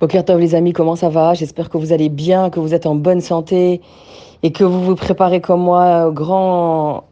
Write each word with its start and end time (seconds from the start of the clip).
Bokertov 0.00 0.38
les 0.38 0.54
amis, 0.54 0.72
comment 0.72 0.94
ça 0.94 1.08
va? 1.08 1.34
J'espère 1.34 1.68
que 1.68 1.76
vous 1.76 1.92
allez 1.92 2.08
bien, 2.08 2.50
que 2.50 2.60
vous 2.60 2.72
êtes 2.72 2.86
en 2.86 2.94
bonne 2.94 3.20
santé 3.20 3.80
et 4.44 4.52
que 4.52 4.62
vous 4.62 4.80
vous 4.80 4.94
préparez 4.94 5.40
comme 5.40 5.62
moi 5.62 6.06
au 6.06 6.12
grand, 6.12 7.02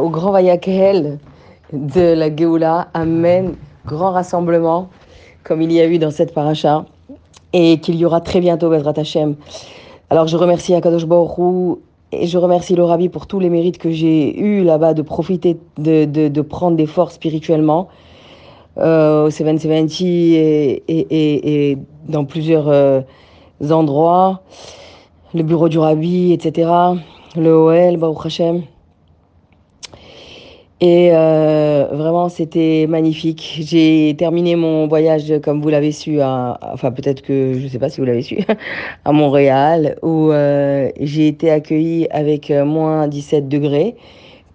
au 0.00 0.08
grand 0.10 0.32
Vayakel 0.32 1.20
de 1.72 2.12
la 2.12 2.34
Géoula. 2.34 2.88
Amen. 2.92 3.54
Grand 3.86 4.10
rassemblement 4.10 4.88
comme 5.44 5.62
il 5.62 5.70
y 5.70 5.80
a 5.80 5.86
eu 5.86 5.98
dans 5.98 6.10
cette 6.10 6.34
paracha 6.34 6.86
et 7.52 7.78
qu'il 7.78 7.94
y 7.94 8.04
aura 8.04 8.20
très 8.20 8.40
bientôt 8.40 8.68
Bezrat 8.68 8.94
Hashem. 8.96 9.36
Alors 10.10 10.26
je 10.26 10.36
remercie 10.36 10.74
Akadosh 10.74 11.06
Baruch 11.06 11.78
et 12.10 12.26
je 12.26 12.36
remercie 12.36 12.74
le 12.74 13.08
pour 13.10 13.28
tous 13.28 13.38
les 13.38 13.48
mérites 13.48 13.78
que 13.78 13.92
j'ai 13.92 14.36
eus 14.40 14.64
là-bas 14.64 14.92
de 14.94 15.02
profiter, 15.02 15.56
de, 15.78 16.04
de 16.04 16.40
prendre 16.40 16.76
des 16.76 16.86
forces 16.86 17.14
spirituellement 17.14 17.86
euh, 18.76 19.26
au 19.26 19.30
770 19.30 20.34
et, 20.34 20.82
et, 20.88 20.98
et, 20.98 21.70
et 21.70 21.78
dans 22.08 22.24
plusieurs 22.24 22.68
euh, 22.68 23.02
endroits, 23.70 24.42
le 25.32 25.44
bureau 25.44 25.68
du 25.68 25.78
Rabbi, 25.78 26.32
etc., 26.32 26.70
le 27.36 27.54
OL, 27.54 27.96
Baruch 27.98 28.26
Hashem. 28.26 28.62
Et 30.80 31.10
euh, 31.12 31.86
vraiment, 31.92 32.28
c'était 32.28 32.86
magnifique. 32.88 33.60
J'ai 33.60 34.16
terminé 34.18 34.56
mon 34.56 34.88
voyage, 34.88 35.32
comme 35.42 35.62
vous 35.62 35.68
l'avez 35.68 35.92
su, 35.92 36.20
à, 36.20 36.58
enfin 36.72 36.90
peut-être 36.90 37.22
que, 37.22 37.54
je 37.54 37.64
ne 37.64 37.68
sais 37.68 37.78
pas 37.78 37.88
si 37.88 38.00
vous 38.00 38.06
l'avez 38.06 38.22
su, 38.22 38.38
à 39.04 39.12
Montréal, 39.12 39.96
où 40.02 40.32
j'ai 41.00 41.28
été 41.28 41.50
accueillie 41.50 42.08
avec 42.10 42.50
moins 42.50 43.06
17 43.06 43.48
degrés 43.48 43.94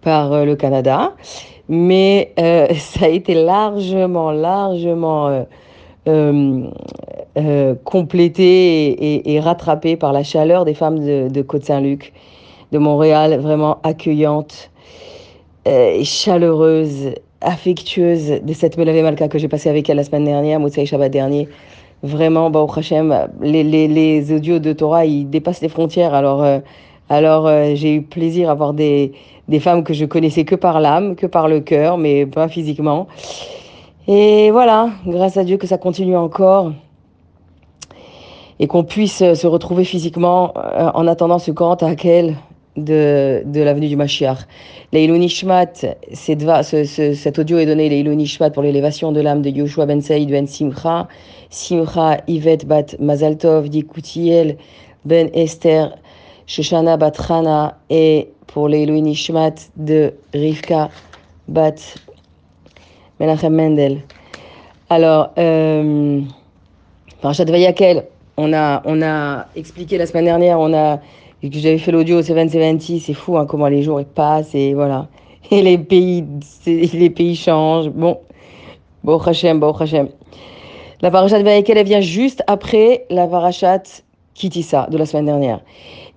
par 0.01 0.45
le 0.45 0.55
Canada. 0.57 1.13
Mais 1.69 2.33
euh, 2.39 2.67
ça 2.75 3.05
a 3.05 3.09
été 3.09 3.33
largement, 3.33 4.31
largement 4.31 5.45
complété 7.83 9.31
et, 9.31 9.39
rattrapé 9.39 9.95
par 9.95 10.11
la 10.11 10.23
chaleur 10.23 10.65
des 10.65 10.73
femmes 10.73 11.29
de, 11.29 11.41
Côte-Saint-Luc, 11.41 12.13
de 12.71 12.77
Montréal, 12.79 13.39
vraiment 13.39 13.77
accueillantes 13.83 14.71
euh, 15.67 16.03
chaleureuse, 16.03 17.13
affectueuse 17.41 18.41
de 18.41 18.53
cette 18.53 18.77
Melavé 18.77 19.01
Malka 19.03 19.27
que 19.27 19.37
j'ai 19.37 19.49
passé 19.49 19.69
avec 19.69 19.89
elle 19.89 19.97
la 19.97 20.03
semaine 20.03 20.23
dernière, 20.23 20.59
Moussaï 20.59 20.85
Shabbat 20.85 21.11
dernier. 21.11 21.47
Vraiment, 22.01 22.49
bah, 22.49 22.65
Hashem, 22.75 23.27
les, 23.41 23.63
les, 23.63 23.87
les, 23.87 24.31
audios 24.31 24.59
de 24.59 24.71
Torah, 24.71 25.05
ils 25.05 25.29
dépassent 25.29 25.61
les 25.61 25.69
frontières. 25.69 26.13
Alors, 26.13 26.43
euh, 26.43 26.59
alors 27.09 27.45
euh, 27.45 27.75
j'ai 27.75 27.93
eu 27.93 28.01
plaisir 28.01 28.49
à 28.49 28.55
voir 28.55 28.73
des, 28.73 29.11
des 29.49 29.59
femmes 29.59 29.83
que 29.83 29.93
je 29.93 30.05
connaissais 30.05 30.45
que 30.45 30.55
par 30.55 30.79
l'âme, 30.79 31.15
que 31.15 31.25
par 31.25 31.47
le 31.47 31.59
cœur, 31.59 31.97
mais 31.97 32.25
pas 32.25 32.47
physiquement. 32.47 33.07
Et 34.07 34.51
voilà, 34.51 34.89
grâce 35.05 35.37
à 35.37 35.43
Dieu 35.43 35.57
que 35.57 35.67
ça 35.67 35.77
continue 35.77 36.15
encore 36.15 36.71
et 38.59 38.67
qu'on 38.67 38.83
puisse 38.83 39.17
se 39.33 39.47
retrouver 39.47 39.85
physiquement 39.85 40.53
euh, 40.55 40.91
en 40.93 41.07
attendant 41.07 41.39
ce 41.39 41.51
grand 41.51 41.81
Akel 41.81 42.35
de, 42.77 43.41
de 43.45 43.61
l'avenue 43.61 43.87
du 43.87 43.95
Mashiach. 43.95 44.39
Leilou 44.91 45.17
Nishmat, 45.17 45.73
ce, 46.13 46.83
ce, 46.83 47.13
cet 47.13 47.39
audio 47.39 47.57
est 47.57 47.65
donné 47.65 47.89
Leilou 47.89 48.13
Nishmat 48.13 48.51
pour 48.51 48.63
l'élévation 48.63 49.11
de 49.11 49.21
l'âme 49.21 49.41
de 49.41 49.49
Yoshua 49.49 49.85
Ben 49.85 50.01
Saïd 50.01 50.29
Ben 50.29 50.47
Simcha, 50.47 51.07
Simcha 51.49 52.17
Yvette 52.27 52.65
Bat 52.67 52.97
Mazaltov, 52.99 53.69
Dikoutiel 53.69 54.57
Ben 55.05 55.29
Esther, 55.33 55.95
Shoshana 56.45 56.97
Bat 56.97 57.13
Hana 57.29 57.77
et 57.89 58.29
pour 58.53 58.67
Leilou 58.67 58.99
Nishmat 58.99 59.55
de 59.77 60.13
Rivka 60.33 60.89
Bat 61.47 61.75
Menachem 63.19 63.53
Mendel. 63.53 64.01
Alors, 64.89 65.31
euh, 65.37 66.21
Parashat 67.21 67.45
Vayakel, 67.45 68.05
on 68.37 68.53
a, 68.53 68.81
on 68.85 69.01
a 69.01 69.47
expliqué 69.55 69.97
la 69.97 70.05
semaine 70.05 70.25
dernière, 70.25 70.59
on 70.59 70.73
a 70.73 70.99
que 71.41 71.57
j'avais 71.57 71.77
fait 71.77 71.91
l'audio 71.91 72.19
au 72.19 72.21
770, 72.21 72.99
c'est 72.99 73.13
fou 73.13 73.37
hein, 73.37 73.45
comment 73.45 73.67
les 73.67 73.81
jours 73.81 74.01
passent 74.15 74.53
et 74.53 74.73
voilà. 74.73 75.07
Et 75.51 75.61
les 75.61 75.77
pays, 75.77 76.25
les 76.65 77.09
pays 77.09 77.35
changent. 77.35 77.89
Bon, 77.89 78.19
bon 79.03 79.17
Hachem, 79.17 79.59
bon 79.59 79.71
Hachem. 79.71 80.09
La 81.01 81.11
parachat 81.11 81.41
Vaïkel, 81.41 81.77
elle 81.77 81.85
vient 81.85 82.01
juste 82.01 82.43
après 82.45 83.05
la 83.09 83.25
parachat 83.25 84.03
Kitissa 84.39 84.87
de 84.89 84.97
la 84.97 85.05
semaine 85.05 85.25
dernière. 85.25 85.59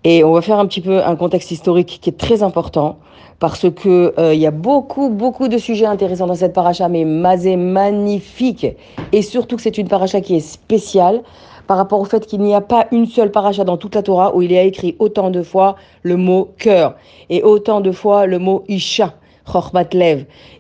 Et 0.05 0.25
on 0.25 0.33
va 0.33 0.41
faire 0.41 0.59
un 0.59 0.67
petit 0.67 0.81
peu 0.81 1.05
un 1.05 1.17
contexte 1.17 1.51
historique 1.51 1.99
qui 2.01 2.09
est 2.09 2.19
très 2.19 2.43
important 2.43 2.97
parce 3.41 3.69
que 3.71 4.15
il 4.17 4.23
euh, 4.23 4.35
y 4.35 4.47
a 4.47 4.53
beaucoup, 4.53 5.11
beaucoup 5.11 5.49
de 5.49 5.59
sujets 5.59 5.87
intéressants 5.87 6.29
dans 6.29 6.37
cette 6.37 6.53
paracha, 6.53 6.89
mais 6.89 7.05
mazé 7.05 7.57
magnifique. 7.57 8.67
Et 9.11 9.23
surtout 9.23 9.57
que 9.57 9.63
c'est 9.63 9.79
une 9.79 9.89
paracha 9.89 10.21
qui 10.21 10.37
est 10.37 10.41
spéciale 10.41 11.23
par 11.67 11.77
rapport 11.77 12.01
au 12.01 12.05
fait 12.05 12.25
qu'il 12.27 12.41
n'y 12.41 12.55
a 12.55 12.61
pas 12.61 12.87
une 12.93 13.07
seule 13.07 13.33
paracha 13.33 13.65
dans 13.65 13.77
toute 13.77 13.95
la 13.97 14.03
Torah 14.03 14.35
où 14.35 14.43
il 14.43 14.53
y 14.53 14.59
a 14.59 14.63
écrit 14.63 14.95
autant 15.01 15.31
de 15.31 15.43
fois 15.43 15.77
le 16.03 16.17
mot 16.17 16.51
cœur 16.59 16.95
et 17.31 17.43
autant 17.43 17.81
de 17.81 17.91
fois 17.91 18.27
le 18.27 18.39
mot 18.39 18.65
isha, 18.69 19.15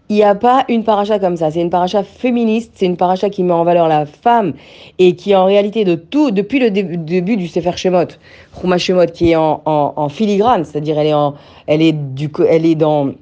Il 0.08 0.16
n'y 0.16 0.22
a 0.22 0.34
pas 0.34 0.64
une 0.68 0.84
paracha 0.84 1.18
comme 1.18 1.36
ça. 1.36 1.50
C'est 1.50 1.60
une 1.60 1.70
paracha 1.70 2.02
féministe, 2.02 2.72
c'est 2.74 2.86
une 2.86 2.96
paracha 2.96 3.30
qui 3.30 3.42
met 3.42 3.52
en 3.52 3.64
valeur 3.64 3.88
la 3.88 4.06
femme 4.06 4.54
et 4.98 5.14
qui 5.14 5.34
en 5.34 5.44
réalité 5.44 5.84
de 5.84 5.94
tout, 5.94 6.30
depuis 6.30 6.58
le 6.58 6.70
début 6.70 7.36
du 7.36 7.48
Sefer 7.48 7.76
Shemot, 7.76 8.08
Shemot 8.78 9.06
qui 9.06 9.32
est 9.32 9.36
en, 9.36 10.08
filigrane, 10.08 10.64
c'est-à-dire 10.64 10.98
elle 10.98 11.06
est 11.06 11.14
elle 11.66 11.82
elle 12.48 12.66
est 12.66 12.74
dans 12.74 13.12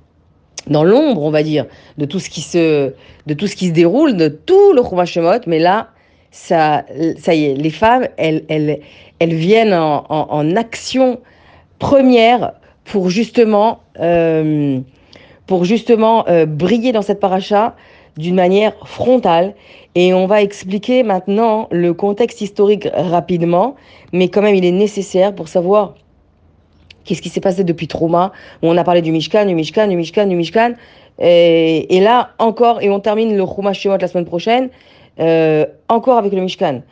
dans 0.66 0.84
l'ombre, 0.84 1.22
on 1.22 1.30
va 1.30 1.42
dire, 1.42 1.66
de 1.98 2.04
tout 2.04 2.18
ce 2.18 2.28
qui 2.28 2.42
se, 2.42 2.92
de 3.26 3.34
tout 3.34 3.46
ce 3.46 3.56
qui 3.56 3.68
se 3.68 3.72
déroule, 3.72 4.16
de 4.16 4.28
tout 4.28 4.72
le 4.72 4.82
Chuma 4.82 5.04
Shemot, 5.04 5.40
mais 5.46 5.58
là, 5.58 5.88
ça, 6.30 6.84
ça 7.18 7.34
y 7.34 7.46
est, 7.46 7.54
les 7.54 7.70
femmes, 7.70 8.06
elles, 8.18 8.44
elles, 8.48 8.80
elles 9.18 9.34
viennent 9.34 9.74
en, 9.74 10.04
en, 10.08 10.26
en 10.30 10.56
action 10.56 11.18
première 11.78 12.52
pour 12.84 13.10
justement, 13.10 13.80
euh, 14.00 14.80
pour 15.50 15.64
justement 15.64 16.28
euh, 16.28 16.46
briller 16.46 16.92
dans 16.92 17.02
cette 17.02 17.18
paracha 17.18 17.74
d'une 18.16 18.36
manière 18.36 18.72
frontale. 18.86 19.56
Et 19.96 20.14
on 20.14 20.28
va 20.28 20.42
expliquer 20.42 21.02
maintenant 21.02 21.66
le 21.72 21.92
contexte 21.92 22.40
historique 22.40 22.86
rapidement, 22.94 23.74
mais 24.12 24.28
quand 24.28 24.42
même 24.42 24.54
il 24.54 24.64
est 24.64 24.70
nécessaire 24.70 25.34
pour 25.34 25.48
savoir 25.48 25.94
qu'est-ce 27.02 27.20
qui 27.20 27.30
s'est 27.30 27.40
passé 27.40 27.64
depuis 27.64 27.88
Trauma, 27.88 28.30
où 28.62 28.68
on 28.68 28.76
a 28.76 28.84
parlé 28.84 29.02
du 29.02 29.10
Mishkan, 29.10 29.44
du 29.46 29.56
Mishkan, 29.56 29.88
du 29.88 29.96
Mishkan, 29.96 30.26
du 30.28 30.36
Mishkan. 30.36 30.74
Et, 31.18 31.98
là 32.00 32.30
encore, 32.38 32.80
et 32.80 32.88
on 32.88 33.00
termine 33.00 33.36
le 33.36 33.44
Chouma 33.44 33.72
Shemot 33.72 33.96
la 33.96 34.06
semaine 34.06 34.26
prochaine, 34.26 34.68
euh, 35.18 35.66
encore 35.88 36.16
avec 36.16 36.32
le 36.32 36.42
Mishkan. 36.42 36.82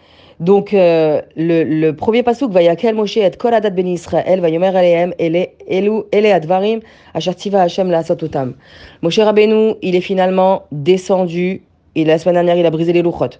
Donc, 0.41 0.72
euh, 0.72 1.21
le, 1.37 1.91
premier 1.93 2.22
pasouk 2.22 2.53
va 2.53 2.62
yakel 2.62 2.94
Moshe 2.94 3.16
et 3.16 3.31
kol 3.37 3.54
adat 3.54 3.71
ben 3.71 3.88
Israël 3.88 4.41
va 4.41 4.49
yomer 4.49 4.69
alehem 4.69 5.12
ele 5.19 5.49
elu 5.66 6.03
ele 6.12 6.26
advarim 6.26 6.81
asher 7.12 7.34
tiva 7.34 7.62
Hashem 7.62 7.91
la 7.91 8.04
sototam. 8.04 8.54
Moshe 9.03 9.19
Rabbeinu, 9.19 9.75
il 9.82 9.97
est 9.97 10.00
finalement 10.00 10.62
descendu. 10.71 11.62
Et 11.97 12.04
la 12.04 12.19
semaine 12.19 12.34
dernière, 12.34 12.56
il 12.56 12.66
a 12.66 12.71
brisé 12.71 12.93
les 12.93 13.03
louchot. 13.03 13.31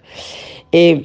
Et 0.73 1.05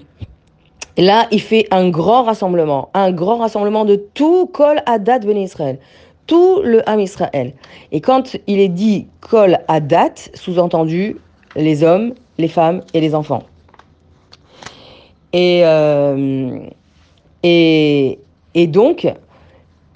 là, 0.97 1.27
il 1.31 1.41
fait 1.41 1.67
un 1.69 1.89
grand 1.89 2.23
rassemblement, 2.23 2.89
un 2.95 3.11
grand 3.11 3.37
rassemblement 3.37 3.85
de 3.85 3.95
tout 4.15 4.47
kol 4.47 4.81
adat 4.87 5.19
ben 5.19 5.37
Israël, 5.37 5.77
tout 6.25 6.61
le 6.63 6.87
Ham 6.89 6.99
Israël. 6.99 7.53
Et 7.91 8.01
quand 8.01 8.35
il 8.47 8.59
est 8.59 8.69
dit 8.69 9.05
kol 9.21 9.59
adat, 9.67 10.15
sous-entendu 10.33 11.17
les 11.55 11.83
hommes, 11.83 12.13
les 12.39 12.47
femmes 12.47 12.81
et 12.95 12.99
les 12.99 13.13
enfants. 13.13 13.43
Et, 15.33 15.61
euh, 15.63 16.59
et, 17.41 18.19
et 18.53 18.67
donc, 18.67 19.11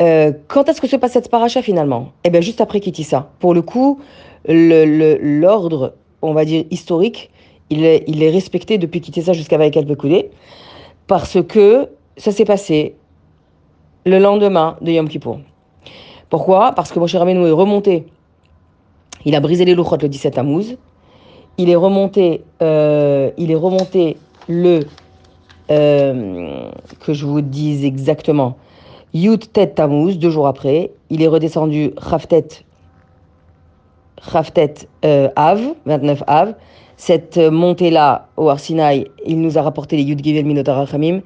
euh, 0.01 0.31
quand 0.47 0.69
est-ce 0.69 0.81
que 0.81 0.87
se 0.87 0.95
passe 0.95 1.13
cette 1.13 1.29
paracha 1.29 1.61
finalement? 1.61 2.11
Eh 2.23 2.29
bien, 2.29 2.41
juste 2.41 2.61
après 2.61 2.79
Kitissa. 2.79 3.29
Pour 3.39 3.53
le 3.53 3.61
coup, 3.61 3.99
l'ordre, 4.47 5.93
on 6.21 6.33
va 6.33 6.45
dire, 6.45 6.65
historique, 6.71 7.31
il 7.69 7.83
est, 7.83 8.29
respecté 8.29 8.77
depuis 8.77 9.01
Kitissa 9.01 9.33
jusqu'à 9.33 9.57
Vaïkal 9.57 9.85
parce 11.07 11.41
que 11.43 11.89
ça 12.15 12.31
s'est 12.31 12.45
passé 12.45 12.95
le 14.05 14.19
lendemain 14.19 14.77
de 14.81 14.91
Yom 14.91 15.09
Kippour. 15.09 15.39
Pourquoi? 16.29 16.73
Parce 16.73 16.91
que 16.91 16.99
mon 16.99 17.07
cher 17.07 17.21
Rabbeinu 17.21 17.45
est 17.45 17.51
remonté. 17.51 18.05
Il 19.25 19.35
a 19.35 19.39
brisé 19.39 19.65
les 19.65 19.75
louchotes 19.75 20.03
le 20.03 20.09
17 20.09 20.35
Tammuz. 20.35 20.77
Il 21.57 21.69
est 21.69 21.75
remonté, 21.75 22.43
euh, 22.61 23.31
il 23.37 23.51
est 23.51 23.55
remonté 23.55 24.17
le 24.47 24.81
euh, 25.71 26.71
que 26.99 27.13
je 27.13 27.25
vous 27.25 27.41
dise 27.41 27.83
exactement. 27.83 28.57
Yud 29.13 29.51
Tet 29.51 29.67
Tammuz, 29.67 30.17
deux 30.17 30.29
jours 30.29 30.47
après, 30.47 30.91
il 31.09 31.21
est 31.21 31.27
redescendu 31.27 31.91
Raftet, 31.97 32.47
Raftet 34.21 34.73
euh, 35.05 35.29
Av, 35.35 35.59
29 35.85 36.23
Av, 36.27 36.53
cette 36.97 37.37
montée-là 37.37 38.27
au 38.37 38.49
Arsinaï, 38.49 39.05
il 39.23 39.39
nous 39.39 39.59
a 39.59 39.61
rapporté 39.61 39.95
les 39.95 40.03
Yud 40.03 40.23
Givel 40.23 40.45
Minotarachamim, 40.45 41.21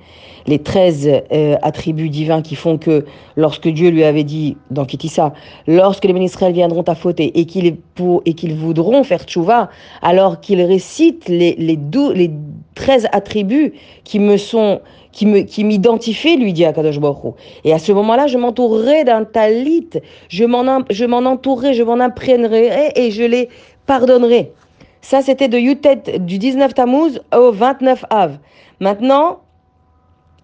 les 0.45 0.59
13 0.59 1.09
euh, 1.31 1.55
attributs 1.61 2.09
divins 2.09 2.41
qui 2.41 2.55
font 2.55 2.77
que 2.77 3.05
lorsque 3.37 3.69
Dieu 3.69 3.89
lui 3.89 4.03
avait 4.03 4.25
dit 4.25 4.57
dans 4.69 4.83
Kitissa, 4.83 5.33
lorsque 5.67 6.03
les 6.03 6.13
Israël 6.21 6.53
viendront 6.53 6.83
à 6.83 6.95
faute 6.95 7.21
et 7.21 7.45
qu'ils 7.45 7.77
et 8.25 8.33
qu'ils 8.33 8.55
voudront 8.55 9.03
faire 9.03 9.23
tchouva, 9.23 9.69
alors 10.01 10.41
qu'ils 10.41 10.61
récitent 10.61 11.29
les, 11.29 11.55
les, 11.55 11.79
les 12.15 12.31
13 12.75 13.07
attributs 13.13 13.73
qui 14.03 14.19
me 14.19 14.35
sont 14.35 14.81
qui 15.13 15.25
me 15.25 15.41
qui 15.41 15.63
m'identifient, 15.63 16.37
lui 16.37 16.51
dit 16.53 16.65
Akadosh 16.65 16.99
Baruch 16.99 17.35
Et 17.63 17.73
à 17.73 17.79
ce 17.79 17.91
moment-là, 17.93 18.27
je 18.27 18.37
m'entourerai 18.37 19.03
d'un 19.05 19.23
talit, 19.23 19.89
je 20.27 20.43
m'en 20.43 20.83
je 20.89 21.05
m'en 21.05 21.19
entourerai, 21.19 21.73
je 21.73 21.83
m'en 21.83 21.99
imprégnerai 21.99 22.91
et 22.95 23.11
je 23.11 23.23
les 23.23 23.49
pardonnerai. 23.85 24.51
Ça, 25.01 25.21
c'était 25.21 25.47
de 25.47 25.57
Yutet 25.57 26.19
du 26.19 26.37
19 26.37 26.73
Tammuz 26.73 27.21
au 27.35 27.51
29 27.51 28.05
Av. 28.09 28.37
Maintenant, 28.79 29.39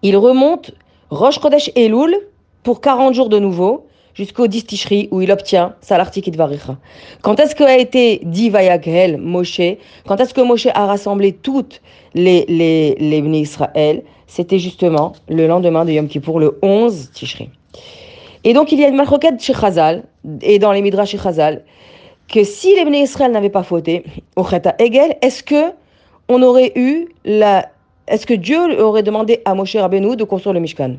il 0.02 0.16
remonte 0.16 0.72
Rosh 1.10 1.40
Chodesh 1.40 1.70
Elul 1.76 2.16
pour 2.64 2.80
40 2.80 3.14
jours 3.14 3.28
de 3.28 3.38
nouveau 3.38 3.86
jusqu'au 4.14 4.48
10 4.48 4.66
Tishri 4.66 5.08
où 5.12 5.22
il 5.22 5.30
obtient 5.30 5.76
Salartik 5.80 6.34
Varicha. 6.34 6.76
Quand 7.22 7.38
est-ce 7.38 7.54
qu'a 7.54 7.78
été 7.78 8.20
dit 8.24 8.50
Vayaghel 8.50 9.16
Moshe? 9.16 9.60
Quand 10.06 10.20
est-ce 10.20 10.34
que 10.34 10.40
Moshe 10.40 10.66
a 10.66 10.86
rassemblé 10.86 11.32
toutes 11.32 11.80
les, 12.14 12.44
les, 12.48 12.96
les 12.96 13.38
Israël? 13.38 14.02
C'était 14.26 14.58
justement 14.58 15.12
le 15.28 15.46
lendemain 15.46 15.84
de 15.84 15.92
Yom 15.92 16.08
Kippur, 16.08 16.40
le 16.40 16.58
11 16.62 17.12
Tishri. 17.12 17.48
Et 18.44 18.52
donc 18.52 18.72
il 18.72 18.80
y 18.80 18.84
a 18.84 18.88
une 18.88 18.96
malroquette 18.96 19.40
chez 19.40 19.54
Chazal, 19.54 20.04
et 20.42 20.58
dans 20.58 20.72
les 20.72 20.82
Midrash 20.82 21.10
chez 21.10 21.18
Chazal, 21.18 21.64
que 22.28 22.44
si 22.44 22.74
les 22.74 22.84
Bnei 22.84 23.02
Israël 23.02 23.32
n'avaient 23.32 23.48
pas 23.48 23.62
fauté 23.62 24.04
au 24.36 24.44
Cheta 24.44 24.74
Egel, 24.78 25.16
est-ce 25.22 25.42
que 25.42 25.72
on 26.28 26.42
aurait 26.42 26.72
eu 26.76 27.08
la, 27.24 27.70
est-ce 28.06 28.26
que 28.26 28.34
Dieu 28.34 28.80
aurait 28.80 29.02
demandé 29.02 29.40
à 29.44 29.54
Moshe 29.54 29.76
Rabbeinu 29.76 30.14
de 30.14 30.24
construire 30.24 30.52
le 30.52 30.60
Mishkan? 30.60 30.96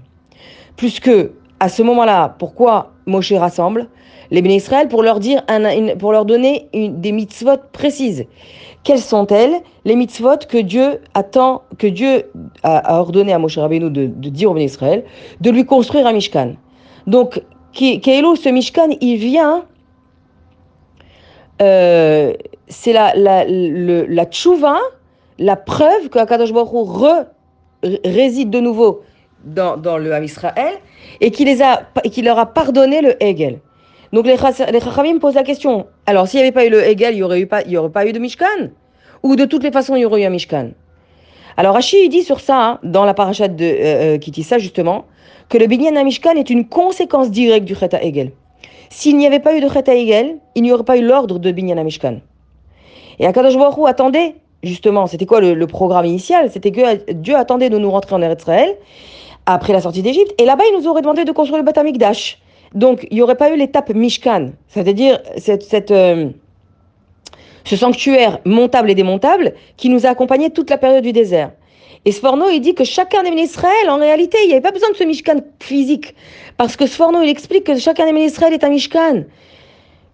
Plus 0.75 0.99
que 0.99 1.33
à 1.59 1.69
ce 1.69 1.83
moment-là, 1.83 2.35
pourquoi 2.39 2.91
Moshe 3.05 3.33
rassemble 3.33 3.87
les 4.31 4.41
Bnei 4.41 4.55
Israël 4.55 4.87
pour 4.87 5.03
leur 5.03 5.19
dire, 5.19 5.43
un, 5.47 5.95
pour 5.97 6.11
leur 6.11 6.25
donner 6.25 6.67
une, 6.73 6.99
des 6.99 7.11
mitzvot 7.11 7.57
précises? 7.73 8.25
Quelles 8.83 8.99
sont-elles 8.99 9.61
Les 9.85 9.95
mitzvot 9.95 10.37
que 10.47 10.57
Dieu 10.57 11.01
attend, 11.13 11.63
que 11.77 11.87
Dieu 11.87 12.31
a, 12.63 12.99
ordonné 12.99 13.33
à 13.33 13.39
Moshe 13.39 13.57
Rabbeinu 13.57 13.91
de, 13.91 14.07
de 14.07 14.29
dire 14.29 14.49
aux 14.49 14.53
Bnei 14.53 14.65
Israël, 14.65 15.03
de 15.41 15.49
lui 15.51 15.65
construire 15.65 16.07
un 16.07 16.13
Mishkan? 16.13 16.53
Donc, 17.05 17.41
Kélo, 17.73 18.35
ce 18.35 18.49
Mishkan, 18.49 18.89
il 19.01 19.17
vient 19.17 19.63
euh, 21.61 22.33
c'est 22.67 22.93
la, 22.93 23.13
la, 23.15 23.45
la 23.45 24.25
tchouva, 24.25 24.77
la 25.37 25.55
preuve 25.55 26.09
que 26.09 26.19
Akadosh 26.19 26.53
Baruch 26.53 27.27
réside 28.03 28.49
de 28.49 28.59
nouveau 28.59 29.03
dans, 29.43 29.77
dans 29.77 29.97
le 29.97 30.13
Ham 30.13 30.23
Israël 30.23 30.73
et 31.21 31.31
qu'il 31.31 31.47
qu 32.11 32.21
leur 32.21 32.39
a 32.39 32.45
pardonné 32.45 33.01
le 33.01 33.21
Hegel. 33.23 33.59
Donc 34.11 34.25
les, 34.25 34.35
les 34.71 34.79
Chachamim 34.79 35.19
posent 35.19 35.35
la 35.35 35.43
question, 35.43 35.85
alors 36.05 36.27
s'il 36.27 36.39
n'y 36.39 36.43
avait 36.43 36.51
pas 36.51 36.65
eu 36.65 36.69
le 36.69 36.83
Hegel, 36.83 37.13
il 37.13 37.17
n'y 37.17 37.23
aurait, 37.23 37.45
pas, 37.45 37.61
il 37.61 37.77
aurait 37.77 37.89
pas 37.89 38.05
eu 38.05 38.11
de 38.11 38.19
Mishkan? 38.19 38.69
Ou 39.21 39.35
de 39.35 39.45
toutes 39.45 39.63
les 39.63 39.71
façons, 39.71 39.95
il 39.95 40.01
y 40.01 40.05
aurait 40.05 40.21
eu 40.21 40.25
un 40.25 40.29
Mishkan? 40.29 40.71
Alors 41.57 41.73
Rashi 41.73 42.09
dit 42.09 42.23
sur 42.23 42.39
ça, 42.39 42.63
hein, 42.63 42.79
dans 42.83 43.05
la 43.05 43.13
parachat 43.13 43.49
de 43.49 43.65
euh, 43.65 44.17
Kitissa 44.17 44.57
justement, 44.57 45.05
que 45.49 45.57
le 45.57 45.67
Binyan 45.67 46.03
Mishkan 46.03 46.35
est 46.35 46.49
une 46.49 46.67
conséquence 46.67 47.29
directe 47.31 47.65
du 47.65 47.75
Cheta 47.75 48.01
Hegel. 48.01 48.31
S'il 48.89 49.17
n'y 49.17 49.27
avait 49.27 49.39
pas 49.39 49.55
eu 49.55 49.61
de 49.61 49.69
Chet 49.69 50.39
il 50.55 50.63
n'y 50.63 50.71
aurait 50.71 50.83
pas 50.83 50.97
eu 50.97 51.05
l'ordre 51.05 51.39
de 51.39 51.51
Binyan 51.51 51.83
Mishkan. 51.83 52.19
Et 53.19 53.27
Akadosh 53.27 53.55
Baruch 53.55 53.87
attendait, 53.87 54.35
justement, 54.63 55.05
c'était 55.05 55.25
quoi 55.25 55.41
le, 55.41 55.67
programme 55.67 56.05
initial? 56.05 56.49
C'était 56.51 56.71
que 56.71 57.11
Dieu 57.11 57.35
attendait 57.35 57.69
de 57.69 57.77
nous 57.77 57.91
rentrer 57.91 58.15
en 58.15 58.21
Eretz 58.21 58.41
Israël 58.41 58.75
après 59.45 59.73
la 59.73 59.81
sortie 59.81 60.01
d'Égypte, 60.01 60.33
et 60.37 60.45
là-bas, 60.45 60.63
il 60.71 60.79
nous 60.79 60.87
aurait 60.87 61.01
demandé 61.01 61.25
de 61.25 61.31
construire 61.31 61.59
le 61.59 61.65
Beth 61.65 61.77
Amikdash. 61.77 62.39
Donc, 62.75 63.07
il 63.09 63.15
n'y 63.15 63.21
aurait 63.21 63.35
pas 63.35 63.51
eu 63.51 63.57
l'étape 63.57 63.89
Mishkan, 63.93 64.51
c'est-à-dire 64.67 65.19
cette, 65.37 65.91
euh, 65.91 66.29
ce 67.63 67.75
sanctuaire 67.75 68.39
montable 68.45 68.91
et 68.91 68.95
démontable 68.95 69.53
qui 69.75 69.89
nous 69.89 70.05
a 70.05 70.09
accompagnés 70.09 70.51
toute 70.51 70.69
la 70.69 70.77
période 70.77 71.03
du 71.03 71.13
désert. 71.13 71.51
Et 72.05 72.11
Sforno, 72.11 72.49
il 72.49 72.61
dit 72.61 72.75
que 72.75 72.83
chacun 72.83 73.23
des 73.23 73.29
Israël, 73.41 73.89
en 73.89 73.97
réalité, 73.97 74.37
il 74.43 74.47
n'y 74.47 74.53
avait 74.53 74.61
pas 74.61 74.71
besoin 74.71 74.89
de 74.91 74.95
ce 74.95 75.03
Mishkan 75.03 75.41
physique. 75.59 76.15
Parce 76.57 76.75
que 76.75 76.87
Sforno, 76.87 77.21
il 77.21 77.29
explique 77.29 77.65
que 77.65 77.77
chacun 77.77 78.11
des 78.11 78.19
Israël 78.21 78.53
est 78.53 78.63
un 78.63 78.69
Mishkan. 78.69 79.23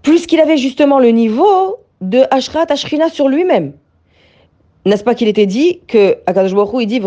Plus 0.01 0.25
qu'il 0.25 0.39
avait 0.39 0.57
justement 0.57 0.99
le 0.99 1.09
niveau 1.09 1.77
de 2.01 2.23
Ashrat 2.31 2.65
Ashrina 2.69 3.09
sur 3.09 3.27
lui-même. 3.27 3.73
N'est-ce 4.85 5.03
pas 5.03 5.15
qu'il 5.15 5.27
était 5.27 5.47
dit 5.47 5.79
que 5.87 6.17
Akadosh 6.27 6.53
Baruch 6.53 6.83
il 6.83 6.87
dit 6.87 6.99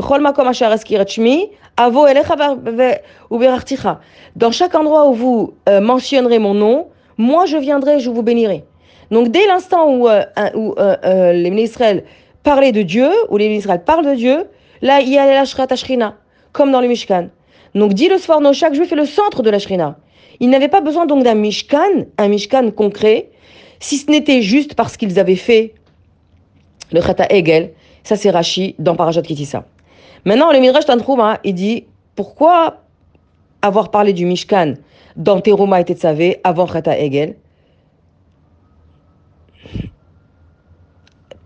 Dans 4.37 4.51
chaque 4.51 4.75
endroit 4.75 5.09
où 5.09 5.15
vous 5.15 5.55
euh, 5.69 5.81
mentionnerez 5.81 6.41
mon 6.41 6.55
nom, 6.55 6.89
moi 7.19 7.47
je 7.47 7.57
viendrai, 7.57 8.01
je 8.01 8.11
vous 8.11 8.23
bénirai. 8.25 8.65
Donc 9.13 9.29
dès 9.29 9.47
l'instant 9.47 9.95
où, 9.95 10.09
euh, 10.09 10.25
euh, 10.37 11.33
les 11.33 11.63
Israël 11.63 12.03
parlaient 12.43 12.73
de 12.73 12.83
Dieu, 12.83 13.11
où 13.29 13.37
les 13.37 13.47
Israël 13.47 13.85
parlent 13.85 14.07
de 14.07 14.15
Dieu, 14.15 14.47
Là, 14.83 15.01
il 15.01 15.09
y 15.09 15.19
a 15.19 15.27
la 15.27 15.45
Shrina, 15.77 16.17
comme 16.53 16.73
dans 16.73 16.81
le 16.81 16.89
Mishkan. 16.89 17.29
Donc, 17.75 17.95
dit 17.95 18.09
le 18.09 18.19
Sforno, 18.19 18.53
chaque 18.53 18.75
juif 18.75 18.93
est 18.93 18.97
le 18.97 19.07
centre 19.07 19.43
de 19.43 19.51
la 19.51 19.59
Shrina. 19.59 19.99
Il 20.41 20.51
n'avait 20.51 20.69
pas 20.69 20.81
besoin 20.81 21.07
donc 21.07 21.25
d'un 21.25 21.35
Mishkan, 21.35 22.07
un 22.17 22.29
Mishkan 22.29 22.71
concret, 22.71 23.31
si 23.81 23.99
ce 23.99 24.11
n'était 24.11 24.43
juste 24.43 24.75
parce 24.75 24.97
qu'ils 24.97 25.19
avaient 25.19 25.37
fait 25.37 25.75
le 26.93 27.01
Chata 27.01 27.27
Egel. 27.31 27.73
Ça, 28.05 28.17
c'est 28.17 28.31
Rashi 28.31 28.75
dans 28.79 28.95
Parashat 28.95 29.23
Kitissa. 29.23 29.65
Maintenant, 30.25 30.53
le 30.53 30.61
Midrash 30.61 30.87
Tantrouma, 30.87 31.39
il 31.45 31.55
dit 31.55 31.87
pourquoi 32.15 32.83
avoir 33.63 33.91
parlé 33.91 34.13
du 34.13 34.25
Mishkan 34.25 34.75
dans 35.17 35.41
Teruma 35.41 35.81
et 35.81 35.85
Tetzavé 35.85 36.41
avant 36.45 36.67
Chata 36.67 36.99
Egel 36.99 37.37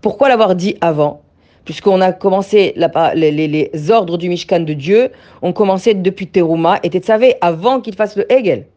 Pourquoi 0.01 0.29
l'avoir 0.29 0.55
dit 0.55 0.75
avant? 0.81 1.21
Puisqu'on 1.65 2.01
a 2.01 2.11
commencé 2.11 2.73
les, 3.15 3.91
ordres 3.91 4.17
du 4.17 4.29
Mishkan 4.29 4.61
de 4.61 4.73
Dieu, 4.73 5.11
ont 5.41 5.53
commencé 5.53 5.93
depuis 5.93 6.27
Teruma 6.27 6.79
et 6.83 6.89
Tetzavé 6.89 7.35
avant 7.41 7.79
qu'il 7.81 7.95
fasse 7.95 8.15
le 8.15 8.31
Hegel, 8.31 8.67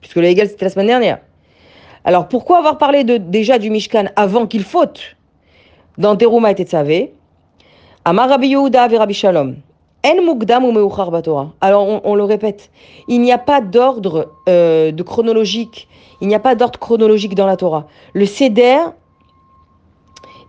puisque 0.00 0.16
le 0.16 0.24
Hegel 0.24 0.48
c'était 0.48 0.66
la 0.66 0.70
semaine 0.70 0.88
dernière. 0.88 1.18
Alors 2.04 2.28
pourquoi 2.28 2.58
avoir 2.58 2.78
parlé 2.78 3.04
déjà 3.04 3.58
du 3.58 3.70
Mishkan 3.70 4.06
avant 4.16 4.46
qu'il 4.46 4.64
faute 4.64 5.16
dans 5.98 6.16
Teruma 6.16 6.50
et 6.50 6.54
Tetzavé 6.54 7.12
Amar 8.04 8.28
Rabbi 8.28 8.48
Yehuda 8.48 8.88
et 8.88 8.98
Rabbi. 8.98 9.20
En 10.04 10.18
ou 10.18 10.38
Alors 11.60 11.88
on, 11.88 12.00
on, 12.04 12.14
le 12.14 12.22
répète, 12.22 12.70
il 13.08 13.20
n'y 13.20 13.32
a 13.32 13.38
pas 13.38 13.60
d'ordre 13.60 14.30
euh, 14.48 14.92
de 14.92 15.02
chronologique, 15.02 15.88
il 16.20 16.28
n'y 16.28 16.36
a 16.36 16.38
pas 16.38 16.54
d'ordre 16.54 16.78
chronologique 16.78 17.34
dans 17.34 17.46
la 17.46 17.56
Torah. 17.56 17.88
Le 18.14 18.24
Seder 18.24 18.78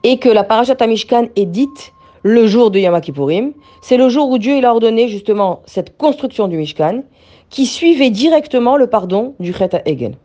et 0.03 0.17
que 0.17 0.29
la 0.29 0.43
parashat 0.43 0.85
Mishkan 0.85 1.27
est 1.35 1.45
dite 1.45 1.93
le 2.23 2.47
jour 2.47 2.71
de 2.71 2.79
Yom 2.79 2.99
Kippourim. 2.99 3.53
C'est 3.81 3.97
le 3.97 4.09
jour 4.09 4.29
où 4.29 4.37
Dieu 4.37 4.57
il 4.57 4.65
a 4.65 4.71
ordonné 4.71 5.07
justement 5.07 5.61
cette 5.65 5.97
construction 5.97 6.47
du 6.47 6.57
Mishkan 6.57 7.03
qui 7.49 7.65
suivait 7.65 8.09
directement 8.09 8.77
le 8.77 8.87
pardon 8.87 9.35
du 9.39 9.53
Chet 9.53 9.69
Egel. 9.85 10.15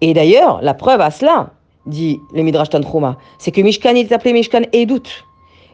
Et 0.00 0.12
d'ailleurs, 0.14 0.60
la 0.62 0.74
preuve 0.74 1.00
à 1.00 1.10
cela, 1.10 1.50
dit 1.86 2.18
le 2.34 2.42
Midrash 2.42 2.70
Tanchuma, 2.70 3.18
c'est 3.38 3.52
que 3.52 3.60
Mishkan 3.60 3.94
est 3.94 4.10
appelé 4.12 4.32
Mishkan 4.32 4.62
Edut. 4.72 5.24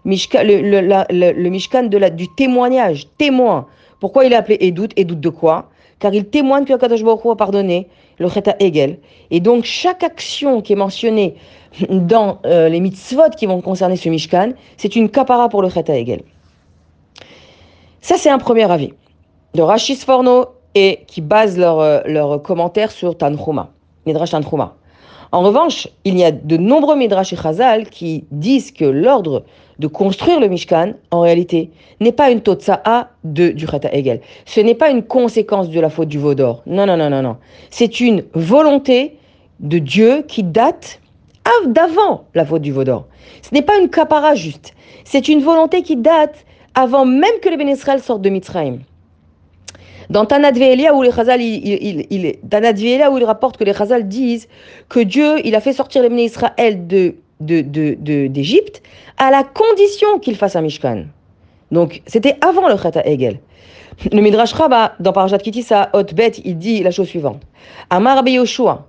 Mishkan, 0.05 0.43
le, 0.45 0.61
le, 0.61 1.49
Mishkan 1.49 1.85
de 1.85 1.99
la, 1.99 2.11
du 2.11 2.29
témoignage, 2.29 3.09
témoin. 3.19 3.67
Pourquoi 4.01 4.25
il 4.25 4.33
est 4.33 4.37
appelé 4.37 4.59
Edut 4.61 4.89
Edut 4.97 5.17
de 5.17 5.29
quoi? 5.29 5.71
Car 5.99 6.15
il 6.15 6.27
témoigne 6.27 6.65
que 6.65 6.73
Akadosh 6.73 7.03
Baruch 7.03 7.27
a 7.27 7.37
pardonné 7.37 7.89
le 8.19 8.29
Chet 8.29 8.45
Egel. 8.61 8.99
Et 9.31 9.41
donc 9.41 9.65
chaque 9.65 10.03
action 10.03 10.63
qui 10.63 10.73
est 10.73 10.77
mentionnée 10.77 11.35
dans 11.89 12.39
euh, 12.47 12.69
les 12.69 12.81
mitzvot 12.81 13.31
qui 13.37 13.47
vont 13.47 13.61
concerner 13.61 13.97
ce 13.97 14.09
Mishkan, 14.09 14.51
c'est 14.77 14.97
une 14.97 15.09
kapara 15.09 15.49
pour 15.49 15.63
le 15.63 15.69
Chet 15.69 15.89
Egel. 15.89 16.23
Ça, 18.01 18.17
c'est 18.17 18.31
un 18.31 18.39
premier 18.39 18.71
avis 18.71 18.93
de 19.55 19.63
Rachis 19.63 19.97
Forno 19.97 20.47
et 20.75 21.01
qui 21.07 21.21
base 21.21 21.59
leur, 21.59 21.81
euh, 21.81 22.01
leur 22.07 22.43
commentaire 22.43 22.91
sur 22.91 23.17
Tanchuma, 23.17 23.71
Midrash 24.07 24.31
Tanchuma. 24.31 24.77
En 25.33 25.43
revanche, 25.43 25.87
il 26.05 26.19
y 26.19 26.25
a 26.25 26.33
de 26.33 26.57
nombreux 26.57 26.97
Midrash 26.97 27.33
et 27.33 27.37
Chazal 27.37 27.89
qui 27.89 28.25
disent 28.33 28.73
que 28.73 28.85
l'ordre 28.85 29.45
de 29.79 29.87
construire 29.87 30.41
le 30.41 30.49
Mishkan, 30.49 30.95
en 31.11 31.21
réalité, 31.21 31.71
n'est 32.01 32.13
pas 32.13 32.31
une 32.31 32.41
totsa'a 32.41 33.11
de, 33.25 33.51
du 33.51 33.67
Chet 33.67 33.89
Egel. 33.93 34.21
Ce 34.45 34.61
n'est 34.61 34.75
pas 34.75 34.91
une 34.91 35.03
conséquence 35.03 35.71
de 35.71 35.81
la 35.81 35.89
faute 35.89 36.09
du 36.09 36.19
Vaudor. 36.19 36.63
Non, 36.67 36.85
non, 36.85 36.97
non, 36.97 37.11
non, 37.11 37.23
non. 37.23 37.37
C'est 37.71 38.01
une 38.01 38.25
volonté 38.35 39.17
de 39.61 39.79
Dieu 39.79 40.25
qui 40.27 40.43
date 40.43 41.01
d'avant 41.67 42.25
la 42.35 42.45
faute 42.45 42.63
du 42.63 42.73
Vaudor. 42.73 43.07
Ce 43.43 43.55
n'est 43.55 43.63
pas 43.63 43.79
une 43.79 43.89
capara 43.89 44.35
juste. 44.35 44.75
C'est 45.05 45.29
une 45.29 45.43
volonté 45.43 45.83
qui 45.83 45.97
date 45.97 46.45
avant 46.75 47.05
même 47.05 47.41
que 47.43 47.49
les 47.49 47.57
Bénisraël 47.57 48.01
sortent 48.01 48.23
de 48.23 48.31
Mitzrayim. 48.31 48.79
Dans 50.09 50.25
Tanat 50.25 50.53
où 50.93 51.03
les 51.03 51.13
Chazal, 51.13 51.41
il, 51.41 52.39
où 53.11 53.19
il 53.19 53.25
rapporte 53.25 53.57
que 53.57 53.65
les 53.65 53.75
Chazal 53.75 54.09
disent 54.09 54.49
que 54.89 55.01
Dieu, 55.01 55.45
il 55.45 55.55
a 55.55 55.61
fait 55.61 55.73
sortir 55.73 56.03
les 56.03 56.25
Israël 56.25 56.87
de 56.87 57.15
d'Égypte 57.41 58.83
à 59.17 59.31
la 59.31 59.45
condition 59.45 60.19
qu'il 60.19 60.37
fasse 60.37 60.57
un 60.57 60.61
Mishkan. 60.61 61.05
Donc, 61.71 62.03
c'était 62.07 62.37
avant 62.43 62.69
le 62.69 62.77
Chet 62.77 63.01
Egel. 63.07 63.41
Le 64.13 64.21
Midrash 64.21 64.53
Rabbah, 64.53 64.95
dans 65.01 65.13
Parashat 65.13 65.39
Kitissa, 65.39 65.89
Hotbet, 65.95 66.33
il 66.45 66.59
dit 66.59 66.83
la 66.83 66.91
chose 66.91 67.09
suivante. 67.09 67.43
Amar 67.89 68.27
Yoshua, 68.27 68.89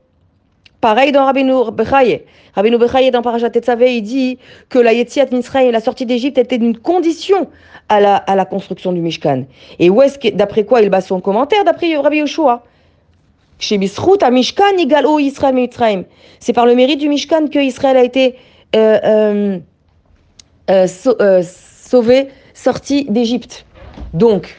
Pareil 0.81 1.11
dans 1.11 1.25
Rabbi 1.25 1.43
Bechaye. 1.43 2.23
Rabbi 2.55 2.71
Bechaye 2.71 3.11
dans 3.11 3.21
Parashat 3.21 3.51
il 3.85 4.01
dit 4.01 4.39
que 4.67 4.79
la 4.79 4.93
Yetziat 4.93 5.27
Mitzrayim, 5.31 5.71
la 5.71 5.79
sortie 5.79 6.07
d'Égypte, 6.07 6.39
était 6.39 6.55
une 6.55 6.75
condition 6.75 7.47
à 7.87 7.99
la, 7.99 8.45
construction 8.45 8.91
du 8.91 9.01
Mishkan. 9.01 9.43
Et 9.77 9.89
où 9.91 10.01
est-ce 10.01 10.17
que, 10.17 10.29
d'après 10.29 10.63
quoi 10.63 10.81
il 10.81 10.89
base 10.89 11.05
son 11.05 11.21
commentaire 11.21 11.63
D'après 11.63 11.95
Rabbi 11.95 12.17
Yoshua? 12.17 12.63
C'est 13.59 13.77
par 16.53 16.65
le 16.65 16.75
mérite 16.75 16.99
du 16.99 17.09
Mishkan 17.09 17.47
que 17.47 17.59
Israël 17.59 17.97
a 17.97 18.03
été 18.03 18.35
euh, 18.75 19.59
euh, 20.69 20.87
euh, 21.21 21.43
sauvé, 21.43 22.29
sorti 22.55 23.05
d'Égypte. 23.05 23.65
Donc, 24.15 24.57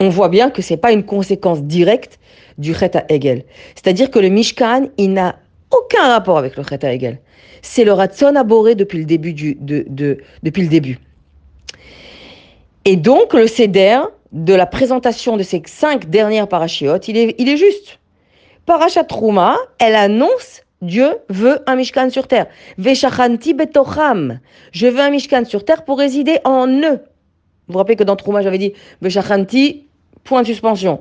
on 0.00 0.08
voit 0.08 0.28
bien 0.28 0.50
que 0.50 0.62
c'est 0.62 0.76
pas 0.76 0.90
une 0.90 1.04
conséquence 1.04 1.62
directe 1.62 2.18
du 2.58 2.74
Chet 2.74 2.92
Hegel. 3.08 3.44
C'est-à-dire 3.74 4.10
que 4.10 4.18
le 4.18 4.28
Mishkan, 4.28 4.88
il 4.96 5.12
n'a 5.12 5.36
aucun 5.70 6.08
rapport 6.08 6.38
avec 6.38 6.56
le 6.56 6.62
Chet 6.62 6.80
Hegel. 6.82 7.18
C'est 7.62 7.84
le 7.84 7.92
Ratson 7.92 8.34
aboré 8.36 8.74
depuis 8.74 8.98
le 8.98 9.04
début. 9.04 9.32
Depuis 9.32 10.62
le 10.62 10.68
début. 10.68 10.98
Et 12.84 12.96
donc, 12.96 13.34
le 13.34 13.46
Seder 13.46 13.98
de 14.32 14.54
la 14.54 14.66
présentation 14.66 15.36
de 15.36 15.42
ces 15.42 15.62
cinq 15.66 16.08
dernières 16.08 16.48
parachiotes, 16.48 17.08
il 17.08 17.16
est, 17.16 17.34
il 17.38 17.48
est 17.48 17.56
juste. 17.56 17.98
Parachat 18.64 19.04
Trouma, 19.04 19.56
elle 19.78 19.94
annonce 19.94 20.62
Dieu 20.82 21.18
veut 21.28 21.60
un 21.66 21.76
Mishkan 21.76 22.10
sur 22.10 22.28
terre. 22.28 22.46
Veshachanti 22.78 23.54
betocham. 23.54 24.40
Je 24.72 24.86
veux 24.86 25.00
un 25.00 25.10
Mishkan 25.10 25.44
sur 25.44 25.64
terre 25.64 25.84
pour 25.84 25.98
résider 25.98 26.38
en 26.44 26.68
eux. 26.68 27.00
Vous 27.66 27.72
vous 27.72 27.78
rappelez 27.78 27.96
que 27.96 28.04
dans 28.04 28.16
Trouma, 28.16 28.42
j'avais 28.42 28.58
dit 28.58 28.74
Veshachanti, 29.00 29.86
point 30.22 30.42
de 30.42 30.46
suspension. 30.46 31.00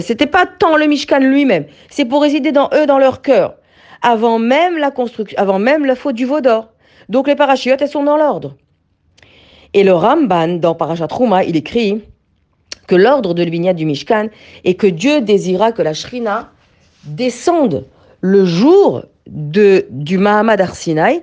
C'était 0.00 0.26
pas 0.26 0.46
tant 0.46 0.76
le 0.76 0.86
Mishkan 0.86 1.18
lui-même, 1.18 1.66
c'est 1.90 2.04
pour 2.04 2.22
résider 2.22 2.52
dans 2.52 2.70
eux, 2.74 2.86
dans 2.86 2.98
leur 2.98 3.20
cœur, 3.20 3.56
avant 4.00 4.38
même 4.38 4.78
la 4.78 4.90
construction, 4.90 5.38
avant 5.38 5.58
même 5.58 5.84
la 5.84 5.94
faute 5.94 6.14
du 6.14 6.24
veau 6.24 6.40
d'or. 6.40 6.68
Donc 7.08 7.28
les 7.28 7.34
parachutes, 7.34 7.82
elles 7.82 7.88
sont 7.88 8.04
dans 8.04 8.16
l'ordre. 8.16 8.56
Et 9.74 9.84
le 9.84 9.92
Ramban, 9.92 10.58
dans 10.58 10.74
Parashat 10.74 11.08
Trouma, 11.08 11.44
il 11.44 11.56
écrit 11.56 12.02
que 12.86 12.94
l'ordre 12.94 13.34
de 13.34 13.42
l'Vignat 13.42 13.72
du 13.72 13.86
Mishkan 13.86 14.28
est 14.64 14.74
que 14.74 14.86
Dieu 14.86 15.20
désira 15.20 15.72
que 15.72 15.82
la 15.82 15.94
Shrina 15.94 16.50
descende 17.04 17.86
le 18.20 18.44
jour 18.44 19.04
de, 19.26 19.86
du 19.90 20.18
Mahamad 20.18 20.60
Arsinaï, 20.60 21.22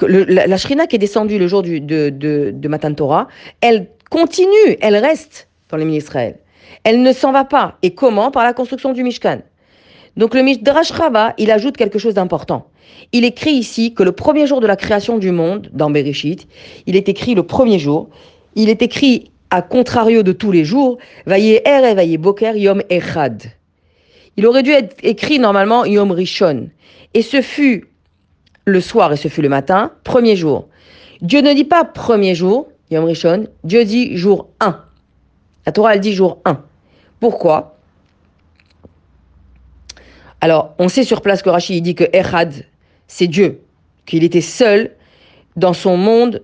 la, 0.00 0.46
la, 0.46 0.56
Shrina 0.56 0.86
qui 0.86 0.96
est 0.96 0.98
descendue 0.98 1.38
le 1.38 1.46
jour 1.46 1.62
du, 1.62 1.80
de, 1.80 2.10
de, 2.10 2.68
Matan 2.68 2.94
Torah, 2.94 3.28
elle 3.60 3.88
continue, 4.10 4.76
elle 4.80 4.96
reste 4.96 5.48
dans 5.70 5.76
les 5.76 5.96
Israël. 5.96 6.36
Elle 6.84 7.02
ne 7.02 7.12
s'en 7.12 7.32
va 7.32 7.44
pas. 7.44 7.78
Et 7.82 7.94
comment? 7.94 8.30
Par 8.30 8.44
la 8.44 8.52
construction 8.52 8.92
du 8.92 9.02
Mishkan. 9.02 9.40
Donc 10.16 10.34
le 10.34 10.42
Midrash 10.42 10.90
Rabbah, 10.90 11.34
il 11.38 11.50
ajoute 11.50 11.76
quelque 11.76 11.98
chose 11.98 12.14
d'important. 12.14 12.68
Il 13.12 13.24
écrit 13.24 13.52
ici 13.52 13.94
que 13.94 14.02
le 14.02 14.12
premier 14.12 14.46
jour 14.46 14.60
de 14.60 14.66
la 14.66 14.76
création 14.76 15.18
du 15.18 15.32
monde, 15.32 15.70
dans 15.72 15.90
Bereshit, 15.90 16.46
il 16.86 16.96
est 16.96 17.08
écrit 17.08 17.34
le 17.34 17.42
premier 17.42 17.78
jour, 17.78 18.08
il 18.54 18.68
est 18.68 18.82
écrit 18.82 19.30
à 19.50 19.62
contrario 19.62 20.22
de 20.22 20.32
tous 20.32 20.52
les 20.52 20.64
jours, 20.64 20.98
Vaye 21.26 21.60
Er 21.64 21.90
et 21.90 21.94
Vaye 21.94 22.18
Boker 22.18 22.56
Yom 22.56 22.82
Echad. 22.90 23.42
Il 24.36 24.46
aurait 24.46 24.62
dû 24.62 24.70
être 24.70 24.96
écrit 25.02 25.38
normalement 25.38 25.84
Yom 25.84 26.10
Rishon. 26.10 26.68
Et 27.14 27.22
ce 27.22 27.40
fut 27.40 27.86
le 28.64 28.80
soir 28.80 29.12
et 29.12 29.16
ce 29.16 29.28
fut 29.28 29.42
le 29.42 29.48
matin, 29.48 29.92
premier 30.02 30.36
jour. 30.36 30.68
Dieu 31.20 31.40
ne 31.40 31.52
dit 31.52 31.64
pas 31.64 31.84
premier 31.84 32.34
jour, 32.34 32.68
Yom 32.90 33.04
Rishon, 33.04 33.46
Dieu 33.62 33.84
dit 33.84 34.16
jour 34.16 34.48
1. 34.60 34.80
La 35.66 35.72
Torah, 35.72 35.94
elle 35.94 36.00
dit 36.00 36.12
jour 36.12 36.40
1. 36.44 36.62
Pourquoi? 37.20 37.76
Alors, 40.40 40.74
on 40.78 40.88
sait 40.88 41.04
sur 41.04 41.22
place 41.22 41.42
que 41.42 41.48
Rachid 41.48 41.82
dit 41.82 41.94
que 41.94 42.04
Echad, 42.12 42.66
c'est 43.06 43.26
Dieu, 43.26 43.62
qu'il 44.04 44.24
était 44.24 44.42
seul 44.42 44.90
dans 45.56 45.72
son 45.72 45.96
monde 45.96 46.42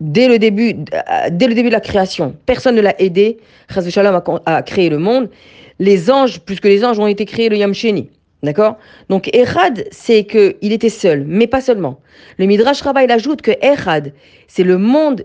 dès 0.00 0.28
le 0.28 0.38
début, 0.38 0.74
euh, 0.92 1.28
dès 1.30 1.46
le 1.46 1.54
début 1.54 1.68
de 1.68 1.74
la 1.74 1.80
création. 1.80 2.34
Personne 2.44 2.74
ne 2.74 2.80
l'a 2.80 3.00
aidé, 3.00 3.38
Shalom 3.68 4.14
a, 4.14 4.56
a 4.56 4.62
créé 4.62 4.88
le 4.88 4.98
monde. 4.98 5.30
Les 5.78 6.10
anges, 6.10 6.40
puisque 6.40 6.64
les 6.64 6.84
anges 6.84 6.98
ont 6.98 7.06
été 7.06 7.24
créés 7.24 7.48
le 7.48 7.56
Yom 7.56 7.74
Sheni. 7.74 8.10
D'accord? 8.42 8.76
Donc 9.08 9.34
Echad, 9.34 9.86
c'est 9.90 10.24
qu'il 10.24 10.72
était 10.72 10.90
seul, 10.90 11.24
mais 11.26 11.46
pas 11.46 11.60
seulement. 11.60 12.00
Le 12.38 12.46
Midrash 12.46 12.82
Rabbah, 12.82 13.04
il 13.04 13.10
ajoute 13.10 13.40
que 13.40 13.52
Echad, 13.62 14.12
c'est 14.46 14.62
le 14.62 14.76
monde, 14.76 15.24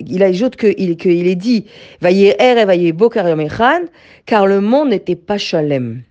il 0.00 0.22
ajoute 0.22 0.56
qu'il 0.56 0.96
que 0.96 1.08
il 1.08 1.28
est 1.28 1.36
dit, 1.36 1.66
Er 2.02 2.64
et 2.68 2.94
car 4.26 4.46
le 4.46 4.60
monde 4.60 4.88
n'était 4.88 5.16
pas 5.16 5.38
Shalem. 5.38 6.02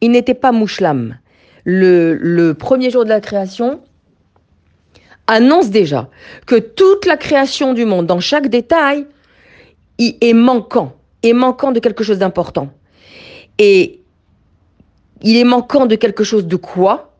Il 0.00 0.12
n'était 0.12 0.34
pas 0.34 0.52
Mouchlam. 0.52 1.18
Le, 1.64 2.14
le 2.14 2.54
premier 2.54 2.90
jour 2.90 3.04
de 3.04 3.10
la 3.10 3.20
création 3.20 3.80
annonce 5.26 5.70
déjà 5.70 6.10
que 6.46 6.56
toute 6.56 7.06
la 7.06 7.16
création 7.16 7.72
du 7.72 7.84
monde, 7.84 8.06
dans 8.06 8.20
chaque 8.20 8.48
détail, 8.48 9.06
est 9.98 10.34
manquant, 10.34 10.96
est 11.22 11.32
manquant 11.32 11.72
de 11.72 11.80
quelque 11.80 12.04
chose 12.04 12.18
d'important. 12.18 12.70
Et 13.58 14.03
il 15.24 15.36
est 15.38 15.44
manquant 15.44 15.86
de 15.86 15.96
quelque 15.96 16.22
chose 16.22 16.46
de 16.46 16.56
quoi 16.56 17.16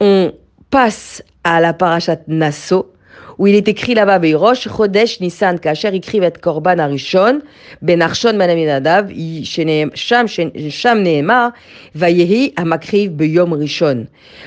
On 0.00 0.32
passe 0.68 1.22
à 1.44 1.60
la 1.60 1.72
parachat 1.72 2.18
Nasso, 2.26 2.92
où 3.38 3.46
il 3.46 3.54
est 3.54 3.68
écrit 3.68 3.94
là-bas, 3.94 4.18
Rosh 4.36 4.68
Chodesh 4.68 5.20
Nissan 5.20 5.60
Kacher 5.60 5.94
Ikrivet 5.94 6.32
Korban 6.42 6.78
Arishon, 6.78 7.40
Ben 7.82 8.02
Arshon 8.02 8.34
Manaminadav, 8.34 9.12
Sham 9.44 10.26
Sham 10.26 11.02
Nehemar, 11.02 11.52
Vayehi 11.94 12.52
Amakriv 12.56 13.12
Beyom 13.12 13.52
Rishon. 13.52 14.06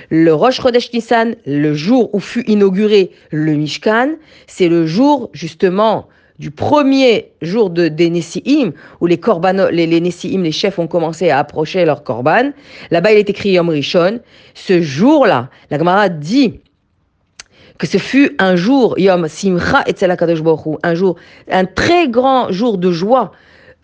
Le 0.09 0.33
Rosh 0.33 0.59
Chodesh 0.59 0.91
Nissan, 0.91 1.35
le 1.45 1.73
jour 1.73 2.13
où 2.13 2.19
fut 2.19 2.43
inauguré 2.47 3.11
le 3.31 3.53
Mishkan, 3.53 4.15
c'est 4.45 4.67
le 4.67 4.85
jour 4.85 5.29
justement 5.31 6.09
du 6.39 6.51
premier 6.51 7.33
jour 7.41 7.69
de, 7.69 7.89
des 7.89 8.09
Nessi'im, 8.09 8.71
où 9.01 9.07
les, 9.07 9.19
les, 9.71 9.85
les 9.87 10.51
chefs 10.51 10.79
ont 10.79 10.87
commencé 10.87 11.29
à 11.29 11.37
approcher 11.37 11.83
leur 11.83 12.03
korban, 12.03 12.51
là-bas 12.91 13.11
il 13.11 13.17
est 13.17 13.29
écrit 13.29 13.51
Yom 13.51 13.69
Rishon, 13.69 14.21
ce 14.55 14.81
jour-là, 14.81 15.49
la 15.69 15.77
Gemara 15.77 16.07
dit 16.07 16.61
que 17.77 17.87
ce 17.87 17.97
fut 17.97 18.35
un 18.39 18.55
jour, 18.55 18.97
Yom 18.97 19.27
Simcha 19.27 19.83
et 19.85 19.93
un 20.83 20.95
jour, 20.95 21.15
un 21.51 21.65
très 21.65 22.07
grand 22.07 22.51
jour 22.51 22.77
de 22.77 22.91
joie 22.91 23.31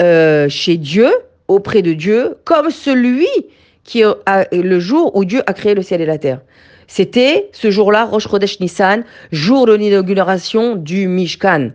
euh, 0.02 0.48
chez 0.50 0.78
Dieu, 0.78 1.10
auprès 1.48 1.82
de 1.82 1.94
Dieu, 1.94 2.38
comme 2.46 2.72
celui 2.72 3.28
qui 3.84 4.04
a, 4.04 4.48
le 4.52 4.80
jour 4.80 5.16
où 5.16 5.26
Dieu 5.26 5.42
a 5.46 5.54
créé 5.54 5.76
le 5.76 5.82
ciel 5.82 6.02
et 6.02 6.06
la 6.06 6.18
terre. 6.18 6.42
C'était 6.88 7.50
ce 7.52 7.72
jour-là, 7.72 8.06
Rosh 8.06 8.28
Chodesh 8.28 8.60
Nissan, 8.60 9.04
jour 9.32 9.66
de 9.66 9.74
l'inauguration 9.74 10.76
du 10.76 11.08
Mishkan. 11.08 11.72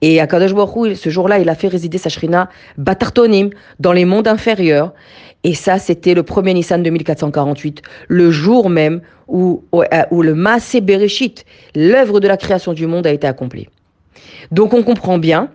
Et 0.00 0.20
à 0.20 0.26
Kadosh 0.26 0.54
Baruch 0.54 0.96
ce 0.96 1.10
jour-là, 1.10 1.38
il 1.38 1.48
a 1.48 1.54
fait 1.54 1.68
résider 1.68 1.98
sa 1.98 2.08
shrina 2.08 2.48
Batartonim 2.78 3.50
dans 3.80 3.92
les 3.92 4.04
mondes 4.04 4.28
inférieurs. 4.28 4.92
Et 5.42 5.54
ça, 5.54 5.78
c'était 5.78 6.14
le 6.14 6.22
premier 6.22 6.54
Nissan 6.54 6.82
2448, 6.82 7.82
le 8.08 8.30
jour 8.30 8.70
même 8.70 9.02
où, 9.28 9.62
où 9.72 10.22
le 10.22 10.34
Maasé 10.34 10.80
Bereshit, 10.80 11.44
l'œuvre 11.74 12.20
de 12.20 12.28
la 12.28 12.36
création 12.36 12.72
du 12.72 12.86
monde, 12.86 13.06
a 13.06 13.12
été 13.12 13.26
accomplie. 13.26 13.68
Donc 14.52 14.72
on 14.72 14.82
comprend 14.82 15.18
bien 15.18 15.50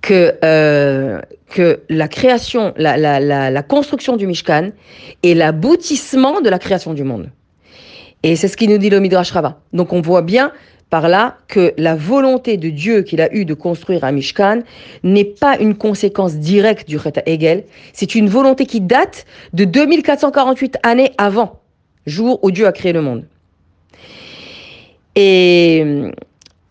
que, 0.00 0.34
euh, 0.44 1.20
que 1.48 1.80
la 1.88 2.08
création, 2.08 2.72
la, 2.76 2.96
la, 2.96 3.20
la, 3.50 3.62
construction 3.62 4.16
du 4.16 4.26
Mishkan 4.26 4.70
est 5.22 5.34
l'aboutissement 5.34 6.40
de 6.40 6.48
la 6.48 6.58
création 6.58 6.94
du 6.94 7.04
monde. 7.04 7.30
Et 8.22 8.36
c'est 8.36 8.48
ce 8.48 8.56
qui 8.56 8.68
nous 8.68 8.78
dit 8.78 8.90
le 8.90 9.00
Midrash 9.00 9.30
Rabbah. 9.30 9.58
Donc 9.72 9.92
on 9.92 10.00
voit 10.00 10.22
bien 10.22 10.52
par 10.90 11.08
là 11.08 11.36
que 11.48 11.72
la 11.78 11.94
volonté 11.94 12.56
de 12.56 12.68
Dieu 12.68 13.02
qu'il 13.02 13.20
a 13.20 13.32
eue 13.32 13.44
de 13.44 13.54
construire 13.54 14.04
un 14.04 14.12
Mishkan 14.12 14.60
n'est 15.04 15.24
pas 15.24 15.56
une 15.58 15.76
conséquence 15.76 16.34
directe 16.34 16.88
du 16.88 16.98
Chet 16.98 17.22
Hegel, 17.26 17.64
c'est 17.92 18.16
une 18.16 18.28
volonté 18.28 18.66
qui 18.66 18.80
date 18.80 19.24
de 19.52 19.64
2448 19.64 20.78
années 20.82 21.12
avant, 21.16 21.60
jour 22.06 22.40
où 22.42 22.50
Dieu 22.50 22.66
a 22.66 22.72
créé 22.72 22.92
le 22.92 23.02
monde. 23.02 23.24
Et 25.14 26.10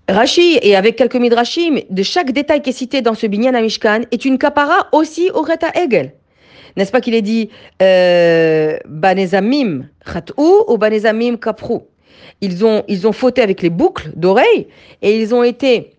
Rashi, 0.09 0.57
et 0.61 0.75
avec 0.75 0.95
quelques 0.95 1.15
midrashim, 1.15 1.79
de 1.89 2.03
chaque 2.03 2.31
détail 2.31 2.61
qui 2.61 2.71
est 2.71 2.73
cité 2.73 3.01
dans 3.01 3.13
ce 3.13 3.27
binyan 3.27 3.53
à 3.53 3.61
Mishkan 3.61 4.01
est 4.11 4.25
une 4.25 4.37
kapara 4.37 4.87
aussi 4.91 5.29
au 5.33 5.41
Reta 5.41 5.69
Egel. 5.75 6.13
N'est-ce 6.77 6.91
pas 6.91 7.01
qu'il 7.01 7.13
est 7.13 7.21
dit 7.21 7.49
euh, 7.81 8.77
Banezamim 8.87 9.85
Khat'u 10.05 10.63
ou 10.67 10.77
Banezamim 10.77 11.37
Kaprou 11.37 11.83
ils 12.41 12.65
ont, 12.65 12.83
ils 12.87 13.01
fauté 13.11 13.41
avec 13.41 13.61
les 13.61 13.69
boucles 13.69 14.11
d'oreilles 14.15 14.67
et 15.01 15.19
ils 15.19 15.35
ont 15.35 15.43
été 15.43 15.93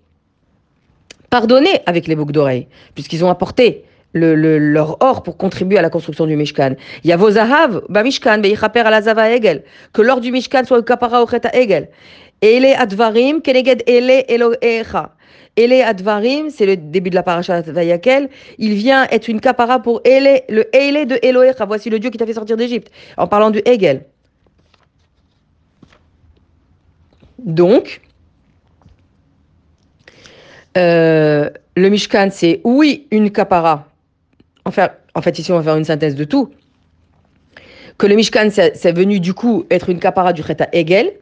pardonnés 1.28 1.80
avec 1.86 2.06
les 2.06 2.16
boucles 2.16 2.32
d'oreilles, 2.32 2.66
puisqu'ils 2.94 3.24
ont 3.24 3.30
apporté 3.30 3.84
le, 4.12 4.34
le, 4.34 4.58
leur 4.58 4.96
or 5.00 5.22
pour 5.22 5.36
contribuer 5.36 5.78
à 5.78 5.82
la 5.82 5.90
construction 5.90 6.26
du 6.26 6.34
Mishkan. 6.36 6.74
Il 7.04 7.10
y 7.10 7.12
a 7.12 7.16
vos 7.16 7.32
zahav, 7.32 7.82
ba 7.88 8.02
Mishkan, 8.02 8.42
à 8.42 8.90
la 8.90 9.02
zava 9.02 9.30
egel, 9.30 9.62
que 9.92 10.02
lors 10.02 10.20
du 10.20 10.32
Mishkan 10.32 10.64
soit 10.64 10.78
le 10.78 10.82
kapara 10.82 11.22
ocheta 11.22 11.50
egel. 11.52 11.88
Ele 12.42 12.74
advarim, 12.74 13.40
keneged 13.40 13.82
ele 13.86 14.24
elohecha. 14.28 15.10
Ele 15.56 15.82
advarim, 15.82 16.48
c'est 16.50 16.66
le 16.66 16.76
début 16.76 17.10
de 17.10 17.14
la 17.14 17.22
paracha 17.22 17.60
Vayakel. 17.60 18.28
Il 18.58 18.74
vient 18.74 19.06
être 19.10 19.28
une 19.28 19.40
kapara 19.40 19.80
pour 19.80 20.00
ele, 20.04 20.42
le 20.48 20.64
ele 20.74 21.06
de 21.06 21.18
Elohecha. 21.22 21.66
Voici 21.66 21.90
le 21.90 21.98
Dieu 21.98 22.10
qui 22.10 22.18
t'a 22.18 22.26
fait 22.26 22.34
sortir 22.34 22.56
d'Égypte. 22.56 22.90
En 23.16 23.26
parlant 23.26 23.50
du 23.50 23.60
Egel. 23.66 24.06
Donc, 27.38 28.00
euh, 30.76 31.50
le 31.76 31.88
Mishkan, 31.88 32.28
c'est 32.30 32.60
oui 32.64 33.06
une 33.10 33.30
kapara. 33.30 33.88
Enfin, 34.64 34.90
en 35.14 35.22
fait, 35.22 35.38
ici, 35.38 35.50
on 35.52 35.56
va 35.56 35.62
faire 35.62 35.76
une 35.76 35.84
synthèse 35.84 36.14
de 36.14 36.24
tout. 36.24 36.50
Que 37.98 38.06
le 38.06 38.14
Mishkan, 38.14 38.48
c'est 38.50 38.92
venu 38.92 39.20
du 39.20 39.34
coup 39.34 39.66
être 39.70 39.90
une 39.90 39.98
kapara 39.98 40.32
du 40.32 40.42
Cheta 40.42 40.68
Egel, 40.72 41.12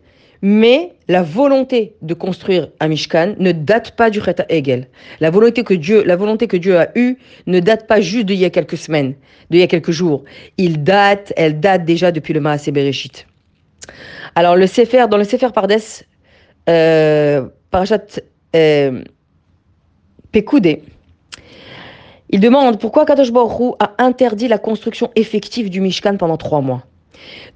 mais 0.43 0.93
la 1.09 1.23
volonté 1.23 1.97
de 2.03 2.15
construire 2.15 2.69
un 2.81 2.89
Mishkan 2.89 3.35
ne 3.39 3.53
date 3.53 3.97
pas 3.97 4.11
du 4.11 4.21
Cheta 4.21 4.45
Egel. 4.49 4.89
La 5.21 5.31
volonté 5.31 5.65
que 5.65 5.75
Dieu, 5.75 6.05
la 6.05 6.17
volonté 6.17 6.47
que 6.47 6.57
Dieu 6.57 6.79
a 6.79 6.89
eue 6.95 7.17
ne 7.47 7.61
date 7.61 7.87
pas 7.87 8.01
juste 8.01 8.27
d'il 8.27 8.37
y 8.37 8.45
a 8.45 8.51
quelques 8.51 8.77
semaines, 8.77 9.15
d'il 9.51 9.61
y 9.61 9.63
a 9.63 9.67
quelques 9.67 9.91
jours. 9.91 10.25
Il 10.57 10.83
date, 10.85 11.33
elle 11.37 11.61
date 11.61 11.85
déjà 11.85 12.13
depuis 12.13 12.35
le 12.35 12.41
Maasé 12.41 12.71
Bereshit. 12.71 13.27
Alors 14.35 14.57
le 14.57 14.67
Sefer, 14.67 15.07
dans 15.11 15.17
le 15.17 15.25
Sefer 15.25 15.49
Pardes, 15.53 15.73
euh, 16.69 17.49
Parashat 17.71 18.21
euh, 18.55 19.03
Pekoudé, 20.31 20.83
il 22.31 22.41
demande 22.41 22.79
pourquoi 22.79 23.07
Kadosh 23.07 23.33
Baruch 23.33 23.75
a 23.81 23.95
interdit 23.99 24.49
la 24.49 24.59
construction 24.59 25.11
effective 25.17 25.71
du 25.71 25.81
Mishkan 25.81 26.17
pendant 26.19 26.37
trois 26.37 26.61
mois. 26.61 26.85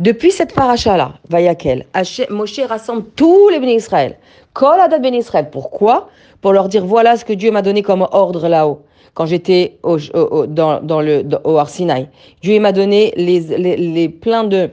Depuis 0.00 0.30
cette 0.30 0.54
paracha-là, 0.54 1.14
Vayakel, 1.28 1.86
Moshe 2.30 2.60
rassemble 2.60 3.04
tous 3.16 3.48
les 3.50 3.60
bénis 3.60 3.76
Israël. 3.76 4.16
Kol 4.52 4.78
bénis. 5.00 5.24
Pourquoi? 5.50 6.08
Pour 6.40 6.52
leur 6.52 6.68
dire 6.68 6.84
voilà 6.84 7.16
ce 7.16 7.24
que 7.24 7.32
Dieu 7.32 7.50
m'a 7.50 7.62
donné 7.62 7.82
comme 7.82 8.06
ordre 8.10 8.48
là-haut, 8.48 8.82
quand 9.14 9.26
j'étais 9.26 9.78
au, 9.82 9.98
dans, 10.46 10.80
dans, 10.80 11.02
au 11.44 11.56
Arsinaï. 11.58 12.08
Dieu 12.42 12.58
m'a 12.60 12.72
donné 12.72 13.12
les, 13.16 13.40
les, 13.76 14.08
plein 14.08 14.44
de 14.44 14.70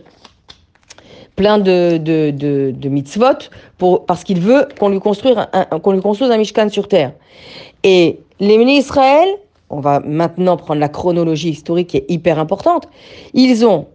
plein 1.35 1.57
de, 1.57 1.97
de, 1.97 2.31
de, 2.71 2.89
mitzvot 2.89 3.49
pour, 3.77 4.05
parce 4.05 4.25
qu'il 4.25 4.41
veut 4.41 4.67
qu'on 4.77 4.89
lui, 4.89 4.99
construise 4.99 5.37
un, 5.53 5.79
qu'on 5.79 5.93
lui 5.93 6.01
construise 6.01 6.31
un 6.31 6.37
Mishkan 6.37 6.67
sur 6.67 6.89
terre. 6.89 7.13
Et 7.83 8.19
les 8.41 8.57
bénis 8.57 8.79
Israël, 8.79 9.29
on 9.69 9.79
va 9.79 10.01
maintenant 10.01 10.57
prendre 10.57 10.81
la 10.81 10.89
chronologie 10.89 11.51
historique 11.51 11.87
qui 11.87 11.97
est 11.97 12.05
hyper 12.09 12.39
importante, 12.39 12.89
ils 13.33 13.65
ont, 13.65 13.87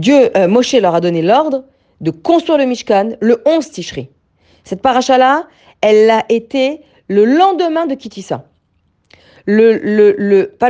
Dieu, 0.00 0.36
euh, 0.36 0.48
Moshe 0.48 0.74
leur 0.74 0.94
a 0.94 1.00
donné 1.00 1.22
l'ordre 1.22 1.64
de 2.00 2.10
construire 2.10 2.58
le 2.58 2.66
Mishkan 2.66 3.10
le 3.20 3.42
11 3.46 3.70
Tishri. 3.70 4.08
Cette 4.64 4.82
paracha-là, 4.82 5.46
elle 5.80 6.10
a 6.10 6.24
été 6.28 6.80
le 7.08 7.24
lendemain 7.24 7.86
de 7.86 7.94
Kitissa. 7.94 8.44
Pas 9.46 9.50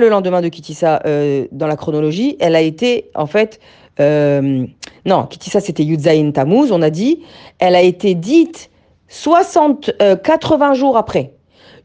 le 0.01 0.09
lendemain 0.09 0.41
de 0.41 0.49
Kitissa 0.49 1.01
euh, 1.07 1.47
dans 1.53 1.67
la 1.67 1.77
chronologie, 1.77 2.37
elle 2.41 2.57
a 2.57 2.61
été 2.61 3.11
en 3.15 3.27
fait 3.27 3.61
euh, 4.01 4.67
non, 5.07 5.27
Kitissa 5.27 5.61
c'était 5.61 5.85
Yudzaïn 5.85 6.33
Tammuz, 6.33 6.73
on 6.73 6.83
a 6.83 6.91
dit, 6.91 7.23
elle 7.59 7.75
a 7.75 7.83
été 7.83 8.15
dite 8.15 8.71
60, 9.09 9.93
80 10.23 10.71
euh, 10.71 10.75
jours 10.75 10.97
après. 10.97 11.33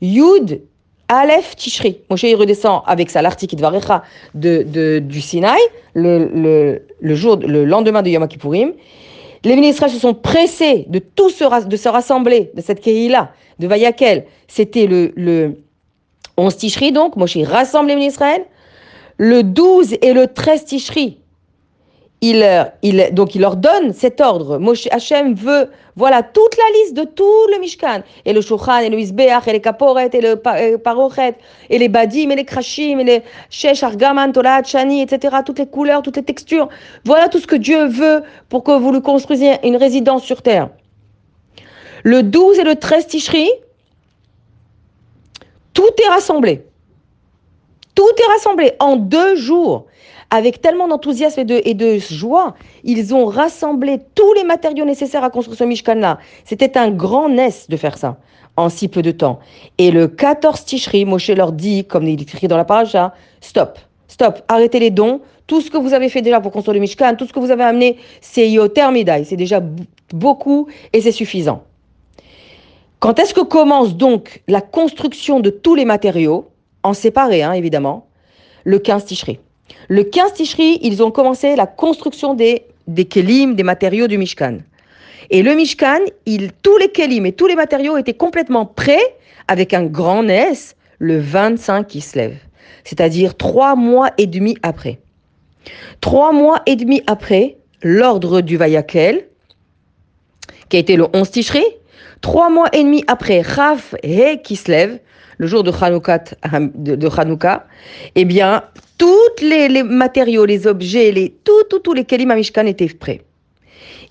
Yud 0.01 0.62
Aleph 1.10 1.56
Tishri. 1.56 1.98
Moshe 2.10 2.24
il 2.24 2.36
redescend 2.36 2.84
avec 2.86 3.10
ça 3.10 3.22
l'article 3.22 3.56
de, 3.56 4.63
de, 4.63 5.00
du 5.00 5.22
Sinaï, 5.22 5.60
le, 5.96 6.80
jour, 7.16 7.38
le 7.38 7.66
lendemain 7.66 8.04
de 8.04 8.10
Yom 8.10 8.28
Kippourim. 8.28 8.74
Les 9.44 9.56
ministres 9.56 9.88
se 9.88 9.98
sont 9.98 10.13
pressés 10.13 10.86
de 10.88 11.00
tout 11.00 11.30
se, 11.30 11.66
de 11.66 11.78
se 11.78 11.89
rassembler, 11.89 12.52
de 12.54 12.62
cette 12.62 12.82
Kehila, 12.82 13.32
de 13.58 13.67
Vayakel. 13.67 14.26
C'était 14.48 14.86
le, 14.86 15.12
le 15.15 15.58
11 16.38 16.58
Tishri, 16.58 16.91
donc, 16.91 17.15
Moshe 17.15 17.38
rassemble 17.38 17.89
les 17.89 17.95
ministres 17.95 18.24
Le 19.17 19.41
12 19.41 19.95
et 20.02 20.13
le 20.13 20.28
13 20.28 20.65
Tishri, 20.65 21.17
il, 22.21 22.71
il, 22.82 23.10
donc 23.13 23.36
il 23.36 23.41
leur 23.41 23.55
donne 23.55 23.93
cet 23.93 24.19
ordre. 24.19 24.58
Moshe 24.58 24.88
Hachem 24.91 25.34
veut, 25.34 25.69
voilà, 25.95 26.21
toute 26.21 26.58
la 26.58 26.79
liste 26.79 26.93
de 26.93 27.03
tout 27.03 27.47
le 27.53 27.60
Mishkan. 27.60 28.01
Et 28.25 28.34
le 28.34 28.41
Shulchan, 28.41 28.79
et 28.79 28.89
le 28.89 28.99
Isbeach, 28.99 29.47
et 29.47 29.53
les 29.53 29.62
Kaporet, 29.62 30.10
et 30.12 30.21
le 30.21 30.41
euh, 30.45 30.77
Parochet, 30.77 31.36
et 31.69 31.77
les 31.77 31.88
Badim, 31.88 32.29
et 32.32 32.36
les 32.36 32.45
Krashim, 32.45 32.99
et 32.99 33.03
les 33.05 33.23
Shesh, 33.49 33.84
Argaman, 33.84 34.34
Tolat, 34.34 34.63
Shani, 34.63 35.01
etc. 35.01 35.38
Toutes 35.45 35.60
les 35.60 35.67
couleurs, 35.67 36.01
toutes 36.01 36.17
les 36.17 36.23
textures. 36.23 36.67
Voilà 37.05 37.29
tout 37.29 37.39
ce 37.39 37.47
que 37.47 37.55
Dieu 37.55 37.88
veut 37.88 38.23
pour 38.49 38.63
que 38.63 38.71
vous 38.71 38.91
lui 38.91 39.01
construisiez 39.01 39.55
une 39.63 39.77
résidence 39.77 40.23
sur 40.23 40.41
terre. 40.41 40.69
Le 42.03 42.23
12 42.23 42.60
et 42.60 42.63
le 42.63 42.75
13 42.75 43.08
Tishri, 43.08 43.49
tout 45.73 45.89
est 46.03 46.10
rassemblé. 46.10 46.65
Tout 47.95 48.03
est 48.17 48.32
rassemblé 48.34 48.73
en 48.79 48.95
deux 48.97 49.36
jours 49.36 49.86
avec 50.30 50.62
tellement 50.62 50.88
d'enthousiasme 50.88 51.42
et 51.48 51.74
de, 51.74 51.98
joie, 51.98 52.56
ils 52.84 53.13
ont 53.15 53.26
rassemblé 53.26 54.00
tous 54.15 54.34
les 54.34 54.44
matériaux 54.44 54.86
nécessaires 54.86 55.24
à 55.24 55.30
construire 55.30 55.58
ce 55.58 55.63
Mishkan-là. 55.63 56.20
C'était 56.46 56.78
un 56.78 56.92
grand 56.92 57.30
nes 57.30 57.68
de 57.68 57.78
faire 57.78 57.98
ça 57.98 58.18
en 58.58 58.70
si 58.70 58.88
peu 58.89 59.02
de 59.02 59.12
temps. 59.12 59.39
Et 59.78 59.89
le 59.89 60.08
14 60.08 60.65
Tishri, 60.65 61.06
Moshe 61.06 61.30
leur 61.30 61.52
dit, 61.52 61.86
comme 61.86 62.06
il 62.08 62.22
écrit 62.22 62.48
dans 62.48 62.58
la 62.58 62.65
paracha, 62.65 63.13
stop, 63.42 63.80
stop, 64.08 64.39
arrêtez 64.48 64.80
les 64.80 64.92
dons. 64.92 65.22
Tout 65.48 65.62
ce 65.62 65.72
que 65.72 65.78
vous 65.78 65.94
avez 65.94 66.10
fait 66.10 66.22
déjà 66.22 66.42
pour 66.42 66.52
construire 66.52 66.76
le 66.76 66.82
Mishkan, 66.82 67.15
tout 67.15 67.26
ce 67.26 67.34
que 67.34 67.39
vous 67.39 67.52
avez 67.52 67.63
amené, 67.63 67.98
c'est 68.22 68.50
Yotermidai, 68.52 69.24
c'est 69.24 69.38
déjà 69.38 69.62
beaucoup 70.13 70.68
et 70.94 71.02
c'est 71.02 71.12
suffisant. 71.12 71.63
Quand 73.00 73.18
est-ce 73.18 73.34
que 73.34 73.42
commence 73.42 73.96
donc 73.96 74.44
la 74.48 74.62
construction 74.62 75.39
de 75.39 75.50
tous 75.50 75.74
les 75.74 75.86
matériaux, 75.86 76.50
en 76.84 76.94
séparé 76.94 77.42
hein, 77.42 77.54
évidemment, 77.54 78.08
le 78.65 78.78
15 78.78 79.06
Tishri 79.06 79.39
le 79.88 80.03
15 80.03 80.34
Tishri, 80.34 80.79
ils 80.82 81.01
ont 81.03 81.12
commencé 81.12 81.55
la 81.55 81.65
construction 81.65 82.34
des, 82.34 82.63
des 82.88 83.05
kelim, 83.05 83.55
des 83.55 83.63
matériaux 83.63 84.08
du 84.08 84.17
Mishkan. 84.17 84.60
Et 85.29 85.43
le 85.43 85.53
Mishkan, 85.55 85.99
il, 86.25 86.51
tous 86.62 86.77
les 86.77 86.89
kelim 86.89 87.25
et 87.25 87.32
tous 87.32 87.47
les 87.47 87.55
matériaux 87.55 87.97
étaient 87.97 88.13
complètement 88.13 88.65
prêts 88.65 89.15
avec 89.47 89.73
un 89.73 89.84
grand 89.84 90.27
S 90.27 90.75
le 90.99 91.19
25 91.19 91.88
qui 91.88 92.01
se 92.01 92.17
lève. 92.17 92.38
C'est-à-dire 92.84 93.36
trois 93.36 93.75
mois 93.75 94.12
et 94.17 94.27
demi 94.27 94.58
après. 94.63 94.99
Trois 96.01 96.32
mois 96.32 96.62
et 96.65 96.75
demi 96.75 97.01
après, 97.08 97.58
l'ordre 97.82 98.41
du 98.41 98.58
Vayakel, 98.58 99.25
qui 100.69 100.77
a 100.77 100.79
été 100.79 100.95
le 100.95 101.08
11 101.13 101.29
Tishri, 101.32 101.63
trois 102.21 102.49
mois 102.49 102.67
et 102.73 102.84
demi 102.84 103.03
après 103.08 103.41
Raf 103.41 103.95
He 104.03 104.41
qui 104.43 104.55
se 104.55 104.71
lève, 104.71 104.99
le 105.38 105.47
jour 105.47 105.63
de 105.63 105.71
Hanouka, 105.71 106.19
de, 106.53 106.95
de 106.95 107.10
eh 108.15 108.25
bien, 108.25 108.63
tous 108.97 109.41
les, 109.41 109.84
matériaux, 109.84 110.45
les 110.45 110.67
objets, 110.67 111.12
les, 111.12 111.34
tout, 111.43 111.79
tous 111.79 111.93
les 111.93 112.03
Kelim 112.03 112.34
Mishkan 112.36 112.65
étaient 112.65 112.88
prêts. 112.88 113.21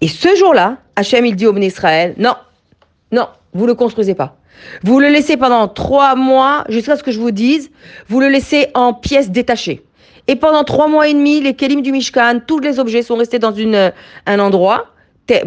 Et 0.01 0.09
ce 0.09 0.35
jour-là, 0.37 0.79
Hachem, 0.97 1.27
il 1.27 1.37
dit 1.37 1.47
au 1.47 1.57
Israël, 1.57 2.15
non, 2.19 2.35
non, 3.13 3.29
vous 3.53 3.65
ne 3.65 3.69
le 3.69 3.75
construisez 3.75 4.15
pas. 4.15 4.37
Vous 4.83 4.99
le 4.99 5.09
laissez 5.09 5.37
pendant 5.37 5.69
trois 5.69 6.15
mois, 6.17 6.65
jusqu'à 6.69 6.97
ce 6.97 7.03
que 7.03 7.13
je 7.13 7.21
vous 7.21 7.31
dise, 7.31 7.71
vous 8.09 8.21
le 8.21 8.29
laissez 8.29 8.69
en 8.75 8.95
pièces 8.95 9.31
détachées. 9.31 9.85
Et 10.27 10.37
pendant 10.37 10.65
trois 10.65 10.89
mois 10.89 11.09
et 11.09 11.15
demi, 11.15 11.41
les 11.41 11.55
Kelim 11.55 11.83
du 11.83 11.93
Mishkan, 11.93 12.41
tous 12.47 12.59
les 12.59 12.79
objets 12.79 13.03
sont 13.03 13.17
restés 13.17 13.39
dans 13.39 13.53
une, 13.53 13.93
un 14.27 14.39
endroit 14.39 14.87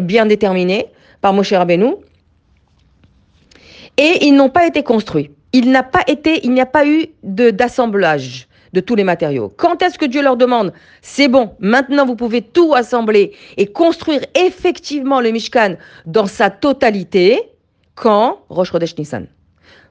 bien 0.00 0.26
déterminé 0.26 0.86
par 1.20 1.32
Moshe 1.32 1.52
Rabbeinu. 1.52 1.94
Et 3.98 4.26
ils 4.26 4.34
n'ont 4.34 4.48
pas 4.48 4.66
été 4.66 4.82
construits. 4.82 5.30
Il 5.52 5.70
n'a 5.70 5.82
pas 5.82 6.02
été, 6.06 6.44
il 6.44 6.52
n'y 6.52 6.60
a 6.60 6.66
pas 6.66 6.86
eu 6.86 7.06
d'assemblage 7.22 8.48
de 8.72 8.80
tous 8.80 8.94
les 8.94 9.04
matériaux. 9.04 9.52
Quand 9.56 9.82
est-ce 9.82 9.98
que 9.98 10.06
Dieu 10.06 10.22
leur 10.22 10.36
demande? 10.36 10.72
C'est 11.02 11.28
bon, 11.28 11.50
maintenant 11.60 12.06
vous 12.06 12.16
pouvez 12.16 12.40
tout 12.40 12.74
assembler 12.74 13.32
et 13.58 13.66
construire 13.66 14.24
effectivement 14.34 15.20
le 15.20 15.30
Mishkan 15.30 15.76
dans 16.06 16.26
sa 16.26 16.48
totalité 16.48 17.38
Quand? 17.94 18.38
Rosh 18.48 18.72
Chodesh 18.72 18.96
Nissan. 18.96 19.26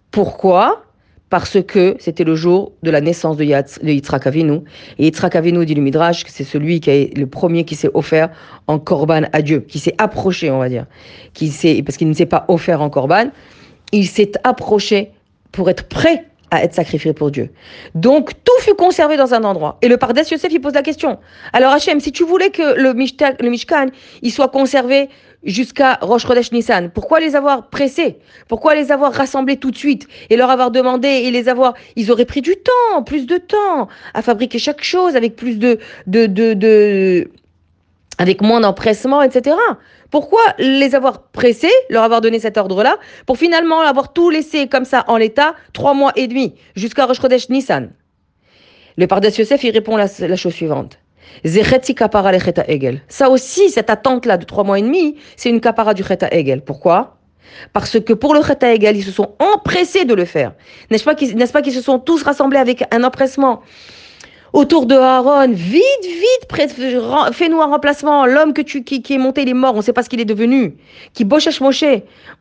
Pourquoi? 0.10 0.84
Parce 1.30 1.62
que 1.62 1.96
c'était 2.00 2.24
le 2.24 2.36
jour 2.36 2.74
de 2.84 2.92
la 2.92 3.00
naissance 3.00 3.38
de, 3.38 3.46
Yitzhak 3.46 4.28
Avinu. 4.28 4.62
Et 4.98 5.06
Yitzhak 5.06 5.36
Avinu, 5.36 5.66
dit 5.66 5.76
le 5.76 5.82
Midrash, 5.82 6.26
que 6.26 6.32
c'est 6.32 6.44
celui 6.44 6.82
qui 6.82 6.90
est 6.90 7.18
le 7.18 7.28
premier 7.28 7.64
qui 7.64 7.76
s'est 7.76 7.92
offert 7.94 8.30
en 8.68 8.80
korban 8.80 9.22
à 9.32 9.42
Dieu, 9.42 9.62
qui 9.62 9.80
s'est 9.80 9.96
approché, 9.98 10.52
on 10.52 10.60
va 10.60 10.68
dire, 10.68 10.88
qui 11.34 11.50
parce 11.84 11.96
qu'il 11.96 12.10
ne 12.10 12.14
s'est 12.14 12.26
pas 12.26 12.44
offert 12.50 12.82
en 12.82 12.90
korban. 12.90 13.30
Il 13.92 14.08
s'est 14.08 14.32
approché 14.44 15.12
pour 15.52 15.70
être 15.70 15.88
prêt 15.88 16.26
à 16.52 16.64
être 16.64 16.74
sacrifié 16.74 17.14
pour 17.14 17.32
Dieu. 17.32 17.50
Donc 17.96 18.32
tout 18.44 18.62
fut 18.62 18.74
conservé 18.74 19.16
dans 19.16 19.34
un 19.34 19.44
endroit. 19.46 19.78
Et 19.82 19.88
le 19.88 19.96
Pardes 19.96 20.18
Yosef, 20.18 20.52
il 20.52 20.60
pose 20.60 20.74
la 20.74 20.82
question. 20.82 21.18
Alors 21.54 21.72
Hachem, 21.72 22.02
si 22.02 22.12
tu 22.12 22.26
voulais 22.26 22.50
que 22.50 22.76
le, 22.76 22.92
le 22.92 23.50
Mishkan, 23.50 23.86
il 24.22 24.32
soit 24.32 24.50
conservé 24.50 25.10
jusqu'à 25.44 25.98
Rosh 26.02 26.28
Chodesh 26.28 26.52
Nissan, 26.52 26.92
pourquoi 26.92 27.22
les 27.22 27.36
avoir 27.36 27.70
pressés? 27.70 28.18
Pourquoi 28.50 28.76
les 28.76 28.92
avoir 28.92 29.14
rassemblés 29.14 29.58
tout 29.58 29.72
de 29.72 29.78
suite 29.78 30.08
et 30.30 30.36
leur 30.36 30.50
avoir 30.50 30.72
demandé 30.72 31.08
et 31.08 31.32
les 31.32 31.48
avoir... 31.48 31.74
Ils 31.96 32.12
auraient 32.12 32.26
pris 32.26 32.42
du 32.42 32.56
temps, 32.58 33.02
plus 33.04 33.26
de 33.26 33.38
temps 33.38 33.88
à 34.14 34.22
fabriquer 34.22 34.60
chaque 34.60 34.84
chose 34.84 35.16
avec 35.16 35.38
plus 35.38 35.58
de, 35.58 35.80
de, 36.06 36.26
de 36.28 37.30
avec 38.18 38.42
moins 38.42 38.60
d'empressement, 38.60 39.24
etc. 39.24 39.56
Pourquoi 40.12 40.42
les 40.60 40.94
avoir 40.94 41.24
pressés, 41.30 41.72
leur 41.90 42.04
avoir 42.04 42.20
donné 42.20 42.40
cet 42.40 42.58
ordre-là, 42.58 42.98
pour 43.26 43.38
finalement 43.38 43.80
avoir 43.80 44.12
tout 44.12 44.30
laissé 44.30 44.68
comme 44.68 44.86
ça 44.86 45.06
en 45.08 45.16
l'état, 45.16 45.56
trois 45.72 45.94
mois 45.94 46.12
et 46.18 46.28
demi, 46.28 46.54
jusqu'à 46.76 47.06
Rosh 47.06 47.22
Chodesh 47.22 47.50
Nissan? 47.50 47.92
Le 48.98 49.08
Pardes 49.08 49.26
Yosef, 49.26 49.64
il 49.64 49.72
répond 49.72 49.96
la, 49.96 50.08
chose 50.36 50.54
suivante. 50.54 51.00
Ça 53.08 53.30
aussi, 53.30 53.70
cette 53.70 53.90
attente-là 53.90 54.38
de 54.38 54.44
trois 54.44 54.66
mois 54.66 54.80
et 54.80 54.82
demi, 54.82 55.16
c'est 55.38 55.50
une 55.50 55.62
kapara 55.62 55.94
du 55.94 56.04
Cheta 56.04 56.28
Egel. 56.30 56.62
Pourquoi? 56.62 57.16
Parce 57.72 58.00
que 58.02 58.12
pour 58.12 58.34
le 58.34 58.44
Cheta 58.44 58.74
Egel, 58.74 58.98
ils 58.98 59.04
se 59.04 59.12
sont 59.12 59.36
empressés 59.40 60.04
de 60.04 60.14
le 60.14 60.26
faire. 60.26 60.52
N'est-ce 60.90 61.04
pas 61.06 61.62
qu'ils 61.62 61.74
se 61.74 61.82
sont 61.82 62.00
tous 62.00 62.22
rassemblés 62.24 62.60
avec 62.60 62.84
un 62.94 63.06
empressement? 63.06 63.62
Autour 64.54 64.86
de 64.86 64.96
Aaron, 64.96 65.52
vite, 65.52 65.84
vite, 66.04 66.70
fais-nous 67.34 67.62
un 67.62 67.68
remplacement. 67.68 68.26
L'homme 68.26 68.54
que 68.54 68.62
tu, 68.62 68.84
qui, 68.84 69.02
est 69.14 69.18
monté, 69.18 69.44
il 69.44 69.50
est 69.50 69.54
mort, 69.54 69.74
on 69.74 69.78
ne 69.78 69.82
sait 69.82 69.94
pas 69.94 70.04
ce 70.04 70.10
qu'il 70.10 70.20
est 70.20 70.26
devenu. 70.26 70.76
Qui 71.14 71.24
bochèche 71.24 71.62
Moshe, 71.62 71.84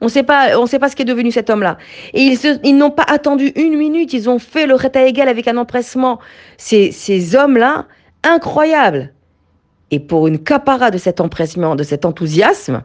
on 0.00 0.06
ne 0.06 0.10
sait 0.10 0.22
pas, 0.22 0.58
on 0.58 0.66
sait 0.66 0.78
pas 0.78 0.88
ce 0.88 0.96
qu'est 0.96 1.04
devenu 1.04 1.30
cet 1.30 1.50
homme-là. 1.50 1.78
Et 2.14 2.22
ils, 2.22 2.60
ils 2.64 2.76
n'ont 2.76 2.90
pas 2.90 3.04
attendu 3.06 3.52
une 3.56 3.76
minute, 3.76 4.12
ils 4.12 4.28
ont 4.28 4.38
fait 4.38 4.66
le 4.66 4.74
Reta 4.74 5.04
égal 5.04 5.28
avec 5.28 5.46
un 5.48 5.56
empressement. 5.56 6.18
Ces, 6.56 6.90
ces 6.92 7.36
hommes-là, 7.36 7.86
incroyables. 8.22 9.12
Et 9.90 10.00
pour 10.00 10.26
une 10.26 10.38
capara 10.38 10.90
de 10.90 10.98
cet 10.98 11.20
empressement, 11.20 11.74
de 11.74 11.82
cet 11.82 12.04
enthousiasme, 12.04 12.82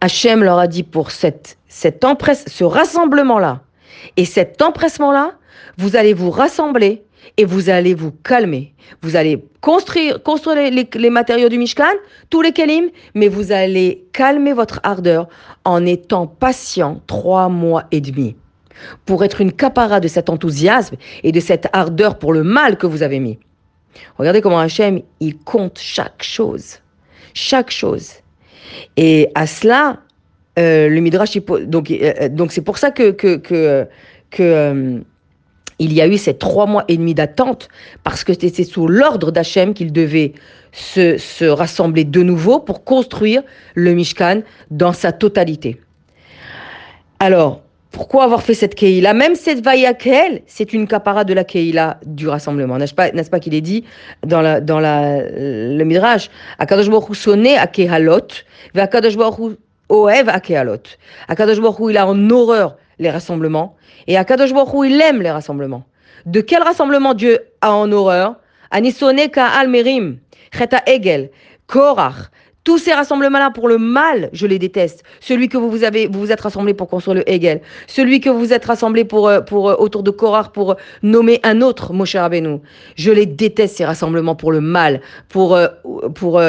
Hachem 0.00 0.42
leur 0.42 0.58
a 0.58 0.66
dit 0.66 0.82
pour 0.82 1.12
cette, 1.12 1.58
cet 1.68 2.04
empresse, 2.04 2.44
ce 2.48 2.64
rassemblement-là 2.64 3.60
et 4.16 4.24
cet 4.24 4.60
empressement-là, 4.60 5.34
vous 5.78 5.96
allez 5.96 6.12
vous 6.12 6.30
rassembler 6.30 7.04
et 7.36 7.44
vous 7.44 7.70
allez 7.70 7.94
vous 7.94 8.12
calmer. 8.12 8.74
Vous 9.02 9.16
allez 9.16 9.44
construire, 9.60 10.22
construire 10.22 10.70
les, 10.70 11.10
matériaux 11.10 11.48
du 11.48 11.58
Mishkan, 11.58 11.94
tous 12.30 12.42
les 12.42 12.52
kelim, 12.52 12.90
mais 13.14 13.28
vous 13.28 13.52
allez 13.52 14.04
calmer 14.12 14.52
votre 14.52 14.80
ardeur 14.82 15.28
en 15.64 15.84
étant 15.86 16.26
patient 16.26 17.00
trois 17.06 17.48
mois 17.48 17.84
et 17.90 18.00
demi 18.00 18.36
pour 19.06 19.22
être 19.24 19.40
une 19.40 19.52
capara 19.52 20.00
de 20.00 20.08
cet 20.08 20.28
enthousiasme 20.28 20.96
et 21.22 21.32
de 21.32 21.40
cette 21.40 21.68
ardeur 21.72 22.18
pour 22.18 22.32
le 22.32 22.42
mal 22.42 22.76
que 22.76 22.86
vous 22.86 23.02
avez 23.02 23.20
mis. 23.20 23.38
Regardez 24.18 24.40
comment 24.40 24.58
Hachem, 24.58 25.00
il 25.20 25.38
compte 25.38 25.78
chaque 25.78 26.22
chose. 26.22 26.78
Chaque 27.34 27.70
chose. 27.70 28.10
Et 28.96 29.28
à 29.34 29.46
cela, 29.46 30.00
euh, 30.58 30.88
le 30.88 31.00
Midrash, 31.00 31.36
donc 31.66 31.90
euh, 31.90 32.12
euh, 32.20 32.28
donc 32.28 32.52
c'est 32.52 32.62
pour 32.62 32.78
ça 32.78 32.90
que, 32.90 33.10
que, 33.10 33.36
que, 33.36 33.86
que 34.30 35.02
il 35.82 35.92
y 35.92 36.00
a 36.00 36.06
eu 36.06 36.16
ces 36.16 36.34
trois 36.34 36.66
mois 36.66 36.84
et 36.86 36.96
demi 36.96 37.12
d'attente 37.12 37.68
parce 38.04 38.22
que 38.22 38.32
c'était 38.32 38.64
sous 38.64 38.86
l'ordre 38.86 39.32
d'Hachem 39.32 39.74
qu'il 39.74 39.92
devait 39.92 40.32
se, 40.70 41.18
se, 41.18 41.44
rassembler 41.44 42.04
de 42.04 42.22
nouveau 42.22 42.60
pour 42.60 42.84
construire 42.84 43.42
le 43.74 43.92
Mishkan 43.92 44.42
dans 44.70 44.92
sa 44.92 45.10
totalité. 45.10 45.80
Alors, 47.18 47.62
pourquoi 47.90 48.24
avoir 48.24 48.42
fait 48.42 48.54
cette 48.54 48.74
Keïla? 48.74 49.12
Même 49.12 49.34
cette 49.34 49.62
Vayakel, 49.62 50.42
c'est 50.46 50.72
une 50.72 50.86
capara 50.86 51.24
de 51.24 51.34
la 51.34 51.44
Keïla 51.44 51.98
du 52.06 52.28
rassemblement. 52.28 52.78
N'est-ce 52.78 52.94
pas, 52.94 53.40
qu'il 53.40 53.54
est 53.54 53.60
dit 53.60 53.84
dans, 54.24 54.40
la, 54.40 54.60
dans 54.60 54.78
la, 54.78 55.20
le 55.20 55.82
Midrash? 55.84 56.30
Akadosh 56.58 56.88
sonné 57.12 57.58
à 57.58 57.66
Kehalot, 57.66 58.28
Akadosh 58.74 59.16
Oev 59.88 60.28
à 60.28 60.40
Kehalot. 60.40 60.82
Akadosh 61.28 61.58
il 61.90 61.96
a 61.98 62.06
en 62.06 62.30
horreur 62.30 62.76
les 63.02 63.10
rassemblements. 63.10 63.76
Et 64.06 64.16
à 64.16 64.24
Baruch 64.24 64.52
il 64.86 65.00
aime 65.00 65.20
les 65.22 65.30
rassemblements. 65.30 65.84
De 66.26 66.40
quel 66.40 66.62
rassemblement 66.62 67.14
Dieu 67.14 67.38
a 67.60 67.72
en 67.72 67.90
horreur? 67.92 68.36
Anisone 68.70 69.28
ka 69.30 69.46
almerim, 69.48 70.18
cheta 70.50 70.82
egel, 70.86 71.30
korach. 71.66 72.30
Tous 72.64 72.78
ces 72.78 72.92
rassemblements-là 72.92 73.50
pour 73.50 73.66
le 73.66 73.76
mal, 73.76 74.30
je 74.32 74.46
les 74.46 74.58
déteste. 74.58 75.02
Celui 75.20 75.48
que 75.48 75.58
vous 75.58 75.68
vous 75.68 75.82
avez, 75.82 76.06
vous, 76.06 76.20
vous 76.20 76.30
êtes 76.30 76.40
rassemblés 76.40 76.74
pour 76.74 76.88
construire 76.88 77.16
le 77.16 77.28
Hegel. 77.28 77.60
Celui 77.88 78.20
que 78.20 78.30
vous 78.30 78.52
êtes 78.52 78.64
rassemblés 78.64 79.04
pour, 79.04 79.26
euh, 79.26 79.40
pour, 79.40 79.68
euh, 79.68 79.74
autour 79.78 80.04
de 80.04 80.12
Korach 80.12 80.52
pour 80.52 80.76
nommer 81.02 81.40
un 81.42 81.60
autre 81.60 81.92
Moshe 81.92 82.14
Rabbeinu. 82.14 82.60
Je 82.94 83.10
les 83.10 83.26
déteste, 83.26 83.78
ces 83.78 83.84
rassemblements 83.84 84.36
pour 84.36 84.52
le 84.52 84.60
mal, 84.60 85.00
pour, 85.28 85.56
euh, 85.56 85.66
pour, 86.14 86.40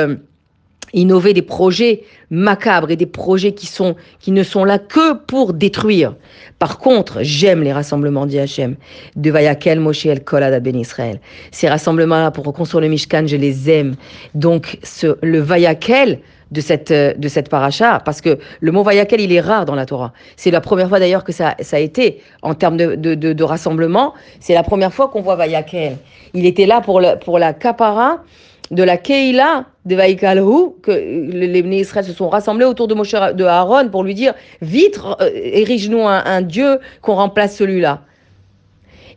innover 0.94 1.34
des 1.34 1.42
projets 1.42 2.04
macabres 2.30 2.92
et 2.92 2.96
des 2.96 3.06
projets 3.06 3.54
qui, 3.54 3.68
sont, 3.68 3.96
qui 4.20 4.32
ne 4.32 4.44
sont 4.44 4.64
là 4.64 4.80
que 4.80 5.14
pour 5.14 5.54
détruire. 5.54 6.16
Par 6.60 6.78
contre, 6.78 7.20
j'aime 7.22 7.62
les 7.64 7.74
rassemblements 7.74 8.26
d'IHM, 8.26 8.76
de 9.16 9.32
Vayakel, 9.32 9.80
Moshe 9.80 10.06
El 10.06 10.24
Kolad 10.24 10.62
Ben 10.64 10.78
Israël. 10.78 11.20
Ces 11.52 11.68
rassemblements-là 11.68 12.32
pour 12.32 12.46
reconstruire 12.46 12.82
le 12.82 12.88
Mishkan, 12.90 13.26
je 13.28 13.36
les 13.36 13.70
aime. 13.70 13.96
Donc, 14.34 14.78
ce, 14.84 15.18
le 15.22 15.40
Vayakel, 15.40 16.20
de 16.54 16.62
cette, 16.62 16.94
de 16.94 17.28
cette 17.28 17.50
paracha, 17.50 18.00
parce 18.06 18.22
que 18.22 18.38
le 18.62 18.72
mot 18.72 18.84
Vayakel, 18.84 19.20
il 19.20 19.34
est 19.34 19.42
rare 19.42 19.66
dans 19.66 19.74
la 19.74 19.88
Torah. 19.88 20.14
C'est 20.38 20.52
la 20.52 20.62
première 20.62 20.88
fois 20.88 21.00
d'ailleurs 21.00 21.24
que 21.24 21.32
ça, 21.32 21.56
ça 21.60 21.78
a 21.78 21.80
été, 21.80 22.22
en 22.44 22.54
termes 22.54 22.78
de, 22.78 22.96
de, 22.96 23.16
de, 23.16 23.44
rassemblement, 23.44 24.14
c'est 24.40 24.54
la 24.54 24.62
première 24.62 24.94
fois 24.94 25.10
qu'on 25.10 25.22
voit 25.22 25.36
Vayakel. 25.36 25.98
Il 26.36 26.46
était 26.46 26.68
là 26.68 26.80
pour, 26.80 27.02
le, 27.02 27.18
pour 27.18 27.40
la 27.40 27.54
kapara 27.54 28.24
de 28.74 28.84
la 28.84 28.98
Keila 28.98 29.66
de 29.86 29.96
Vaikalhu, 29.96 30.74
que 30.82 30.92
les 30.92 31.60
Israël 31.80 32.06
se 32.06 32.14
sont 32.14 32.30
rassemblés 32.30 32.66
autour 32.66 32.88
de, 32.88 32.94
Moshe, 32.94 33.12
de 33.12 33.44
Aaron 33.44 33.90
pour 33.90 34.04
lui 34.04 34.14
dire 34.14 34.34
Vite, 34.62 35.00
euh, 35.22 35.30
érige-nous 35.34 36.08
un, 36.08 36.42
Dieu 36.42 36.80
qu'on 37.02 37.16
remplace 37.16 37.56
celui-là. 37.56 38.02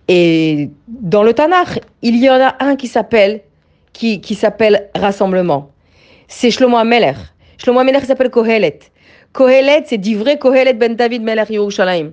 Et 0.09 0.71
dans 0.89 1.23
le 1.23 1.33
Tanakh, 1.33 1.81
il 2.03 2.17
y 2.17 2.31
en 2.31 2.41
a 2.41 2.57
un 2.61 2.77
qui 2.77 2.87
s'appelle 2.87 3.41
qui, 3.93 4.21
qui 4.21 4.35
s'appelle 4.35 4.91
rassemblement. 4.95 5.71
C'est 6.29 6.51
Shlomo 6.51 6.77
Ameler. 6.77 7.15
Shlomo 7.59 7.81
Ameler 7.81 8.01
s'appelle 8.01 8.31
Kohelet. 8.31 8.81
Kohelet, 9.33 9.85
c'est 9.87 9.99
dit 9.99 10.15
vrai 10.15 10.39
Kohelet 10.39 10.75
ben 10.75 10.95
David 10.95 11.23
Meler 11.23 11.45
Yerushalayim. 11.49 12.13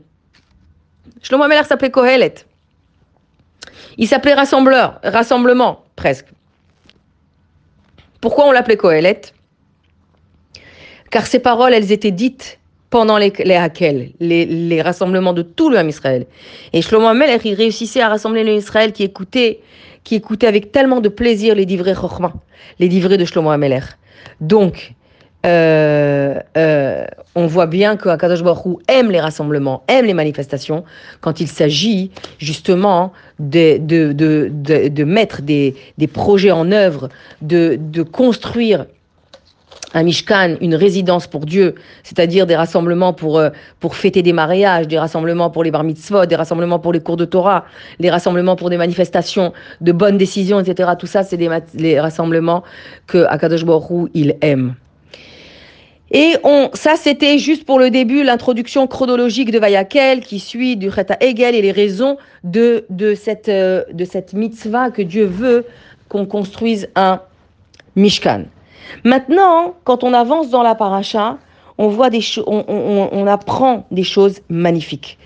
Shlomo 1.21 1.43
Ameler 1.43 1.63
s'appelait 1.63 1.91
Kohelet. 1.91 2.33
Il 3.97 4.07
s'appelait 4.07 4.33
rassembleur, 4.33 4.99
rassemblement, 5.03 5.83
presque. 5.95 6.27
Pourquoi 8.23 8.47
on 8.47 8.53
l'appelait 8.53 8.77
Kohelet 8.77 9.19
Car 11.11 11.27
ces 11.27 11.39
paroles, 11.39 11.73
elles 11.73 11.91
étaient 11.91 12.11
dites 12.11 12.57
pendant 12.89 13.17
les, 13.17 13.33
les 13.43 14.45
les, 14.45 14.81
rassemblements 14.81 15.33
de 15.33 15.41
tout 15.41 15.69
le 15.69 15.85
Israël. 15.89 16.25
Et 16.71 16.81
Shlomo 16.81 17.07
Amelech, 17.07 17.41
il 17.43 17.53
réussissait 17.53 17.99
à 17.99 18.07
rassembler 18.07 18.45
le 18.45 18.53
Israël 18.53 18.93
qui 18.93 19.03
écoutait, 19.03 19.59
qui 20.05 20.15
écoutait 20.15 20.47
avec 20.47 20.71
tellement 20.71 21.01
de 21.01 21.09
plaisir 21.09 21.53
les 21.53 21.65
divrei 21.65 21.93
Chochma, 21.95 22.31
les 22.79 22.87
divrei 22.87 23.17
de 23.17 23.25
Shlomo 23.25 23.49
Amelech. 23.49 23.83
Donc, 24.39 24.93
euh, 25.45 26.39
euh, 26.55 27.05
on 27.35 27.47
voit 27.47 27.65
bien 27.65 27.97
que 27.97 28.09
Akadosh 28.09 28.43
Baruch 28.43 28.77
aime 28.87 29.11
les 29.11 29.19
rassemblements, 29.19 29.83
aime 29.87 30.05
les 30.05 30.13
manifestations, 30.13 30.83
quand 31.19 31.41
il 31.41 31.47
s'agit 31.47 32.11
justement 32.37 33.11
de, 33.39 33.77
de, 33.77 34.13
de, 34.13 34.49
de, 34.87 35.03
mettre 35.03 35.41
des, 35.41 35.75
des 35.97 36.07
projets 36.07 36.51
en 36.51 36.71
œuvre, 36.71 37.09
de, 37.41 37.77
construire 38.03 38.85
un 39.95 40.03
mishkan, 40.03 40.55
une 40.61 40.75
résidence 40.75 41.27
pour 41.27 41.45
Dieu, 41.45 41.75
c'est-à-dire 42.03 42.47
des 42.47 42.55
rassemblements 42.55 43.13
pour, 43.13 43.37
euh, 43.37 43.49
pour 43.79 43.95
fêter 43.95 44.23
des 44.23 44.33
mariages, 44.33 44.87
des 44.87 44.97
rassemblements 44.97 45.49
pour 45.49 45.63
les 45.63 45.71
bar 45.71 45.83
mitzvot, 45.83 46.25
des 46.25 46.35
rassemblements 46.35 46.79
pour 46.79 46.93
les 46.93 46.99
cours 46.99 47.17
de 47.17 47.25
Torah, 47.25 47.65
les 47.99 48.09
rassemblements 48.09 48.55
pour 48.55 48.69
des 48.69 48.77
manifestations 48.77 49.53
de 49.81 49.91
bonnes 49.91 50.17
décisions, 50.17 50.59
etc. 50.59 50.91
Tout 50.97 51.05
ça, 51.05 51.23
c'est 51.23 51.37
des 51.37 51.49
les 51.75 51.99
rassemblements 51.99 52.63
que 53.05 53.25
Akadosh 53.25 53.65
Baruch 53.65 54.09
il 54.15 54.35
aime. 54.41 54.75
Et 56.15 56.35
on, 56.43 56.69
ça, 56.73 56.95
c'était 56.95 57.39
juste 57.39 57.65
pour 57.65 57.79
le 57.79 57.89
début, 57.89 58.23
l'introduction 58.23 58.85
chronologique 58.85 59.49
de 59.49 59.57
Vayakel 59.57 60.21
qui 60.21 60.39
suit 60.39 60.77
du 60.77 60.91
Cheta 60.91 61.17
Hegel 61.19 61.55
et 61.55 61.61
les 61.63 61.71
raisons 61.71 62.17
de, 62.43 62.85
de, 62.91 63.15
cette, 63.15 63.49
euh, 63.49 63.83
de 63.91 64.05
cette 64.05 64.33
mitzvah 64.33 64.91
que 64.91 65.01
Dieu 65.01 65.25
veut 65.25 65.65
qu'on 66.09 66.27
construise 66.27 66.87
un 66.95 67.19
Mishkan. 67.95 68.43
Maintenant, 69.03 69.73
quand 69.85 70.03
on 70.03 70.13
avance 70.13 70.51
dans 70.51 70.61
la 70.61 70.75
paracha, 70.75 71.39
on, 71.79 71.87
voit 71.87 72.11
des 72.11 72.21
on, 72.45 72.63
on, 72.67 73.09
on 73.11 73.25
apprend 73.25 73.87
des 73.89 74.03
choses 74.03 74.39
magnifiques. 74.49 75.17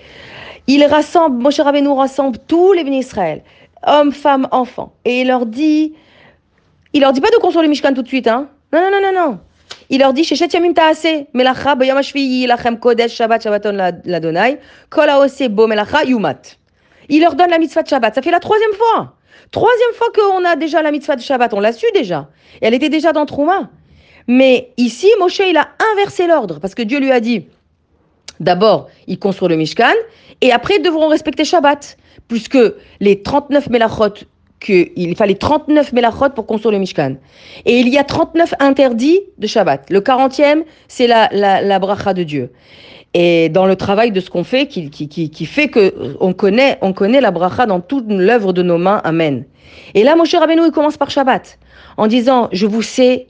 Il 0.67 0.85
rassemble, 0.85 1.41
Moshe 1.41 1.59
Rabbeinu 1.59 1.89
rassemble 1.89 2.37
tous 2.47 2.71
les 2.71 2.85
bénis 2.85 2.99
Israël, 2.99 3.41
hommes, 3.85 4.13
femmes, 4.13 4.47
enfants, 4.51 4.93
et 5.03 5.21
il 5.21 5.27
leur 5.27 5.45
dit, 5.45 5.93
il 6.93 7.01
leur 7.01 7.11
dit 7.11 7.21
pas 7.21 7.29
de 7.29 7.37
construire 7.37 7.63
le 7.63 7.69
Mishkan 7.69 7.93
tout 7.93 8.03
de 8.03 8.07
suite, 8.07 8.27
hein. 8.27 8.47
Non, 8.71 8.79
non, 8.81 8.89
non, 8.91 9.11
non, 9.11 9.19
non. 9.19 9.39
Il 9.89 9.99
leur 9.99 10.13
dit, 10.13 10.23
Taase, 10.75 11.25
Melacha, 11.33 11.75
Kodesh, 12.79 13.13
Shabbat, 13.13 13.43
Shabbaton 13.43 13.93
Ladonai, 14.05 14.59
Kol 14.89 15.09
Bo 15.49 15.67
Melacha, 15.67 16.03
Yumat. 16.03 16.57
Il 17.09 17.21
leur 17.21 17.35
donne 17.35 17.49
la 17.49 17.59
mitzvah 17.59 17.83
de 17.83 17.87
Shabbat. 17.87 18.15
Ça 18.15 18.21
fait 18.21 18.31
la 18.31 18.39
troisième 18.39 18.73
fois. 18.73 19.15
Troisième 19.51 19.93
fois 19.93 20.07
qu'on 20.13 20.43
a 20.43 20.55
déjà 20.55 20.81
la 20.81 20.91
mitzvah 20.91 21.15
de 21.15 21.21
Shabbat. 21.21 21.53
On 21.53 21.59
l'a 21.59 21.71
su 21.71 21.85
déjà. 21.93 22.29
Et 22.61 22.67
elle 22.67 22.73
était 22.73 22.89
déjà 22.89 23.13
dans 23.13 23.25
Trouma. 23.25 23.69
Mais 24.27 24.73
ici, 24.77 25.07
Moshe, 25.19 25.39
il 25.39 25.55
a 25.55 25.69
inversé 25.93 26.27
l'ordre. 26.27 26.59
Parce 26.59 26.75
que 26.75 26.81
Dieu 26.81 26.99
lui 26.99 27.11
a 27.11 27.21
dit, 27.21 27.47
d'abord, 28.41 28.89
il 29.07 29.19
construit 29.19 29.47
le 29.47 29.55
Mishkan. 29.55 29.93
Et 30.41 30.51
après, 30.51 30.75
ils 30.77 30.81
devront 30.81 31.07
respecter 31.07 31.45
Shabbat. 31.45 31.97
Puisque 32.27 32.59
les 32.99 33.21
39 33.21 33.69
Melachot 33.69 34.25
qu'il 34.59 35.15
fallait 35.15 35.35
39 35.35 35.93
Melachot 35.93 36.29
pour 36.29 36.45
construire 36.45 36.73
le 36.73 36.79
Mishkan. 36.79 37.15
Et 37.65 37.79
il 37.79 37.89
y 37.89 37.97
a 37.97 38.03
39 38.03 38.55
interdits 38.59 39.19
de 39.37 39.47
Shabbat. 39.47 39.89
Le 39.89 39.99
40e, 39.99 40.63
c'est 40.87 41.07
la, 41.07 41.29
la, 41.31 41.61
la 41.61 41.79
bracha 41.79 42.13
de 42.13 42.23
Dieu. 42.23 42.51
Et 43.13 43.49
dans 43.49 43.65
le 43.65 43.75
travail 43.75 44.11
de 44.11 44.19
ce 44.19 44.29
qu'on 44.29 44.43
fait, 44.43 44.67
qui, 44.67 44.89
qui, 44.89 45.07
qui, 45.07 45.29
qui 45.29 45.45
fait 45.45 45.69
qu'on 45.69 46.33
connaît, 46.33 46.77
on 46.81 46.93
connaît 46.93 47.21
la 47.21 47.31
bracha 47.31 47.65
dans 47.65 47.79
toute 47.79 48.05
l'œuvre 48.09 48.53
de 48.53 48.61
nos 48.61 48.77
mains. 48.77 49.01
Amen. 49.03 49.45
Et 49.93 50.03
là, 50.03 50.15
Moshe 50.15 50.35
Rabbeinu, 50.35 50.65
il 50.65 50.71
commence 50.71 50.97
par 50.97 51.09
Shabbat, 51.09 51.57
en 51.97 52.07
disant, 52.07 52.49
je 52.51 52.65
vous 52.65 52.81
sais 52.81 53.27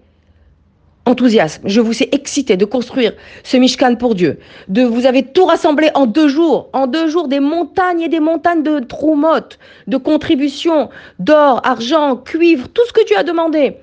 enthousiasme, 1.07 1.63
je 1.65 1.81
vous 1.81 1.93
sais 1.93 2.09
excité 2.11 2.57
de 2.57 2.65
construire 2.65 3.13
ce 3.43 3.57
Mishkan 3.57 3.95
pour 3.95 4.13
Dieu. 4.13 4.39
De, 4.67 4.83
vous 4.83 5.05
avez 5.05 5.23
tout 5.23 5.45
rassemblé 5.45 5.89
en 5.95 6.05
deux 6.05 6.27
jours, 6.27 6.69
en 6.73 6.85
deux 6.85 7.07
jours, 7.07 7.27
des 7.27 7.39
montagnes 7.39 8.01
et 8.01 8.09
des 8.09 8.19
montagnes 8.19 8.63
de 8.63 8.79
troumotes, 8.79 9.57
de 9.87 9.97
contributions, 9.97 10.89
d'or, 11.19 11.61
argent, 11.63 12.17
cuivre, 12.17 12.67
tout 12.67 12.81
ce 12.87 12.93
que 12.93 13.05
Dieu 13.05 13.17
a 13.17 13.23
demandé. 13.23 13.77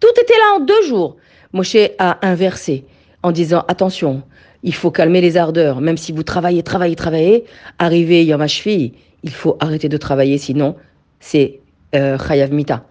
Tout 0.00 0.08
était 0.20 0.38
là 0.38 0.56
en 0.56 0.60
deux 0.60 0.82
jours. 0.84 1.16
Moshe 1.52 1.76
a 1.98 2.26
inversé 2.26 2.84
en 3.22 3.32
disant, 3.32 3.64
attention, 3.68 4.22
il 4.62 4.74
faut 4.74 4.90
calmer 4.90 5.20
les 5.20 5.36
ardeurs, 5.36 5.80
même 5.80 5.96
si 5.96 6.12
vous 6.12 6.22
travaillez, 6.22 6.62
travaillez, 6.62 6.96
travaillez, 6.96 7.44
arrivez 7.78 8.24
Yom 8.24 8.40
HaShvi, 8.40 8.92
il 9.24 9.30
faut 9.30 9.56
arrêter 9.60 9.88
de 9.88 9.96
travailler, 9.96 10.38
sinon 10.38 10.76
c'est 11.20 11.60
euh, 11.94 12.16
Chayav 12.18 12.52
Mita. 12.52 12.84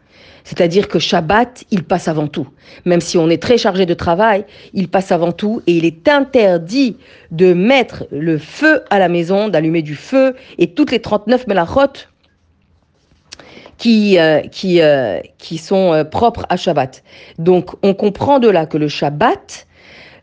C'est-à-dire 0.48 0.88
que 0.88 0.98
Shabbat, 0.98 1.66
il 1.72 1.84
passe 1.84 2.08
avant 2.08 2.30
tout. 2.30 2.48
Même 2.86 3.02
si 3.02 3.18
on 3.18 3.30
est 3.30 3.42
très 3.42 3.58
chargé 3.58 3.86
de 3.86 3.94
travail, 3.94 4.46
il 4.74 4.88
passe 4.88 5.12
avant 5.12 5.34
tout 5.34 5.62
et 5.68 5.74
il 5.74 5.84
est 5.84 6.08
interdit 6.08 6.96
de 7.32 7.52
mettre 7.52 8.08
le 8.12 8.38
feu 8.38 8.82
à 8.90 8.98
la 8.98 9.10
maison, 9.10 9.50
d'allumer 9.50 9.82
du 9.82 9.96
feu 9.96 10.38
et 10.58 10.72
toutes 10.72 10.92
les 10.92 11.02
39 11.02 11.48
melachot 11.48 11.92
qui, 13.78 14.18
euh, 14.20 14.40
euh, 14.64 15.20
qui 15.38 15.58
sont 15.58 15.92
euh, 15.92 16.06
propres 16.06 16.46
à 16.48 16.56
Shabbat. 16.56 17.04
Donc 17.40 17.72
on 17.84 17.94
comprend 17.94 18.40
de 18.40 18.48
là 18.48 18.66
que 18.66 18.78
le 18.78 18.88
Shabbat, 18.88 19.68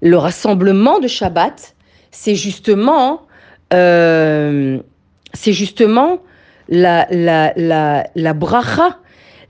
le 0.01 0.17
rassemblement 0.17 1.01
de 1.01 1.07
Shabbat, 1.07 1.75
c'est 2.13 2.35
justement, 2.35 3.27
c'est 3.71 4.81
la, 6.71 7.07
la, 7.11 8.07
la 8.15 8.33
bracha 8.33 9.01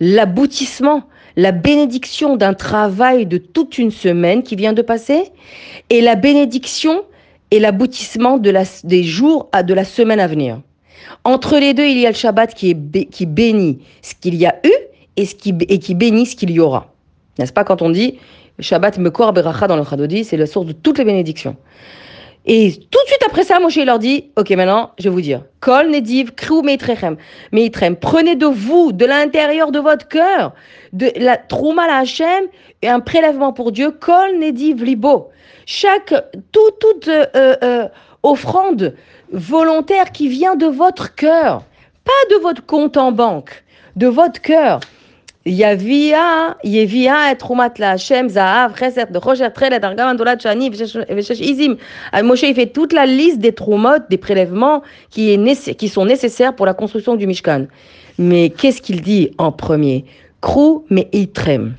l'aboutissement, 0.05 1.05
la 1.37 1.51
bénédiction 1.51 2.37
d'un 2.37 2.53
travail 2.53 3.25
de 3.27 3.39
toute 3.39 3.79
une 3.79 3.91
semaine 3.91 4.43
qui 4.43 4.55
vient 4.55 4.75
de 4.75 4.83
passer 4.83 5.33
et 5.89 6.03
la 6.03 6.15
bénédiction 6.15 7.05
et 7.51 7.59
l'aboutissement 7.59 8.37
de 8.37 8.51
la, 8.51 8.65
des 8.85 9.03
jours 9.03 9.49
à, 9.53 9.63
de 9.63 9.73
la 9.73 9.85
semaine 9.85 10.21
à 10.21 10.27
venir. 10.27 10.61
Entre 11.25 11.59
les 11.59 11.73
deux, 11.73 11.87
il 11.87 11.99
y 11.99 12.07
a 12.07 12.11
le 12.11 12.17
Shabbat 12.17 12.55
qui, 12.55 12.75
bénit 12.75 13.79
ce 14.03 14.15
qu'il 14.15 14.35
y 14.35 14.45
a 14.45 14.57
eu 14.63 14.73
et, 15.17 15.25
ce 15.25 15.35
qui, 15.35 15.55
et 15.69 15.79
qui 15.79 15.95
bénit 15.95 16.27
ce 16.27 16.37
qu'il 16.37 16.51
y 16.51 16.61
aura. 16.61 16.93
N'est-ce 17.39 17.53
pas? 17.53 17.65
Quand 17.65 17.81
on 17.81 17.89
dit 17.89 18.19
Shabbat 18.59 18.99
Mekor 18.99 19.33
Beracha 19.33 19.67
dans 19.67 19.77
le 19.77 19.85
Chadodi, 19.85 20.25
c'est 20.25 20.37
la 20.37 20.47
source 20.47 20.67
de 20.67 20.73
toutes 20.73 20.99
les 20.99 21.05
bénédictions. 21.05 21.57
Et 22.47 22.73
tout 22.91 22.99
de 23.05 23.07
suite 23.07 23.23
après 23.27 23.43
ça, 23.43 23.59
Moshe 23.59 23.77
leur 23.77 23.99
dit, 23.99 24.31
ok, 24.37 24.51
maintenant, 24.51 24.91
je 24.99 25.05
vais 25.05 25.11
vous 25.11 25.23
dire, 25.23 25.45
Kol 25.61 25.89
Nediv 25.91 26.33
Krou 26.33 26.61
Meitrechem, 26.63 27.17
Meitrem, 27.53 27.97
prenez 27.97 28.37
de 28.37 28.47
vous, 28.47 28.93
de 28.93 29.07
l'intérieur 29.07 29.73
de 29.73 29.79
votre 29.79 30.09
cœur, 30.09 30.53
de 30.93 31.11
la 31.17 31.39
Trouma 31.39 31.87
la 31.87 31.99
Hachem, 31.99 32.45
et 32.83 32.89
un 32.89 33.01
prélèvement 33.01 33.55
pour 33.55 33.73
Dieu, 33.73 33.93
Kol 33.93 34.39
Nediv 34.39 34.85
Libo. 34.85 35.31
Chaque, 35.65 36.15
tout, 36.53 36.71
toute 36.81 37.09
euh, 37.09 37.27
euh, 37.35 37.89
offrande 38.23 38.95
volontaire 39.33 40.13
qui 40.13 40.29
vient 40.29 40.55
de 40.55 40.67
votre 40.67 41.15
cœur, 41.15 41.63
pas 42.05 42.35
de 42.35 42.43
votre 42.43 42.65
compte 42.67 42.99
en 42.99 43.11
banque, 43.11 43.65
de 43.97 44.07
votre 44.07 44.43
cœur. 44.43 44.81
Et 45.47 47.37
Trumat 47.39 47.75
la 47.79 47.91
Hashem, 47.91 48.29
Zahav, 48.31 48.79
Chesed, 48.79 49.13
de 49.13 49.19
Roger 49.19 49.49
Trelet, 49.55 49.85
Argam, 49.85 50.09
Andolat, 50.09 50.39
Shani, 50.39 50.71
Veshesh 50.71 51.41
Izim. 51.41 51.77
Moshe, 52.23 52.43
il 52.45 52.55
fait 52.55 52.69
toute 52.69 52.93
la 52.95 53.05
liste 53.05 53.39
des 53.39 53.53
trumot, 53.53 53.99
des 54.09 54.17
prélèvements 54.17 54.83
qui, 55.11 55.89
sont 55.89 56.07
nécessaires 56.07 56.57
pour 56.57 56.65
la 56.65 56.73
construction 56.73 57.15
du 57.15 57.27
Mishkan. 57.27 57.67
Mais 58.19 58.51
qu'est-ce 58.51 58.81
qu'il 58.81 59.03
dit 59.03 59.33
en 59.37 59.53
premier? 59.53 60.07
Krou, 60.41 60.85
mais 60.89 61.09
itrem. 61.13 61.75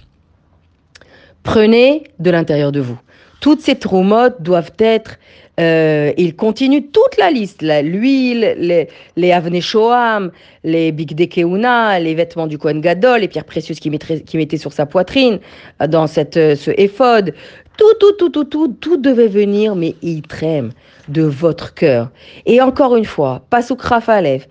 Prenez 1.44 2.04
de 2.20 2.32
l'intérieur 2.32 2.72
de 2.72 2.82
vous. 2.82 3.00
Toutes 3.40 3.62
ces 3.62 3.76
trumot 3.76 4.30
doivent 4.40 4.74
être 4.80 5.18
euh, 5.60 6.12
il 6.18 6.36
continue 6.36 6.88
toute 6.88 7.18
la 7.18 7.32
liste, 7.32 7.62
l'huile, 7.62 8.56
les, 8.58 8.90
les 9.16 9.32
avne 9.32 9.62
shoam, 9.62 10.32
les 10.64 10.92
big 10.92 11.18
les 11.18 12.16
vêtements 12.16 12.48
du 12.48 12.58
Kohen 12.58 12.82
Gadol, 12.82 13.22
les 13.22 13.28
pierres 13.28 13.46
précieuses 13.46 13.80
qu'il 13.80 13.92
mettait, 13.92 14.58
sur 14.58 14.74
sa 14.74 14.86
poitrine, 14.86 15.40
euh, 15.82 15.88
dans 15.88 16.08
cette, 16.08 16.38
euh, 16.38 16.56
ce 16.56 16.72
éphode. 16.78 17.34
Tout, 17.78 17.94
tout, 18.00 18.14
tout, 18.14 18.30
tout, 18.30 18.46
tout, 18.46 18.76
tout 18.80 18.98
devait 18.98 19.28
venir, 19.28 19.76
mais 19.76 19.96
il 20.02 20.22
trème 20.22 20.72
de 21.08 21.24
votre 21.24 21.74
cœur. 21.74 22.10
Et 22.46 22.62
encore 22.62 22.96
une 22.96 23.06
fois, 23.06 23.46
Pasuk 23.50 23.82
Rafalev, 23.82 24.46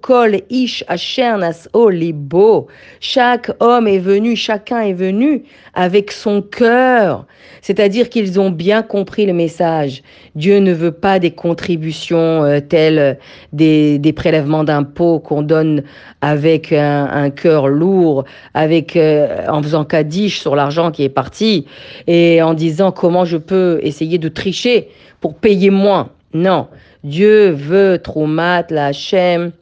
Kol 0.00 0.40
Ish 0.50 0.84
Asher 0.88 1.34
Olibo. 1.72 2.66
Chaque 3.00 3.50
homme 3.60 3.88
est 3.88 3.98
venu, 3.98 4.36
chacun 4.36 4.80
est 4.80 4.92
venu 4.92 5.42
avec 5.74 6.12
son 6.12 6.42
cœur. 6.42 7.26
C'est-à-dire 7.62 8.08
qu'ils 8.08 8.40
ont 8.40 8.50
bien 8.50 8.82
compris 8.82 9.26
le 9.26 9.32
message. 9.32 10.02
Dieu 10.34 10.58
ne 10.58 10.72
veut 10.72 10.92
pas 10.92 11.18
des 11.18 11.32
contributions 11.32 12.44
euh, 12.44 12.60
telles 12.60 13.18
des, 13.52 13.98
des 13.98 14.12
prélèvements 14.12 14.64
d'impôts 14.64 15.18
qu'on 15.18 15.42
donne 15.42 15.82
avec 16.20 16.72
un, 16.72 17.06
un 17.06 17.30
cœur 17.30 17.68
lourd, 17.68 18.24
avec 18.54 18.96
euh, 18.96 19.46
en 19.48 19.62
faisant 19.62 19.84
kadish 19.84 20.40
sur 20.40 20.56
l'argent 20.56 20.90
qui 20.90 21.02
est 21.04 21.08
parti 21.08 21.66
et 22.06 22.42
en 22.42 22.54
disant 22.54 22.92
comment 22.92 23.24
je 23.24 23.36
peux 23.36 23.80
essayer 23.82 24.18
de 24.18 24.28
tricher 24.28 24.67
pour 25.20 25.34
payer 25.34 25.70
moins. 25.70 26.10
Non, 26.34 26.68
Dieu 27.04 27.50
veut 27.50 27.98
Troumat, 28.02 28.66
la 28.70 28.86
Hachem, 28.86 29.52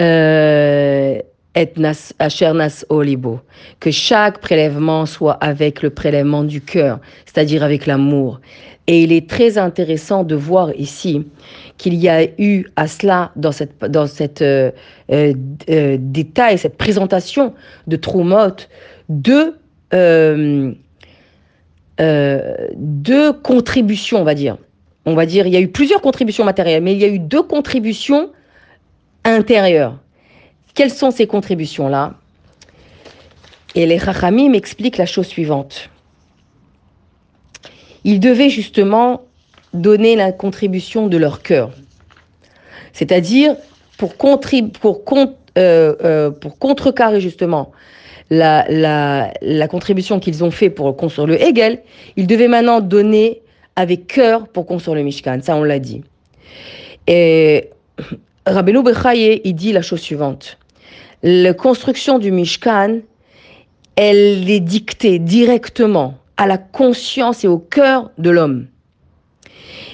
euh, 0.00 1.18
et 1.56 1.72
nas, 1.76 2.12
nas 2.20 2.84
olibo, 2.88 3.40
que 3.78 3.90
chaque 3.92 4.40
prélèvement 4.40 5.06
soit 5.06 5.34
avec 5.34 5.82
le 5.82 5.90
prélèvement 5.90 6.42
du 6.42 6.60
cœur, 6.60 6.98
c'est-à-dire 7.26 7.62
avec 7.62 7.86
l'amour. 7.86 8.40
Et 8.86 9.04
il 9.04 9.12
est 9.12 9.30
très 9.30 9.56
intéressant 9.56 10.24
de 10.24 10.34
voir 10.34 10.74
ici 10.74 11.26
qu'il 11.78 11.94
y 11.94 12.08
a 12.08 12.24
eu 12.38 12.66
à 12.76 12.88
cela, 12.88 13.30
dans 13.36 13.52
cette, 13.52 13.78
dans 13.84 14.06
cette 14.06 14.42
euh, 14.42 14.72
euh, 15.12 15.32
euh 15.70 15.96
détail, 16.00 16.58
cette 16.58 16.76
présentation 16.76 17.54
de 17.86 17.96
Troumot, 17.96 18.56
deux, 19.08 19.54
deux 21.98 23.32
contributions, 23.32 24.20
on 24.20 24.24
va 24.24 24.34
dire. 24.34 24.56
On 25.06 25.14
va 25.14 25.26
dire, 25.26 25.46
il 25.46 25.52
y 25.52 25.56
a 25.56 25.60
eu 25.60 25.68
plusieurs 25.68 26.00
contributions 26.00 26.44
matérielles, 26.44 26.82
mais 26.82 26.92
il 26.92 26.98
y 26.98 27.04
a 27.04 27.08
eu 27.08 27.18
deux 27.18 27.42
contributions 27.42 28.30
intérieures. 29.24 29.98
Quelles 30.74 30.90
sont 30.90 31.10
ces 31.10 31.26
contributions-là? 31.26 32.14
Et 33.74 33.86
les 33.86 33.98
Chachamim 33.98 34.50
m'expliquent 34.50 34.98
la 34.98 35.06
chose 35.06 35.26
suivante. 35.26 35.90
Ils 38.04 38.20
devaient 38.20 38.50
justement 38.50 39.22
donner 39.72 40.14
la 40.16 40.32
contribution 40.32 41.08
de 41.08 41.16
leur 41.16 41.42
cœur. 41.42 41.70
C'est-à-dire, 42.92 43.56
pour, 43.98 44.14
pour, 44.14 44.38
euh, 45.18 45.28
euh, 45.58 46.30
pour 46.30 46.58
contrecarrer 46.58 47.20
justement 47.20 47.72
la, 48.30 49.32
contribution 49.68 50.20
qu'ils 50.20 50.44
ont 50.44 50.50
fait 50.50 50.70
pour 50.70 50.96
construire 50.96 51.26
le 51.26 51.40
Hegel, 51.40 51.82
ils 52.16 52.26
devaient 52.26 52.48
maintenant 52.48 52.80
donner 52.80 53.42
avec 53.76 54.06
cœur 54.06 54.48
pour 54.48 54.66
construire 54.66 54.96
le 54.96 55.02
Mishkan. 55.02 55.40
Ça, 55.42 55.56
on 55.56 55.64
l'a 55.64 55.78
dit. 55.78 56.02
Et 57.06 57.70
Rabbeinu 58.46 58.82
Bechaye, 58.82 59.40
il 59.44 59.54
dit 59.54 59.72
la 59.72 59.82
chose 59.82 60.00
suivante 60.00 60.58
la 61.24 61.54
construction 61.54 62.18
du 62.18 62.30
Mishkan, 62.30 63.00
elle 63.96 64.50
est 64.50 64.60
dictée 64.60 65.18
directement 65.18 66.18
à 66.36 66.46
la 66.46 66.58
conscience 66.58 67.44
et 67.44 67.48
au 67.48 67.58
cœur 67.58 68.10
de 68.18 68.28
l'homme. 68.28 68.66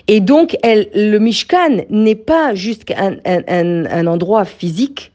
Et 0.08 0.18
donc, 0.18 0.56
le 0.64 1.18
Mishkan 1.18 1.84
n'est 1.88 2.16
pas 2.16 2.54
juste 2.54 2.82
un, 2.96 3.14
un, 3.24 3.86
un, 3.86 4.06
endroit 4.08 4.44
physique 4.44 5.12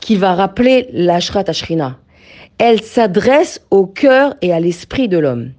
qui 0.00 0.16
va 0.16 0.34
rappeler 0.34 0.88
l'Ashrat 0.92 1.44
Ashrina. 1.48 1.98
Elle 2.62 2.80
s'adresse 2.80 3.60
au 3.72 3.86
cœur 3.86 4.36
et 4.40 4.52
à 4.52 4.60
l'esprit 4.60 5.08
de 5.08 5.18
l'homme, 5.18 5.50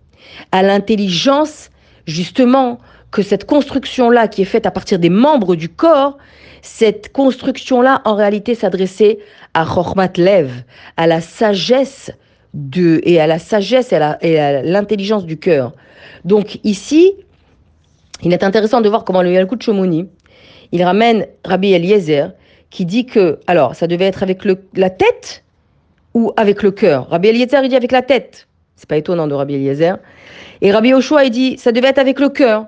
à 0.53 0.63
l'intelligence, 0.63 1.69
justement, 2.07 2.77
que 3.11 3.21
cette 3.21 3.43
construction-là, 3.43 4.29
qui 4.29 4.41
est 4.41 4.45
faite 4.45 4.65
à 4.65 4.71
partir 4.71 4.99
des 4.99 5.09
membres 5.09 5.57
du 5.57 5.67
corps, 5.67 6.17
cette 6.61 7.11
construction-là, 7.11 8.01
en 8.05 8.15
réalité, 8.15 8.55
s'adressait 8.55 9.19
à 9.53 9.65
Chormat 9.65 10.13
Lev, 10.15 10.63
à 10.95 11.05
la 11.05 11.19
sagesse 11.19 12.09
de, 12.53 13.01
et 13.03 13.19
à 13.19 13.27
la 13.27 13.37
sagesse 13.37 13.91
et 13.91 14.39
à 14.39 14.61
l'intelligence 14.61 15.25
du 15.25 15.37
cœur. 15.37 15.73
Donc 16.23 16.59
ici, 16.63 17.15
il 18.23 18.31
est 18.31 18.45
intéressant 18.45 18.79
de 18.79 18.87
voir 18.87 19.03
comment 19.03 19.23
le 19.23 19.33
Yalkut 19.33 19.61
Shomoni, 19.61 20.07
il 20.71 20.81
ramène 20.81 21.27
Rabbi 21.43 21.73
Eliezer, 21.73 22.31
qui 22.69 22.85
dit 22.85 23.05
que, 23.05 23.41
alors, 23.45 23.75
ça 23.75 23.87
devait 23.87 24.05
être 24.05 24.23
avec 24.23 24.45
le, 24.45 24.63
la 24.73 24.89
tête 24.89 25.43
ou 26.13 26.31
avec 26.37 26.63
le 26.63 26.71
cœur. 26.71 27.09
Rabbi 27.09 27.29
Eliezer, 27.29 27.63
il 27.63 27.69
dit 27.69 27.75
avec 27.75 27.91
la 27.91 28.01
tête. 28.01 28.47
C'est 28.75 28.87
pas 28.87 28.97
étonnant 28.97 29.27
de 29.27 29.33
Rabbi 29.33 29.55
Eliezer. 29.55 29.97
Et 30.61 30.71
Rabbi 30.71 30.89
Yoshua, 30.89 31.25
il 31.25 31.31
dit, 31.31 31.57
ça 31.57 31.71
devait 31.71 31.87
être 31.87 31.99
avec 31.99 32.19
le 32.19 32.29
cœur. 32.29 32.67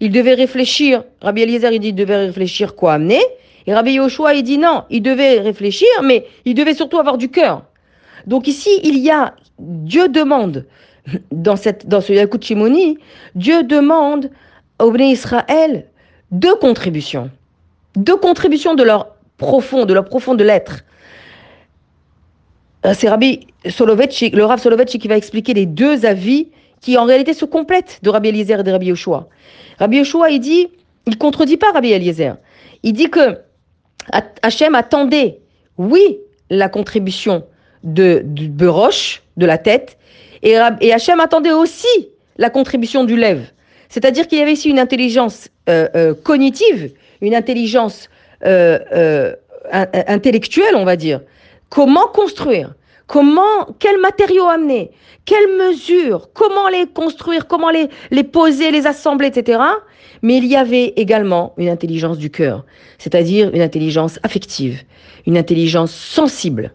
Il 0.00 0.10
devait 0.10 0.34
réfléchir. 0.34 1.04
Rabbi 1.20 1.42
Eliezer, 1.42 1.72
il 1.72 1.80
dit, 1.80 1.88
il 1.88 1.94
devait 1.94 2.26
réfléchir 2.26 2.74
quoi 2.74 2.94
amener? 2.94 3.20
Et 3.66 3.74
Rabbi 3.74 3.92
Yoshua, 3.92 4.34
il 4.34 4.42
dit 4.42 4.58
non, 4.58 4.84
il 4.90 5.02
devait 5.02 5.40
réfléchir, 5.40 5.88
mais 6.04 6.26
il 6.44 6.54
devait 6.54 6.74
surtout 6.74 6.98
avoir 6.98 7.18
du 7.18 7.30
cœur. 7.30 7.62
Donc 8.26 8.46
ici, 8.46 8.70
il 8.84 8.98
y 8.98 9.10
a, 9.10 9.34
Dieu 9.58 10.08
demande, 10.08 10.66
dans, 11.32 11.56
cette, 11.56 11.86
dans 11.86 12.00
ce 12.00 12.12
Yakut 12.12 12.42
Shimoni, 12.42 12.98
Dieu 13.34 13.62
demande 13.62 14.30
au 14.78 14.90
Bnei 14.90 15.10
Israël 15.12 15.86
deux 16.30 16.54
contributions. 16.56 17.30
Deux 17.94 18.16
contributions 18.16 18.74
de 18.74 18.82
leur 18.82 19.14
profond, 19.38 19.84
de 19.84 19.94
leur 19.94 20.04
profond 20.04 20.34
de 20.34 20.44
l'être. 20.44 20.84
Euh, 22.86 22.94
c'est 22.96 23.08
Rabbi 23.08 23.46
Soloveitchik, 23.68 24.34
le 24.34 24.44
Rav 24.44 24.60
Soloveitchik 24.60 25.02
qui 25.02 25.08
va 25.08 25.16
expliquer 25.16 25.54
les 25.54 25.66
deux 25.66 26.06
avis 26.06 26.48
qui 26.80 26.96
en 26.96 27.04
réalité 27.04 27.34
se 27.34 27.44
complètent 27.44 27.98
de 28.02 28.10
Rabbi 28.10 28.28
Eliezer 28.28 28.60
et 28.60 28.62
de 28.62 28.70
Rabbi 28.70 28.86
Yoshua. 28.86 29.28
Rabbi 29.78 29.98
Yoshua, 29.98 30.30
il 30.30 30.40
dit, 30.40 30.68
il 31.06 31.18
contredit 31.18 31.56
pas 31.56 31.72
Rabbi 31.72 31.90
Eliezer. 31.90 32.36
Il 32.82 32.92
dit 32.92 33.10
que 33.10 33.38
Hachem 34.42 34.74
attendait, 34.74 35.40
oui, 35.78 36.18
la 36.48 36.68
contribution 36.68 37.44
de, 37.82 38.22
du 38.24 38.48
beroche, 38.48 39.22
de 39.36 39.46
la 39.46 39.58
tête, 39.58 39.98
et, 40.42 40.56
et 40.80 40.92
Hachem 40.92 41.18
attendait 41.18 41.52
aussi 41.52 41.88
la 42.36 42.50
contribution 42.50 43.02
du 43.04 43.16
lève. 43.16 43.50
C'est-à-dire 43.88 44.28
qu'il 44.28 44.38
y 44.38 44.42
avait 44.42 44.52
ici 44.52 44.68
une 44.68 44.78
intelligence 44.78 45.48
euh, 45.68 45.88
euh, 45.94 46.14
cognitive, 46.14 46.92
une 47.20 47.34
intelligence 47.34 48.08
intellectuelle, 49.72 50.76
on 50.76 50.84
va 50.84 50.94
dire. 50.96 51.20
Comment 51.68 52.06
construire? 52.08 52.74
Comment, 53.06 53.66
quels 53.78 54.00
matériaux 54.00 54.46
amener? 54.46 54.90
Quelles 55.24 55.56
mesures? 55.56 56.30
Comment 56.32 56.68
les 56.68 56.86
construire? 56.86 57.46
Comment 57.46 57.70
les, 57.70 57.88
les 58.10 58.24
poser, 58.24 58.70
les 58.70 58.86
assembler, 58.86 59.28
etc. 59.28 59.60
Mais 60.22 60.38
il 60.38 60.46
y 60.46 60.56
avait 60.56 60.94
également 60.96 61.54
une 61.56 61.68
intelligence 61.68 62.18
du 62.18 62.30
cœur, 62.30 62.64
c'est-à-dire 62.98 63.50
une 63.54 63.62
intelligence 63.62 64.18
affective, 64.22 64.82
une 65.26 65.36
intelligence 65.36 65.92
sensible. 65.92 66.72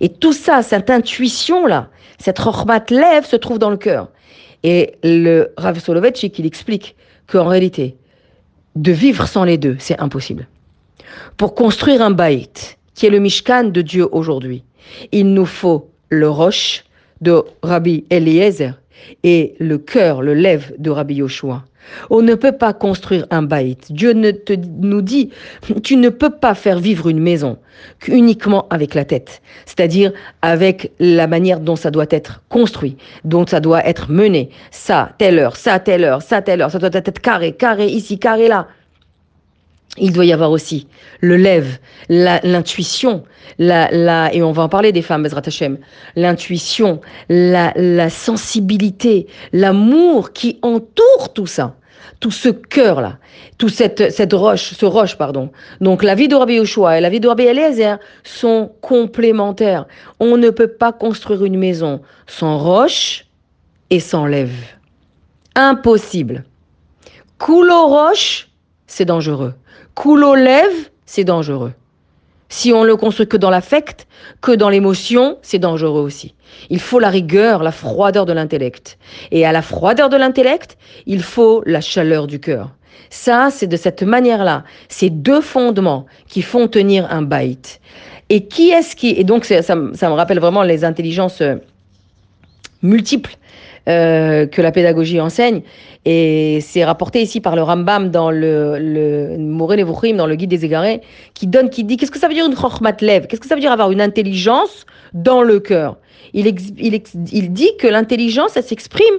Et 0.00 0.08
tout 0.08 0.32
ça, 0.32 0.62
cette 0.62 0.90
intuition-là, 0.90 1.88
cette 2.18 2.38
rochmat 2.38 2.84
lève 2.90 3.26
se 3.26 3.36
trouve 3.36 3.58
dans 3.58 3.70
le 3.70 3.76
cœur. 3.76 4.08
Et 4.62 4.96
le 5.02 5.52
Rav 5.56 5.78
Soloveitchik, 5.78 6.38
il 6.38 6.46
explique 6.46 6.96
qu'en 7.26 7.46
réalité, 7.46 7.96
de 8.76 8.92
vivre 8.92 9.26
sans 9.26 9.44
les 9.44 9.58
deux, 9.58 9.76
c'est 9.78 9.98
impossible. 10.00 10.46
Pour 11.36 11.54
construire 11.54 12.02
un 12.02 12.10
baït, 12.10 12.78
qui 13.00 13.06
est 13.06 13.10
le 13.10 13.18
Mishkan 13.18 13.64
de 13.64 13.80
Dieu 13.80 14.06
aujourd'hui, 14.12 14.62
il 15.10 15.32
nous 15.32 15.46
faut 15.46 15.88
le 16.10 16.28
roche 16.28 16.84
de 17.22 17.42
Rabbi 17.62 18.04
Eliezer 18.10 18.74
et 19.24 19.54
le 19.58 19.78
cœur, 19.78 20.20
le 20.20 20.34
lève 20.34 20.74
de 20.76 20.90
Rabbi 20.90 21.14
Yoshua. 21.14 21.64
On 22.10 22.20
ne 22.20 22.34
peut 22.34 22.52
pas 22.52 22.74
construire 22.74 23.26
un 23.30 23.40
baït. 23.40 23.90
Dieu 23.90 24.12
ne 24.12 24.32
te, 24.32 24.52
nous 24.52 25.00
dit, 25.00 25.30
tu 25.82 25.96
ne 25.96 26.10
peux 26.10 26.28
pas 26.28 26.54
faire 26.54 26.78
vivre 26.78 27.08
une 27.08 27.20
maison 27.20 27.56
uniquement 28.06 28.66
avec 28.68 28.94
la 28.94 29.06
tête, 29.06 29.40
c'est-à-dire 29.64 30.12
avec 30.42 30.92
la 31.00 31.26
manière 31.26 31.60
dont 31.60 31.76
ça 31.76 31.90
doit 31.90 32.04
être 32.10 32.42
construit, 32.50 32.98
dont 33.24 33.46
ça 33.46 33.60
doit 33.60 33.82
être 33.86 34.10
mené. 34.10 34.50
Ça, 34.72 35.12
telle 35.16 35.38
heure, 35.38 35.56
ça, 35.56 35.78
telle 35.78 36.04
heure, 36.04 36.20
ça, 36.20 36.42
telle 36.42 36.60
heure, 36.60 36.70
ça 36.70 36.78
doit 36.78 36.90
être 36.92 37.18
carré, 37.18 37.52
carré 37.52 37.86
ici, 37.86 38.18
carré 38.18 38.46
là. 38.46 38.68
Il 39.98 40.12
doit 40.12 40.24
y 40.24 40.32
avoir 40.32 40.50
aussi 40.52 40.86
le 41.20 41.36
lève, 41.36 41.78
l'intuition, 42.08 43.24
la, 43.58 43.90
la, 43.90 44.32
et 44.32 44.42
on 44.42 44.52
va 44.52 44.62
en 44.62 44.68
parler 44.68 44.92
des 44.92 45.02
femmes, 45.02 45.24
Bezrat 45.24 45.42
Hashem, 45.44 45.78
l'intuition, 46.16 47.00
la, 47.28 47.72
la 47.74 48.08
sensibilité, 48.08 49.26
l'amour 49.52 50.32
qui 50.32 50.58
entoure 50.62 51.32
tout 51.34 51.46
ça, 51.46 51.74
tout 52.20 52.30
ce 52.30 52.48
cœur-là, 52.50 53.18
tout 53.58 53.68
cette, 53.68 54.12
cette 54.12 54.32
roche, 54.32 54.74
ce 54.74 54.86
roche, 54.86 55.16
pardon. 55.16 55.50
Donc 55.80 56.02
la 56.04 56.14
vie 56.14 56.28
de 56.28 56.36
Rabbi 56.36 56.54
Yoshua 56.54 56.98
et 56.98 57.00
la 57.00 57.10
vie 57.10 57.20
de 57.20 57.26
Rabbi 57.26 57.44
Eliezer 57.44 57.98
sont 58.22 58.70
complémentaires. 58.82 59.86
On 60.20 60.36
ne 60.36 60.50
peut 60.50 60.68
pas 60.68 60.92
construire 60.92 61.44
une 61.44 61.58
maison 61.58 62.00
sans 62.26 62.58
roche 62.58 63.26
et 63.90 64.00
sans 64.00 64.26
lève. 64.26 64.54
Impossible. 65.56 66.44
Coulo 67.38 67.86
roche, 67.86 68.49
c'est 68.90 69.04
dangereux. 69.04 69.54
Coulo 69.94 70.34
lève, 70.34 70.90
c'est 71.06 71.24
dangereux. 71.24 71.72
Si 72.48 72.72
on 72.72 72.82
le 72.82 72.96
construit 72.96 73.28
que 73.28 73.36
dans 73.36 73.48
l'affect, 73.48 74.08
que 74.40 74.50
dans 74.50 74.68
l'émotion, 74.68 75.38
c'est 75.42 75.60
dangereux 75.60 76.00
aussi. 76.00 76.34
Il 76.70 76.80
faut 76.80 76.98
la 76.98 77.08
rigueur, 77.08 77.62
la 77.62 77.70
froideur 77.70 78.26
de 78.26 78.32
l'intellect. 78.32 78.98
Et 79.30 79.46
à 79.46 79.52
la 79.52 79.62
froideur 79.62 80.08
de 80.08 80.16
l'intellect, 80.16 80.76
il 81.06 81.22
faut 81.22 81.62
la 81.66 81.80
chaleur 81.80 82.26
du 82.26 82.40
cœur. 82.40 82.70
Ça, 83.10 83.50
c'est 83.52 83.68
de 83.68 83.76
cette 83.76 84.02
manière-là, 84.02 84.64
ces 84.88 85.08
deux 85.08 85.40
fondements 85.40 86.06
qui 86.26 86.42
font 86.42 86.66
tenir 86.66 87.06
un 87.12 87.22
byte. 87.22 87.80
Et 88.28 88.46
qui 88.46 88.70
est-ce 88.70 88.96
qui... 88.96 89.10
Et 89.10 89.22
donc, 89.22 89.44
ça, 89.44 89.62
ça, 89.62 89.76
me 89.76 90.12
rappelle 90.14 90.40
vraiment 90.40 90.64
les 90.64 90.84
intelligences 90.84 91.40
euh, 91.40 91.56
multiples 92.82 93.36
euh, 93.88 94.46
que 94.46 94.60
la 94.60 94.72
pédagogie 94.72 95.20
enseigne. 95.20 95.62
Et 96.04 96.60
c'est 96.60 96.84
rapporté 96.84 97.22
ici 97.22 97.40
par 97.40 97.56
le 97.56 97.62
Rambam 97.62 98.10
dans 98.10 98.30
le, 98.30 98.78
le 98.78 99.38
Moré 99.38 99.82
dans 100.12 100.26
le 100.26 100.34
Guide 100.34 100.50
des 100.50 100.64
égarés, 100.64 101.00
qui 101.34 101.46
donne, 101.46 101.70
qui 101.70 101.84
dit 101.84 101.96
qu'est-ce 101.96 102.10
que 102.10 102.18
ça 102.18 102.28
veut 102.28 102.34
dire 102.34 102.46
une 102.46 102.56
chokhmat 102.56 102.96
lev? 103.00 103.26
Qu'est-ce 103.26 103.40
que 103.40 103.46
ça 103.46 103.54
veut 103.54 103.60
dire 103.60 103.72
avoir 103.72 103.90
une 103.90 104.00
intelligence 104.00 104.86
dans 105.14 105.42
le 105.42 105.60
cœur? 105.60 105.96
Il, 106.32 106.46
il, 106.46 107.02
il, 107.32 107.52
dit 107.52 107.70
que 107.78 107.86
l'intelligence, 107.86 108.56
elle 108.56 108.64
s'exprime 108.64 109.14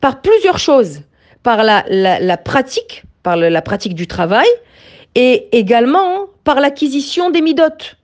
par 0.00 0.20
plusieurs 0.20 0.58
choses. 0.58 1.02
Par 1.42 1.64
la, 1.64 1.84
la, 1.88 2.36
pratique, 2.36 3.04
par 3.22 3.36
la 3.36 3.62
pratique 3.62 3.94
du 3.94 4.06
travail, 4.06 4.48
et 5.14 5.48
également 5.56 6.26
par 6.44 6.60
l'acquisition 6.60 7.30
des 7.30 7.40
midotes. 7.40 7.96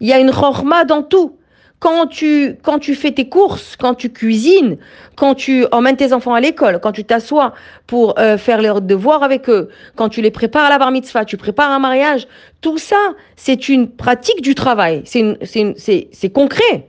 Il 0.00 0.08
y 0.08 0.12
a 0.12 0.18
une 0.18 0.30
chorma 0.30 0.84
dans 0.84 1.02
tout 1.02 1.37
quand 1.78 2.06
tu, 2.08 2.56
quand 2.62 2.78
tu 2.78 2.94
fais 2.94 3.12
tes 3.12 3.28
courses, 3.28 3.76
quand 3.76 3.94
tu 3.94 4.10
cuisines, 4.10 4.78
quand 5.16 5.34
tu 5.34 5.64
emmènes 5.70 5.96
tes 5.96 6.12
enfants 6.12 6.34
à 6.34 6.40
l'école, 6.40 6.80
quand 6.80 6.92
tu 6.92 7.04
t'assois 7.04 7.54
pour 7.86 8.18
euh, 8.18 8.36
faire 8.36 8.60
leurs 8.60 8.80
devoirs 8.80 9.22
avec 9.22 9.48
eux, 9.48 9.68
quand 9.94 10.08
tu 10.08 10.20
les 10.20 10.30
prépares 10.30 10.66
à 10.66 10.70
la 10.70 10.78
bar 10.78 10.90
mitzvah, 10.90 11.24
tu 11.24 11.36
prépares 11.36 11.70
un 11.70 11.78
mariage, 11.78 12.26
tout 12.60 12.78
ça, 12.78 13.14
c'est 13.36 13.68
une 13.68 13.88
pratique 13.88 14.42
du 14.42 14.54
travail, 14.54 15.02
c'est 15.04 16.32
concret. 16.32 16.88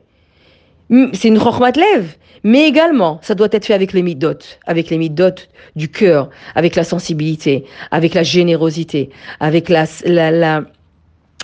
C'est 1.13 1.27
une 1.27 1.37
lev, 1.37 2.15
mais 2.43 2.67
également, 2.67 3.19
ça 3.21 3.35
doit 3.35 3.49
être 3.51 3.65
fait 3.65 3.75
avec 3.75 3.93
les 3.93 4.01
midotes, 4.01 4.59
avec 4.65 4.89
les 4.89 4.97
midotes 4.97 5.49
du 5.75 5.87
cœur, 5.89 6.31
avec 6.55 6.75
la 6.75 6.83
sensibilité, 6.83 7.65
avec 7.91 8.15
la 8.15 8.23
générosité, 8.23 9.11
avec 9.39 9.69
la, 9.69 9.85
la, 10.05 10.31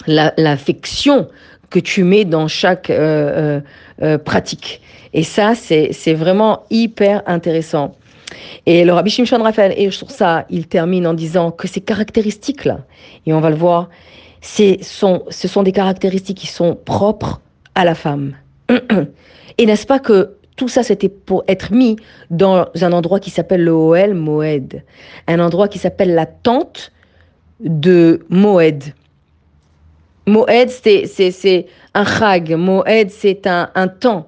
la, 0.07 0.33
l'affection 0.37 1.29
que 1.69 1.79
tu 1.79 2.03
mets 2.03 2.25
dans 2.25 2.47
chaque 2.47 2.89
euh, 2.89 3.59
euh, 3.59 3.61
euh, 4.01 4.17
pratique. 4.17 4.81
Et 5.13 5.23
ça, 5.23 5.53
c'est 5.55 6.13
vraiment 6.13 6.63
hyper 6.69 7.23
intéressant. 7.25 7.95
Et 8.65 8.83
le 8.83 8.91
Rabbi 8.91 9.09
Shimshon 9.09 9.41
Raphaël, 9.41 9.73
et 9.77 9.89
sur 9.91 10.11
ça, 10.11 10.45
il 10.49 10.67
termine 10.67 11.07
en 11.07 11.13
disant 11.13 11.51
que 11.51 11.67
ces 11.67 11.79
caractéristiques-là, 11.79 12.79
et 13.25 13.33
on 13.33 13.39
va 13.39 13.49
le 13.49 13.55
voir, 13.55 13.89
sont, 14.41 15.23
ce 15.29 15.47
sont 15.47 15.63
des 15.63 15.71
caractéristiques 15.71 16.37
qui 16.37 16.47
sont 16.47 16.75
propres 16.75 17.39
à 17.75 17.85
la 17.85 17.95
femme. 17.95 18.35
Et 19.57 19.65
n'est-ce 19.65 19.85
pas 19.85 19.99
que 19.99 20.35
tout 20.55 20.67
ça, 20.67 20.83
c'était 20.83 21.09
pour 21.09 21.43
être 21.47 21.71
mis 21.73 21.97
dans 22.29 22.67
un 22.81 22.91
endroit 22.93 23.19
qui 23.19 23.29
s'appelle 23.29 23.63
le 23.63 23.71
Oel 23.71 24.13
Moed, 24.13 24.83
un 25.27 25.39
endroit 25.39 25.67
qui 25.67 25.79
s'appelle 25.79 26.13
la 26.13 26.25
tente 26.25 26.91
de 27.59 28.25
Moed. 28.29 28.83
Moed, 30.27 30.69
c'est 30.69 31.67
un 31.93 32.05
chag. 32.05 32.51
Moed, 32.55 33.09
c'est 33.09 33.47
un, 33.47 33.69
un 33.75 33.87
temps. 33.87 34.27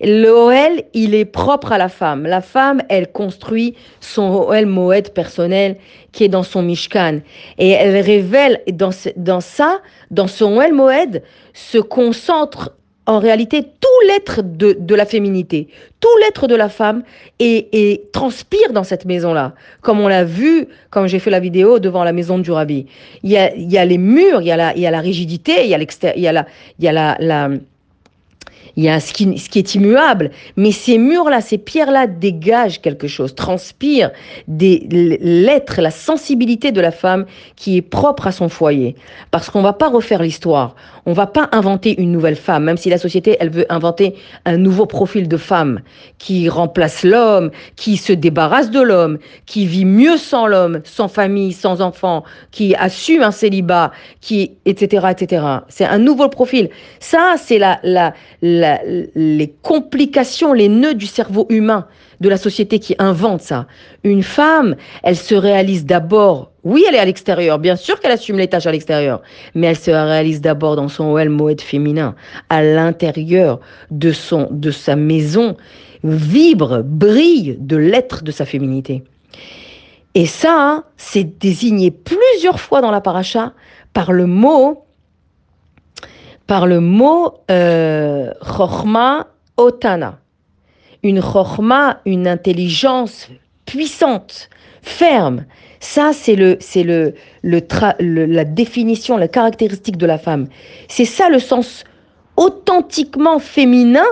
L'Oel, 0.00 0.84
il 0.92 1.14
est 1.14 1.24
propre 1.24 1.72
à 1.72 1.78
la 1.78 1.88
femme. 1.88 2.24
La 2.24 2.42
femme, 2.42 2.82
elle 2.88 3.10
construit 3.10 3.74
son 4.00 4.46
Oel 4.48 4.66
Moed 4.66 5.10
personnel 5.14 5.76
qui 6.12 6.24
est 6.24 6.28
dans 6.28 6.42
son 6.42 6.62
Mishkan. 6.62 7.20
Et 7.58 7.70
elle 7.70 7.98
révèle 8.04 8.60
dans, 8.72 8.90
dans 9.16 9.40
ça, 9.40 9.80
dans 10.10 10.26
son 10.26 10.58
Oel 10.58 10.74
Moed, 10.74 11.22
se 11.54 11.78
concentre 11.78 12.72
en 13.06 13.18
réalité 13.20 13.62
tout 13.62 14.06
l'être 14.08 14.42
de, 14.42 14.76
de, 14.78 14.94
la 14.94 15.06
féminité, 15.06 15.68
tout 16.00 16.08
l'être 16.20 16.48
de 16.48 16.54
la 16.54 16.68
femme 16.68 17.02
et, 17.38 17.68
et, 17.72 18.08
transpire 18.12 18.72
dans 18.72 18.84
cette 18.84 19.04
maison-là. 19.04 19.54
Comme 19.80 20.00
on 20.00 20.08
l'a 20.08 20.24
vu 20.24 20.68
quand 20.90 21.06
j'ai 21.06 21.18
fait 21.18 21.30
la 21.30 21.40
vidéo 21.40 21.78
devant 21.78 22.04
la 22.04 22.12
maison 22.12 22.38
du 22.38 22.50
rabbi. 22.50 22.86
Il 23.22 23.30
y 23.30 23.36
a, 23.36 23.54
il 23.54 23.70
y 23.70 23.78
a 23.78 23.84
les 23.84 23.98
murs, 23.98 24.42
il 24.42 24.48
y 24.48 24.50
a 24.50 24.56
la, 24.56 24.74
il 24.74 24.80
y 24.82 24.86
a 24.86 24.90
la 24.90 25.00
rigidité, 25.00 25.64
il 25.64 25.70
y 25.70 25.74
a, 25.74 25.78
il 25.78 26.22
y 26.22 26.28
a, 26.28 26.32
la, 26.32 26.46
il 26.78 26.84
y 26.84 26.88
a 26.88 26.92
la, 26.92 27.16
la 27.20 27.48
il 28.76 28.84
y 28.84 28.90
a 28.90 29.00
ce 29.00 29.14
qui, 29.14 29.58
est 29.58 29.74
immuable, 29.74 30.30
mais 30.56 30.70
ces 30.70 30.98
murs-là, 30.98 31.40
ces 31.40 31.56
pierres-là 31.56 32.06
dégagent 32.06 32.82
quelque 32.82 33.08
chose, 33.08 33.34
transpirent 33.34 34.10
l'être, 34.48 35.80
la 35.80 35.90
sensibilité 35.90 36.72
de 36.72 36.80
la 36.82 36.90
femme 36.90 37.24
qui 37.56 37.78
est 37.78 37.82
propre 37.82 38.26
à 38.26 38.32
son 38.32 38.50
foyer. 38.50 38.94
Parce 39.30 39.48
qu'on 39.48 39.60
ne 39.60 39.64
va 39.64 39.72
pas 39.72 39.88
refaire 39.88 40.22
l'histoire, 40.22 40.76
on 41.06 41.10
ne 41.10 41.14
va 41.14 41.26
pas 41.26 41.48
inventer 41.52 41.98
une 42.00 42.12
nouvelle 42.12 42.36
femme, 42.36 42.64
même 42.64 42.76
si 42.76 42.90
la 42.90 42.98
société, 42.98 43.38
elle 43.40 43.50
veut 43.50 43.66
inventer 43.70 44.14
un 44.44 44.58
nouveau 44.58 44.84
profil 44.84 45.26
de 45.26 45.36
femme 45.38 45.80
qui 46.18 46.50
remplace 46.50 47.02
l'homme, 47.02 47.50
qui 47.76 47.96
se 47.96 48.12
débarrasse 48.12 48.70
de 48.70 48.80
l'homme, 48.80 49.18
qui 49.46 49.66
vit 49.66 49.86
mieux 49.86 50.18
sans 50.18 50.46
l'homme, 50.46 50.80
sans 50.84 51.08
famille, 51.08 51.52
sans 51.52 51.80
enfant, 51.80 52.24
qui 52.50 52.74
assume 52.74 53.22
un 53.22 53.30
célibat, 53.30 53.90
qui, 54.20 54.52
etc., 54.66 55.06
etc. 55.12 55.46
C'est 55.68 55.86
un 55.86 55.98
nouveau 55.98 56.28
profil. 56.28 56.68
Ça, 57.00 57.36
c'est 57.38 57.58
la, 57.58 57.80
la 57.82 58.12
les 59.14 59.54
complications, 59.62 60.52
les 60.52 60.68
nœuds 60.68 60.94
du 60.94 61.06
cerveau 61.06 61.46
humain 61.48 61.86
de 62.20 62.28
la 62.28 62.36
société 62.36 62.78
qui 62.78 62.94
invente 62.98 63.42
ça. 63.42 63.66
Une 64.04 64.22
femme, 64.22 64.76
elle 65.02 65.16
se 65.16 65.34
réalise 65.34 65.84
d'abord, 65.84 66.52
oui, 66.64 66.84
elle 66.88 66.94
est 66.94 66.98
à 66.98 67.04
l'extérieur, 67.04 67.58
bien 67.58 67.76
sûr 67.76 68.00
qu'elle 68.00 68.12
assume 68.12 68.38
les 68.38 68.48
tâches 68.48 68.66
à 68.66 68.72
l'extérieur, 68.72 69.22
mais 69.54 69.68
elle 69.68 69.76
se 69.76 69.90
réalise 69.90 70.40
d'abord 70.40 70.76
dans 70.76 70.88
son 70.88 71.04
OL 71.12 71.28
moed 71.28 71.60
féminin, 71.60 72.14
à 72.48 72.62
l'intérieur 72.62 73.60
de, 73.90 74.12
de 74.50 74.70
sa 74.70 74.96
maison, 74.96 75.56
vibre, 76.04 76.82
brille 76.84 77.56
de 77.60 77.76
l'être 77.76 78.22
de 78.22 78.30
sa 78.30 78.44
féminité. 78.44 79.02
Et 80.14 80.26
ça, 80.26 80.56
hein, 80.58 80.84
c'est 80.96 81.38
désigné 81.38 81.90
plusieurs 81.90 82.58
fois 82.58 82.80
dans 82.80 82.90
la 82.90 83.02
paracha 83.02 83.52
par 83.92 84.12
le 84.12 84.26
mot 84.26 84.85
par 86.46 86.66
le 86.66 86.80
mot 86.80 87.34
euh, 87.50 88.30
chorma 88.40 89.28
otana. 89.56 90.18
Une 91.02 91.20
chorma, 91.20 92.00
une 92.04 92.26
intelligence 92.26 93.28
puissante, 93.64 94.48
ferme. 94.82 95.44
Ça, 95.80 96.12
c'est 96.12 96.36
le, 96.36 96.56
c'est 96.60 96.82
le, 96.82 97.14
le, 97.42 98.24
la 98.26 98.44
définition, 98.44 99.16
la 99.16 99.28
caractéristique 99.28 99.96
de 99.96 100.06
la 100.06 100.18
femme. 100.18 100.46
C'est 100.88 101.04
ça 101.04 101.28
le 101.28 101.38
sens 101.38 101.84
authentiquement 102.36 103.38
féminin 103.38 104.06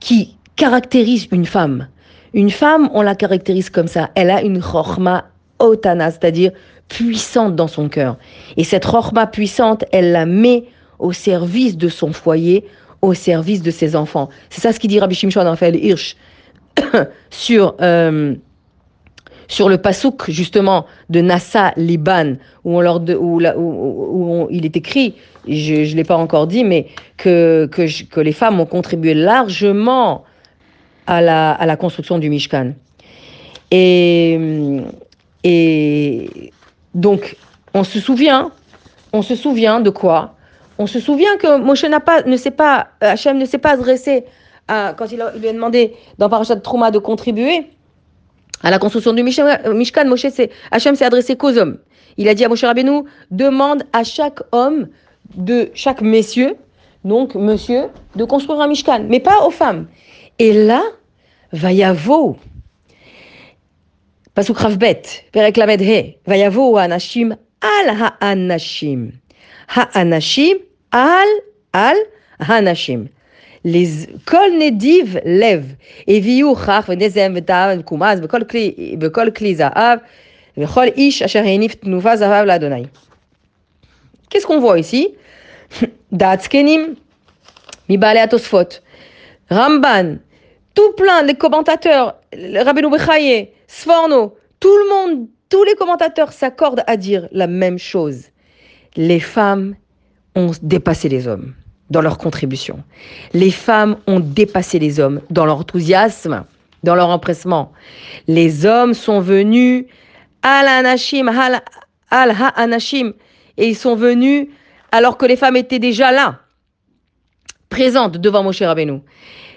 qui 0.00 0.36
caractérise 0.56 1.28
une 1.30 1.46
femme. 1.46 1.88
Une 2.34 2.50
femme, 2.50 2.90
on 2.92 3.02
la 3.02 3.14
caractérise 3.14 3.70
comme 3.70 3.88
ça. 3.88 4.10
Elle 4.14 4.30
a 4.30 4.42
une 4.42 4.60
chorma 4.60 5.26
otana, 5.58 6.10
c'est-à-dire 6.10 6.52
puissante 6.88 7.54
dans 7.54 7.68
son 7.68 7.88
cœur. 7.88 8.16
Et 8.56 8.64
cette 8.64 8.84
rochma 8.84 9.26
puissante, 9.26 9.84
elle 9.92 10.12
la 10.12 10.26
met 10.26 10.64
au 10.98 11.12
service 11.12 11.76
de 11.76 11.88
son 11.88 12.12
foyer, 12.12 12.64
au 13.02 13.14
service 13.14 13.62
de 13.62 13.70
ses 13.70 13.94
enfants. 13.94 14.28
C'est 14.50 14.60
ça 14.60 14.72
ce 14.72 14.80
qu'il 14.80 14.90
dit 14.90 14.98
Rabbi 14.98 15.14
Shimshon 15.14 15.44
Raphaël 15.44 15.76
Hirsch 15.76 16.16
sur, 17.30 17.76
euh, 17.80 18.34
sur 19.46 19.68
le 19.68 19.78
pasouk 19.78 20.30
justement 20.30 20.86
de 21.08 21.20
Nassa 21.20 21.72
Liban, 21.76 22.34
où, 22.64 22.80
on 22.80 22.98
de, 22.98 23.14
où, 23.14 24.48
il 24.50 24.64
est 24.64 24.76
écrit, 24.76 25.14
je 25.46 25.74
ne 25.74 25.96
l'ai 25.96 26.04
pas 26.04 26.16
encore 26.16 26.46
dit, 26.46 26.64
mais 26.64 26.86
que, 27.16 27.68
que, 27.70 28.20
les 28.20 28.32
femmes 28.32 28.58
ont 28.60 28.66
contribué 28.66 29.14
largement 29.14 30.24
à 31.06 31.20
la, 31.20 31.52
à 31.52 31.66
la 31.66 31.76
construction 31.76 32.18
du 32.18 32.28
Mishkan. 32.28 32.72
Et 33.70 34.38
donc, 36.98 37.36
on 37.74 37.84
se 37.84 38.00
souvient, 38.00 38.50
on 39.12 39.22
se 39.22 39.36
souvient 39.36 39.80
de 39.80 39.90
quoi? 39.90 40.34
On 40.78 40.88
se 40.88 40.98
souvient 40.98 41.36
que 41.36 41.58
Moshe 41.58 41.84
n'a 41.84 42.00
pas, 42.00 42.22
ne 42.22 42.36
s'est 42.36 42.50
pas, 42.50 42.88
Hachem 43.00 43.38
ne 43.38 43.44
s'est 43.44 43.58
pas 43.58 43.70
adressé 43.70 44.24
quand 44.66 45.06
il, 45.12 45.24
lui 45.36 45.48
a 45.48 45.52
demandé 45.52 45.94
dans 46.18 46.28
Parashat 46.28 46.56
Trouma 46.56 46.90
de 46.90 46.98
contribuer 46.98 47.70
à 48.64 48.70
la 48.70 48.80
construction 48.80 49.12
du 49.12 49.22
Mishkan, 49.22 50.04
Moshe 50.06 50.26
Hachem 50.72 50.96
s'est 50.96 51.04
adressé 51.04 51.36
qu'aux 51.36 51.56
hommes. 51.56 51.78
Il 52.16 52.28
a 52.28 52.34
dit 52.34 52.44
à 52.44 52.48
Moshe 52.48 52.64
Rabbeinu, 52.64 53.04
demande 53.30 53.84
à 53.92 54.02
chaque 54.02 54.40
homme, 54.50 54.88
de 55.36 55.70
chaque 55.74 56.00
messieurs, 56.00 56.56
donc 57.04 57.36
monsieur, 57.36 57.84
de 58.16 58.24
construire 58.24 58.60
un 58.60 58.66
Mishkan, 58.66 59.04
mais 59.08 59.20
pas 59.20 59.46
aux 59.46 59.52
femmes. 59.52 59.86
Et 60.40 60.52
là, 60.52 60.82
Vayavo, 61.52 62.36
פסוק 64.38 64.58
כ"ב, 64.58 64.92
פרק 65.30 65.58
ל"ה, 65.58 66.00
ויבואו 66.28 66.78
האנשים 66.78 67.32
על 67.60 67.86
האנשים. 67.98 69.10
האנשים 69.68 70.56
על 70.90 71.28
על 71.72 71.96
האנשים. 72.38 73.06
כל 74.24 74.50
נדיב 74.58 75.16
לב, 75.24 75.74
הביאו 76.08 76.56
כך 76.56 76.86
ונזם 76.88 77.32
וטעם 77.36 77.80
וקומז 77.80 78.20
וכל 78.22 78.44
כלי, 78.44 78.96
וכל 79.00 79.30
כלי 79.30 79.54
זהב, 79.54 79.98
וכל 80.58 80.84
איש 80.84 81.22
אשר 81.22 81.38
הניף 81.38 81.74
תנובה 81.74 82.16
זהב 82.16 82.46
לאדוני. 82.46 82.84
Qu'est-ce 84.30 84.46
qu'on 84.46 84.60
voit 84.60 84.78
ici 84.78 85.04
דעת 86.12 86.40
זקנים 86.40 86.94
מבעלי 87.90 88.20
התוספות. 88.20 88.80
רמב"ן, 89.52 90.16
tout 90.74 90.92
plein, 90.96 91.22
les 91.22 91.34
commentateurs, 91.34 92.16
Rabbeinu 92.32 92.90
Bechaye, 92.90 93.50
Sforno, 93.66 94.36
tout 94.60 94.76
le 94.76 94.88
monde, 94.88 95.28
tous 95.48 95.64
les 95.64 95.74
commentateurs 95.74 96.32
s'accordent 96.32 96.84
à 96.86 96.96
dire 96.96 97.28
la 97.32 97.46
même 97.46 97.78
chose. 97.78 98.24
Les 98.96 99.20
femmes 99.20 99.74
ont 100.34 100.52
dépassé 100.62 101.08
les 101.08 101.26
hommes 101.26 101.54
dans 101.90 102.00
leur 102.00 102.18
contribution. 102.18 102.82
Les 103.32 103.50
femmes 103.50 103.96
ont 104.06 104.20
dépassé 104.20 104.78
les 104.78 105.00
hommes 105.00 105.20
dans 105.30 105.46
leur 105.46 105.58
enthousiasme, 105.58 106.44
dans 106.82 106.94
leur 106.94 107.08
empressement. 107.08 107.72
Les 108.26 108.66
hommes 108.66 108.94
sont 108.94 109.20
venus 109.20 109.86
al 110.42 110.68
anashim, 110.68 111.28
al 111.28 111.62
ha-anashim, 112.10 113.12
et 113.56 113.68
ils 113.68 113.76
sont 113.76 113.96
venus 113.96 114.48
alors 114.92 115.18
que 115.18 115.26
les 115.26 115.36
femmes 115.36 115.56
étaient 115.56 115.78
déjà 115.78 116.12
là, 116.12 116.40
présentes 117.68 118.16
devant 118.16 118.42
Moshe 118.42 118.62
Rabbeinu. 118.62 119.00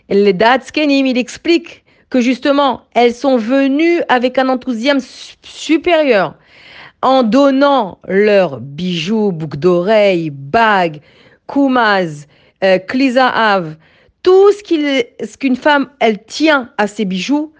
Le 0.09 0.31
Datskenim, 0.31 1.05
il 1.05 1.17
explique 1.17 1.83
que 2.09 2.21
justement, 2.21 2.81
elles 2.93 3.13
sont 3.13 3.37
venues 3.37 4.01
avec 4.09 4.37
un 4.37 4.49
enthousiasme 4.49 5.05
supérieur, 5.41 6.35
en 7.01 7.23
donnant 7.23 7.99
leurs 8.07 8.59
bijoux, 8.59 9.31
boucles 9.31 9.57
d'oreilles, 9.57 10.29
bagues, 10.29 10.99
koumaz, 11.47 12.27
euh, 12.63 12.77
tout 14.23 14.51
ce 14.51 15.37
qu'une 15.37 15.55
femme, 15.55 15.89
elle 15.99 16.23
tient 16.23 16.69
à 16.77 16.87
ses 16.87 17.05
bijoux, 17.05 17.53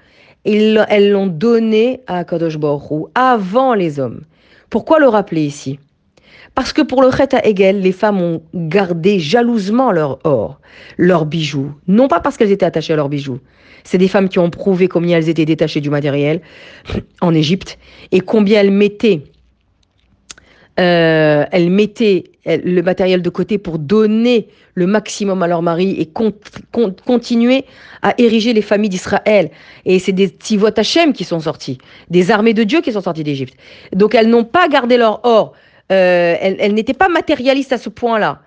elles 0.43 1.11
l'ont 1.11 1.27
donné 1.27 2.01
à 2.07 2.23
Kadosh 2.23 2.57
Baruch 2.57 3.09
avant 3.15 3.73
les 3.73 3.99
hommes. 3.99 4.21
Pourquoi 4.69 4.99
le 4.99 5.07
rappeler 5.07 5.43
ici? 5.43 5.79
Parce 6.55 6.73
que 6.73 6.81
pour 6.81 7.01
le 7.01 7.11
Chet 7.11 7.33
à 7.35 7.45
Hegel, 7.47 7.81
les 7.81 7.91
femmes 7.91 8.21
ont 8.21 8.43
gardé 8.53 9.19
jalousement 9.19 9.91
leur 9.91 10.19
or, 10.25 10.59
leurs 10.97 11.25
bijoux. 11.25 11.71
Non 11.87 12.07
pas 12.07 12.19
parce 12.19 12.37
qu'elles 12.37 12.51
étaient 12.51 12.65
attachées 12.65 12.93
à 12.93 12.97
leurs 12.97 13.09
bijoux. 13.09 13.39
C'est 13.83 13.97
des 13.97 14.07
femmes 14.07 14.29
qui 14.29 14.39
ont 14.39 14.49
prouvé 14.49 14.87
combien 14.87 15.17
elles 15.17 15.29
étaient 15.29 15.45
détachées 15.45 15.81
du 15.81 15.89
matériel 15.89 16.41
en 17.21 17.33
Égypte 17.33 17.79
et 18.11 18.19
combien 18.19 18.59
elles 18.59 18.71
mettaient, 18.71 19.23
euh, 20.79 21.45
elles 21.51 21.69
mettaient 21.69 22.25
le 22.45 22.81
matériel 22.81 23.21
de 23.21 23.29
côté 23.29 23.57
pour 23.57 23.79
donner 23.79 24.47
le 24.73 24.87
maximum 24.87 25.43
à 25.43 25.47
leur 25.47 25.61
mari 25.61 25.95
et 25.99 26.09
continuer 27.05 27.65
à 28.01 28.13
ériger 28.17 28.53
les 28.53 28.61
familles 28.61 28.89
d'Israël. 28.89 29.51
Et 29.85 29.99
c'est 29.99 30.11
des 30.11 30.29
Tivot 30.29 30.69
Hashem 30.75 31.13
qui 31.13 31.23
sont 31.23 31.39
sortis, 31.39 31.77
des 32.09 32.31
armées 32.31 32.53
de 32.53 32.63
Dieu 32.63 32.81
qui 32.81 32.91
sont 32.91 33.01
sorties 33.01 33.23
d'Égypte. 33.23 33.55
Donc 33.93 34.15
elles 34.15 34.29
n'ont 34.29 34.43
pas 34.43 34.67
gardé 34.67 34.97
leur 34.97 35.21
or 35.23 35.53
euh, 35.91 36.35
elle, 36.39 36.73
n'était 36.73 36.93
pas 36.93 37.09
matérialiste 37.09 37.73
à 37.73 37.77
ce 37.77 37.89
point-là. 37.89 38.41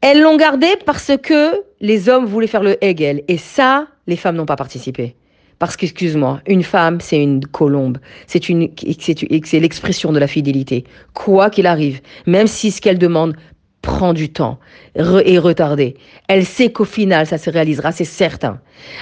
Elles 0.00 0.20
l'ont 0.20 0.36
gardé 0.36 0.66
parce 0.84 1.12
que 1.22 1.62
les 1.80 2.08
hommes 2.08 2.24
voulaient 2.24 2.46
faire 2.46 2.62
le 2.62 2.82
Hegel. 2.84 3.22
Et 3.28 3.38
ça, 3.38 3.86
les 4.06 4.16
femmes 4.16 4.36
n'ont 4.36 4.46
pas 4.46 4.56
participé. 4.56 5.14
Parce 5.58 5.76
qu'excuse-moi, 5.76 6.40
une 6.46 6.64
femme, 6.64 7.00
c'est 7.00 7.22
une 7.22 7.44
colombe. 7.46 7.98
C'est 8.26 8.42
c'est 8.42 9.60
l'expression 9.60 10.12
de 10.12 10.18
la 10.18 10.26
fidélité. 10.26 10.84
Quoi 11.14 11.50
qu'il 11.50 11.66
arrive, 11.66 12.00
même 12.26 12.48
si 12.48 12.72
ce 12.72 12.80
qu'elle 12.80 12.98
demande 12.98 13.36
prend 13.80 14.12
du 14.12 14.32
temps, 14.32 14.58
est 14.94 15.38
retardé, 15.38 15.96
elle 16.28 16.46
sait 16.46 16.72
qu'au 16.72 16.84
final, 16.84 17.26
ça 17.26 17.36
se 17.36 17.50
réalisera, 17.50 17.92
c'est 17.92 18.04
certain. 18.04 18.60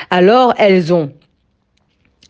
Alors, 0.08 0.54
elles 0.56 0.92
ont 0.92 1.12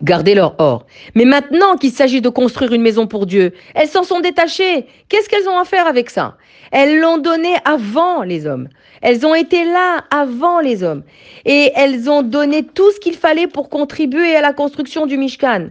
garder 0.02 0.34
leur 0.34 0.54
or. 0.58 0.86
Mais 1.14 1.24
maintenant 1.24 1.76
qu'il 1.76 1.92
s'agit 1.92 2.20
de 2.20 2.28
construire 2.28 2.72
une 2.72 2.82
maison 2.82 3.06
pour 3.06 3.26
Dieu, 3.26 3.52
elles 3.74 3.88
s'en 3.88 4.02
sont 4.02 4.20
détachées. 4.20 4.86
Qu'est-ce 5.08 5.28
qu'elles 5.28 5.48
ont 5.48 5.58
à 5.58 5.64
faire 5.64 5.86
avec 5.86 6.10
ça? 6.10 6.36
Elles 6.72 6.98
l'ont 6.98 7.18
donné 7.18 7.54
avant 7.64 8.22
les 8.22 8.46
hommes. 8.46 8.68
Elles 9.02 9.26
ont 9.26 9.34
été 9.34 9.64
là 9.64 10.04
avant 10.10 10.60
les 10.60 10.82
hommes. 10.82 11.02
Et 11.44 11.72
elles 11.74 12.08
ont 12.08 12.22
donné 12.22 12.62
tout 12.62 12.90
ce 12.92 13.00
qu'il 13.00 13.16
fallait 13.16 13.46
pour 13.46 13.68
contribuer 13.68 14.36
à 14.36 14.40
la 14.40 14.52
construction 14.52 15.06
du 15.06 15.16
Mishkan. 15.16 15.68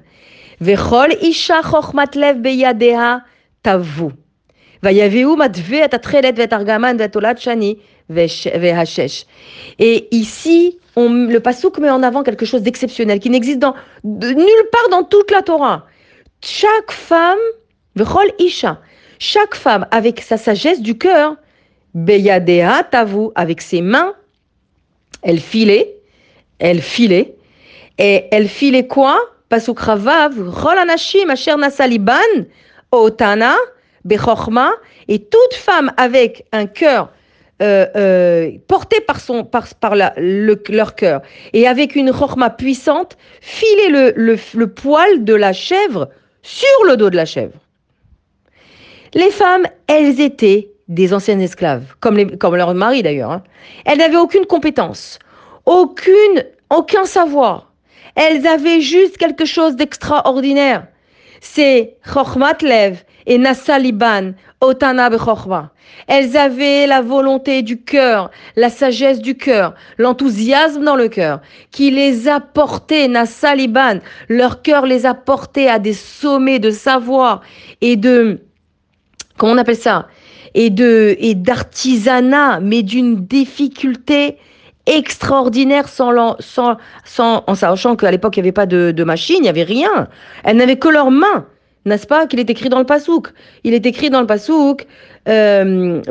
Isha 0.61 1.61
beyadeha 2.35 3.21
tavu. 3.63 4.09
Et 9.79 10.07
ici, 10.11 10.79
le 11.07 11.39
pasouk 11.39 11.77
met 11.79 11.89
en 11.89 12.03
avant 12.03 12.23
quelque 12.23 12.45
chose 12.45 12.61
d'exceptionnel 12.61 13.19
qui 13.19 13.29
n'existe 13.29 13.63
nulle 14.03 14.69
part 14.71 14.89
dans 14.91 15.03
toute 15.03 15.31
la 15.31 15.41
Torah. 15.41 15.85
Chaque 16.41 16.91
femme, 16.91 17.39
vechol 17.95 18.31
isha, 18.39 18.79
chaque 19.19 19.55
femme 19.55 19.85
avec 19.91 20.21
sa 20.21 20.37
sagesse 20.37 20.81
du 20.81 20.97
cœur, 20.97 21.35
beyadea 21.93 22.83
tavu, 22.83 23.29
avec 23.35 23.61
ses 23.61 23.81
mains, 23.81 24.13
elle 25.21 25.39
filait, 25.39 25.95
elle 26.59 26.81
filait, 26.81 27.35
et 27.97 28.25
elle 28.31 28.47
filait 28.47 28.87
quoi? 28.87 29.19
Pasuk 29.49 29.79
Ravav, 29.79 30.33
Rol 30.37 30.77
Anashim, 30.77 31.29
Asher 31.29 31.55
Nasaliban, 31.55 32.13
Otana, 32.91 33.55
Bechorma, 34.05 34.71
et 35.07 35.19
toute 35.19 35.53
femme 35.53 35.91
avec 35.97 36.45
un 36.51 36.65
cœur 36.67 37.09
euh, 37.61 37.85
euh, 37.95 38.51
porté 38.67 39.01
par, 39.01 39.19
son, 39.19 39.43
par, 39.43 39.67
par 39.75 39.95
la, 39.95 40.13
le, 40.15 40.61
leur 40.69 40.95
cœur 40.95 41.21
et 41.51 41.67
avec 41.67 41.95
une 41.95 42.13
chorma 42.13 42.49
puissante, 42.49 43.17
filer 43.41 43.89
le, 43.89 44.13
le, 44.15 44.37
le, 44.53 44.67
poil 44.67 45.25
de 45.25 45.33
la 45.33 45.51
chèvre 45.51 46.09
sur 46.41 46.85
le 46.87 46.95
dos 46.95 47.09
de 47.09 47.17
la 47.17 47.25
chèvre. 47.25 47.59
Les 49.13 49.29
femmes, 49.29 49.65
elles 49.87 50.21
étaient 50.21 50.71
des 50.87 51.13
anciennes 51.13 51.41
esclaves, 51.41 51.95
comme, 51.99 52.15
les, 52.15 52.27
comme 52.37 52.55
leur 52.55 52.73
mari 52.73 53.03
d'ailleurs. 53.03 53.31
Hein. 53.31 53.43
Elles 53.85 53.97
n'avaient 53.97 54.15
aucune 54.15 54.45
compétence, 54.45 55.19
aucune, 55.65 56.45
aucun 56.69 57.03
savoir. 57.03 57.73
Elles 58.15 58.47
avaient 58.47 58.81
juste 58.81 59.17
quelque 59.17 59.45
chose 59.45 59.75
d'extraordinaire. 59.75 60.87
C'est 61.41 61.97
Chochmat 62.05 62.57
Lev 62.61 63.03
et 63.29 63.37
Nassaliban, 63.37 64.33
Otana 64.59 65.09
Bechorma. 65.09 65.71
Elles 66.07 66.35
avaient 66.35 66.87
la 66.87 67.01
volonté 67.01 67.61
du 67.61 67.79
cœur, 67.81 68.31
la 68.55 68.69
sagesse 68.69 69.19
du 69.21 69.35
cœur, 69.35 69.75
l'enthousiasme 69.97 70.83
dans 70.83 70.95
le 70.95 71.07
cœur, 71.07 71.39
qui 71.71 71.91
les 71.91 72.27
a 72.27 72.39
portés, 72.39 73.07
Nassaliban. 73.07 73.99
Leur 74.27 74.63
cœur 74.63 74.85
les 74.85 75.05
a 75.05 75.13
portés 75.13 75.69
à 75.69 75.77
des 75.77 75.93
sommets 75.93 76.59
de 76.59 76.71
savoir 76.71 77.41
et 77.81 77.95
de, 77.95 78.41
comment 79.37 79.53
on 79.53 79.57
appelle 79.57 79.77
ça? 79.77 80.07
Et 80.55 80.71
de, 80.71 81.15
et 81.19 81.35
d'artisanat, 81.35 82.59
mais 82.59 82.81
d'une 82.81 83.27
difficulté 83.27 84.37
extraordinaire 84.87 85.87
sans, 85.87 86.15
en 86.17 87.55
sachant 87.55 87.95
qu'à 87.95 88.09
l'époque, 88.09 88.37
il 88.37 88.39
n'y 88.39 88.47
avait 88.47 88.51
pas 88.51 88.65
de, 88.65 88.89
de 88.89 89.03
machine, 89.03 89.35
il 89.37 89.43
n'y 89.43 89.49
avait 89.49 89.61
rien. 89.61 90.07
Elles 90.43 90.57
n'avaient 90.57 90.79
que 90.79 90.87
leurs 90.87 91.11
mains. 91.11 91.45
N'est-ce 91.85 92.07
pas 92.07 92.27
qu'il 92.27 92.39
est 92.39 92.49
écrit 92.49 92.69
dans 92.69 92.79
le 92.79 92.85
pasouk 92.85 93.29
Il 93.63 93.73
est 93.73 93.85
écrit 93.85 94.09
dans 94.09 94.21
le 94.21 94.27
pasouk 94.27 94.85
euh, 95.27 96.01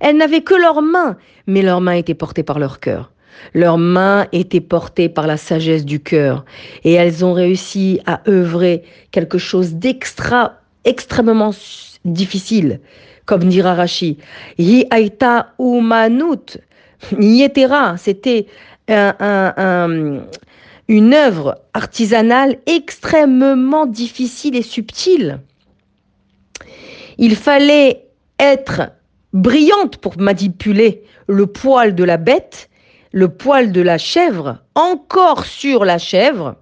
Elles 0.00 0.16
n'avaient 0.16 0.40
que 0.40 0.54
leurs 0.54 0.82
mains, 0.82 1.16
mais 1.46 1.62
leurs 1.62 1.80
mains 1.80 1.92
étaient 1.92 2.14
portées 2.14 2.42
par 2.42 2.58
leur 2.58 2.80
cœur. 2.80 3.10
Leurs 3.52 3.78
mains 3.78 4.26
étaient 4.32 4.60
portées 4.60 5.08
par 5.08 5.26
la 5.26 5.36
sagesse 5.36 5.84
du 5.84 6.00
cœur. 6.00 6.44
Et 6.84 6.92
elles 6.92 7.24
ont 7.24 7.32
réussi 7.32 8.00
à 8.06 8.20
œuvrer 8.28 8.84
quelque 9.10 9.38
chose 9.38 9.74
d'extra, 9.74 10.54
extrêmement 10.84 11.50
difficile, 12.04 12.80
comme 13.26 13.44
dira 13.44 13.74
Rashi. 13.74 14.18
Hi 14.58 14.86
aita 14.90 15.52
umanut. 15.58 16.58
Nietera, 17.18 17.96
c'était 17.98 18.46
une 20.88 21.14
œuvre 21.14 21.60
artisanale 21.72 22.58
extrêmement 22.66 23.86
difficile 23.86 24.56
et 24.56 24.62
subtile. 24.62 25.40
Il 27.18 27.36
fallait 27.36 28.06
être 28.38 28.92
brillante 29.32 29.98
pour 29.98 30.18
manipuler 30.18 31.02
le 31.26 31.46
poil 31.46 31.94
de 31.94 32.04
la 32.04 32.16
bête, 32.16 32.68
le 33.12 33.28
poil 33.28 33.72
de 33.72 33.80
la 33.80 33.98
chèvre, 33.98 34.58
encore 34.74 35.44
sur 35.44 35.84
la 35.84 35.98
chèvre. 35.98 36.56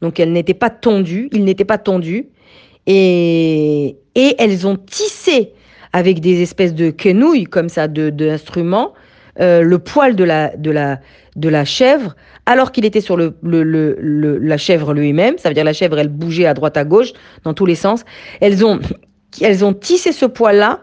Donc 0.00 0.20
elle 0.20 0.32
n'était 0.32 0.54
pas 0.54 0.70
tondue, 0.70 1.28
il 1.32 1.44
n'était 1.44 1.64
pas 1.64 1.78
tondu. 1.78 2.28
Et, 2.86 3.96
elles 4.14 4.66
ont 4.66 4.76
tissé 4.76 5.52
avec 5.92 6.20
des 6.20 6.42
espèces 6.42 6.74
de 6.74 6.90
quenouilles 6.90 7.44
comme 7.44 7.68
ça, 7.68 7.88
d'instruments, 7.88 8.92
euh, 9.40 9.62
le 9.62 9.78
poil 9.78 10.16
de 10.16 10.24
la, 10.24 10.56
de 10.56 10.70
la, 10.70 11.00
de 11.36 11.48
la 11.48 11.64
chèvre, 11.64 12.14
alors 12.46 12.72
qu'il 12.72 12.84
était 12.84 13.00
sur 13.00 13.16
le, 13.16 13.36
le, 13.42 13.62
le, 13.62 14.38
la 14.38 14.56
chèvre 14.58 14.92
lui-même. 14.92 15.38
Ça 15.38 15.48
veut 15.48 15.54
dire 15.54 15.64
la 15.64 15.72
chèvre, 15.72 15.98
elle 15.98 16.08
bougeait 16.08 16.46
à 16.46 16.54
droite, 16.54 16.76
à 16.76 16.84
gauche, 16.84 17.12
dans 17.44 17.54
tous 17.54 17.66
les 17.66 17.74
sens. 17.74 18.04
Elles 18.40 18.64
ont, 18.64 18.80
elles 19.40 19.64
ont 19.64 19.72
tissé 19.72 20.12
ce 20.12 20.26
poil-là 20.26 20.80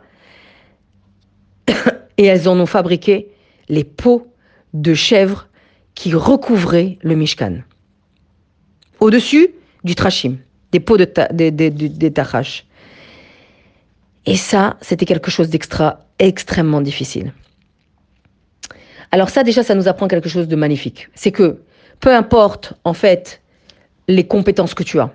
et 2.18 2.26
elles 2.26 2.47
en 2.49 2.60
ont 2.60 2.66
fabriqué 2.66 3.30
les 3.70 3.84
peaux 3.84 4.28
de 4.74 4.93
chèvre 4.93 5.47
qui 5.93 6.14
recouvraient 6.14 6.97
le 7.01 7.16
Mishkan. 7.16 7.58
Au-dessus 8.99 9.49
du 9.84 9.95
trachim, 9.95 10.38
des 10.72 10.80
peaux 10.80 10.97
de, 10.97 11.08
des, 11.32 11.51
des. 11.51 12.14
Et 14.26 14.36
ça, 14.36 14.78
c'était 14.82 15.05
quelque 15.05 15.32
chose 15.32 15.49
d'extra, 15.49 15.99
extrêmement 16.20 16.82
difficile. 16.82 17.34
Alors 19.18 19.32
ça, 19.32 19.41
déjà, 19.41 19.63
ça 19.63 19.74
nous 19.74 19.88
apprend 19.88 20.07
quelque 20.07 20.30
chose 20.30 20.47
de 20.47 20.55
magnifique. 20.55 21.09
C'est 21.15 21.32
que 21.32 21.57
peu 21.99 22.13
importe, 22.13 22.74
en 22.84 22.93
fait, 22.93 23.41
les 24.07 24.28
compétences 24.28 24.76
que 24.76 24.84
tu 24.84 24.99
as, 24.99 25.09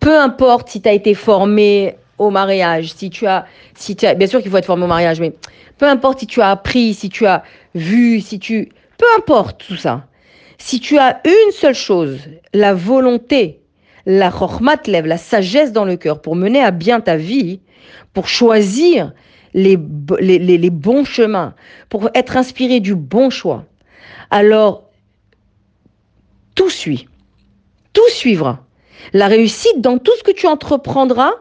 peu 0.00 0.18
importe 0.18 0.68
si 0.68 0.82
tu 0.82 0.88
as 0.88 0.92
été 0.92 1.14
formé 1.14 1.94
au 2.18 2.30
mariage, 2.30 2.92
si 2.92 3.08
tu 3.08 3.24
as, 3.28 3.46
si 3.76 3.94
tu 3.94 4.04
as, 4.04 4.14
bien 4.14 4.26
sûr 4.26 4.42
qu'il 4.42 4.50
faut 4.50 4.56
être 4.56 4.66
formé 4.66 4.82
au 4.82 4.88
mariage, 4.88 5.20
mais 5.20 5.32
peu 5.78 5.86
importe 5.86 6.18
si 6.18 6.26
tu 6.26 6.40
as 6.40 6.50
appris, 6.50 6.92
si 6.92 7.08
tu 7.08 7.24
as 7.24 7.44
vu, 7.76 8.20
si 8.20 8.40
tu, 8.40 8.68
peu 8.98 9.06
importe 9.16 9.64
tout 9.64 9.76
ça. 9.76 10.08
Si 10.58 10.80
tu 10.80 10.98
as 10.98 11.20
une 11.24 11.52
seule 11.52 11.72
chose, 11.72 12.18
la 12.52 12.74
volonté, 12.74 13.60
la 14.06 14.32
chormat 14.32 14.88
lève, 14.88 15.06
la 15.06 15.18
sagesse 15.18 15.70
dans 15.70 15.84
le 15.84 15.96
cœur 15.96 16.20
pour 16.20 16.34
mener 16.34 16.64
à 16.64 16.72
bien 16.72 16.98
ta 16.98 17.14
vie, 17.14 17.60
pour 18.12 18.26
choisir 18.26 19.12
les, 19.56 20.70
bons 20.70 21.04
chemins, 21.04 21.54
pour 21.88 22.10
être 22.14 22.36
inspiré 22.36 22.80
du 22.80 22.94
bon 22.94 23.30
choix, 23.30 23.64
alors 24.30 24.84
tout 26.54 26.70
suit, 26.70 27.08
tout 27.92 28.08
suivra. 28.08 28.64
La 29.12 29.26
réussite 29.26 29.80
dans 29.80 29.98
tout 29.98 30.12
ce 30.18 30.22
que 30.22 30.32
tu 30.32 30.46
entreprendras 30.46 31.32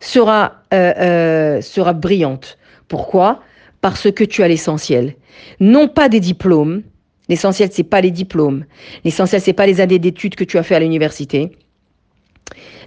sera, 0.00 0.62
euh, 0.72 1.60
euh, 1.60 1.92
brillante. 1.92 2.58
Pourquoi? 2.88 3.40
Parce 3.80 4.10
que 4.10 4.24
tu 4.24 4.42
as 4.42 4.48
l'essentiel. 4.48 5.16
Non 5.60 5.88
pas 5.88 6.08
des 6.08 6.20
diplômes. 6.20 6.82
L'essentiel, 7.28 7.70
c'est 7.72 7.82
pas 7.82 8.00
les 8.00 8.10
diplômes. 8.10 8.64
L'essentiel, 9.04 9.40
c'est 9.40 9.52
pas 9.52 9.66
les 9.66 9.80
années 9.80 9.98
d'études 9.98 10.36
que 10.36 10.44
tu 10.44 10.58
as 10.58 10.62
fait 10.62 10.76
à 10.76 10.80
l'université. 10.80 11.50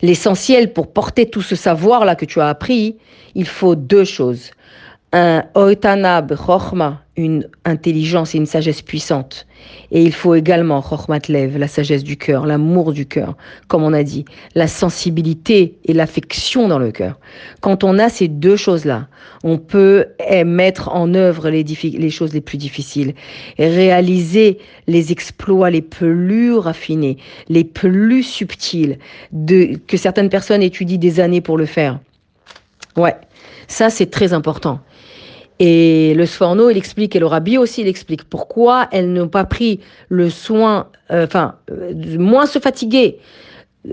L'essentiel 0.01 0.73
pour 0.73 0.91
porter 0.91 1.29
tout 1.29 1.41
ce 1.41 1.55
savoir-là 1.55 2.15
que 2.15 2.25
tu 2.25 2.39
as 2.39 2.47
appris, 2.47 2.97
il 3.35 3.45
faut 3.45 3.75
deux 3.75 4.05
choses. 4.05 4.51
Un 5.11 5.43
oitanab 5.55 6.35
chokhma, 6.35 7.01
une 7.17 7.47
intelligence 7.65 8.35
et 8.35 8.37
une 8.37 8.45
sagesse 8.45 8.83
puissante. 8.83 9.47
Et 9.91 10.03
il 10.03 10.13
faut 10.13 10.35
également 10.35 10.83
lev, 11.27 11.57
la 11.57 11.67
sagesse 11.67 12.03
du 12.03 12.15
cœur, 12.15 12.45
l'amour 12.45 12.93
du 12.93 13.07
cœur, 13.07 13.35
comme 13.67 13.83
on 13.83 13.93
a 13.93 14.03
dit, 14.03 14.23
la 14.53 14.67
sensibilité 14.67 15.79
et 15.85 15.93
l'affection 15.93 16.67
dans 16.67 16.77
le 16.77 16.91
cœur. 16.91 17.19
Quand 17.59 17.83
on 17.83 17.97
a 17.97 18.09
ces 18.09 18.27
deux 18.27 18.55
choses-là, 18.55 19.07
on 19.43 19.57
peut 19.57 20.05
eh, 20.29 20.43
mettre 20.43 20.89
en 20.89 21.15
œuvre 21.15 21.49
les, 21.49 22.09
choses 22.11 22.33
les 22.33 22.41
plus 22.41 22.57
difficiles 22.57 23.15
réaliser 23.57 24.59
les 24.87 25.11
exploits 25.11 25.71
les 25.71 25.81
plus 25.81 26.53
raffinés, 26.53 27.17
les 27.47 27.63
plus 27.63 28.21
subtils, 28.21 28.99
de, 29.31 29.79
que 29.87 29.97
certaines 29.97 30.29
personnes 30.29 30.61
étudient 30.61 30.99
des 30.99 31.19
années 31.19 31.41
pour 31.41 31.57
le 31.57 31.65
faire. 31.65 31.99
Ouais, 32.95 33.15
ça 33.67 33.89
c'est 33.89 34.11
très 34.11 34.33
important. 34.33 34.79
Et 35.59 36.13
le 36.15 36.25
Sforno, 36.25 36.69
il 36.69 36.77
explique, 36.77 37.15
et 37.15 37.19
le 37.19 37.25
Rabbi 37.25 37.57
aussi, 37.57 37.81
il 37.81 37.87
explique 37.87 38.23
pourquoi 38.23 38.87
elles 38.91 39.11
n'ont 39.11 39.27
pas 39.27 39.43
pris 39.43 39.81
le 40.07 40.29
soin, 40.29 40.87
euh, 41.11 41.25
enfin, 41.25 41.55
euh, 41.69 41.93
moins 42.17 42.45
se 42.45 42.59
fatiguer 42.59 43.19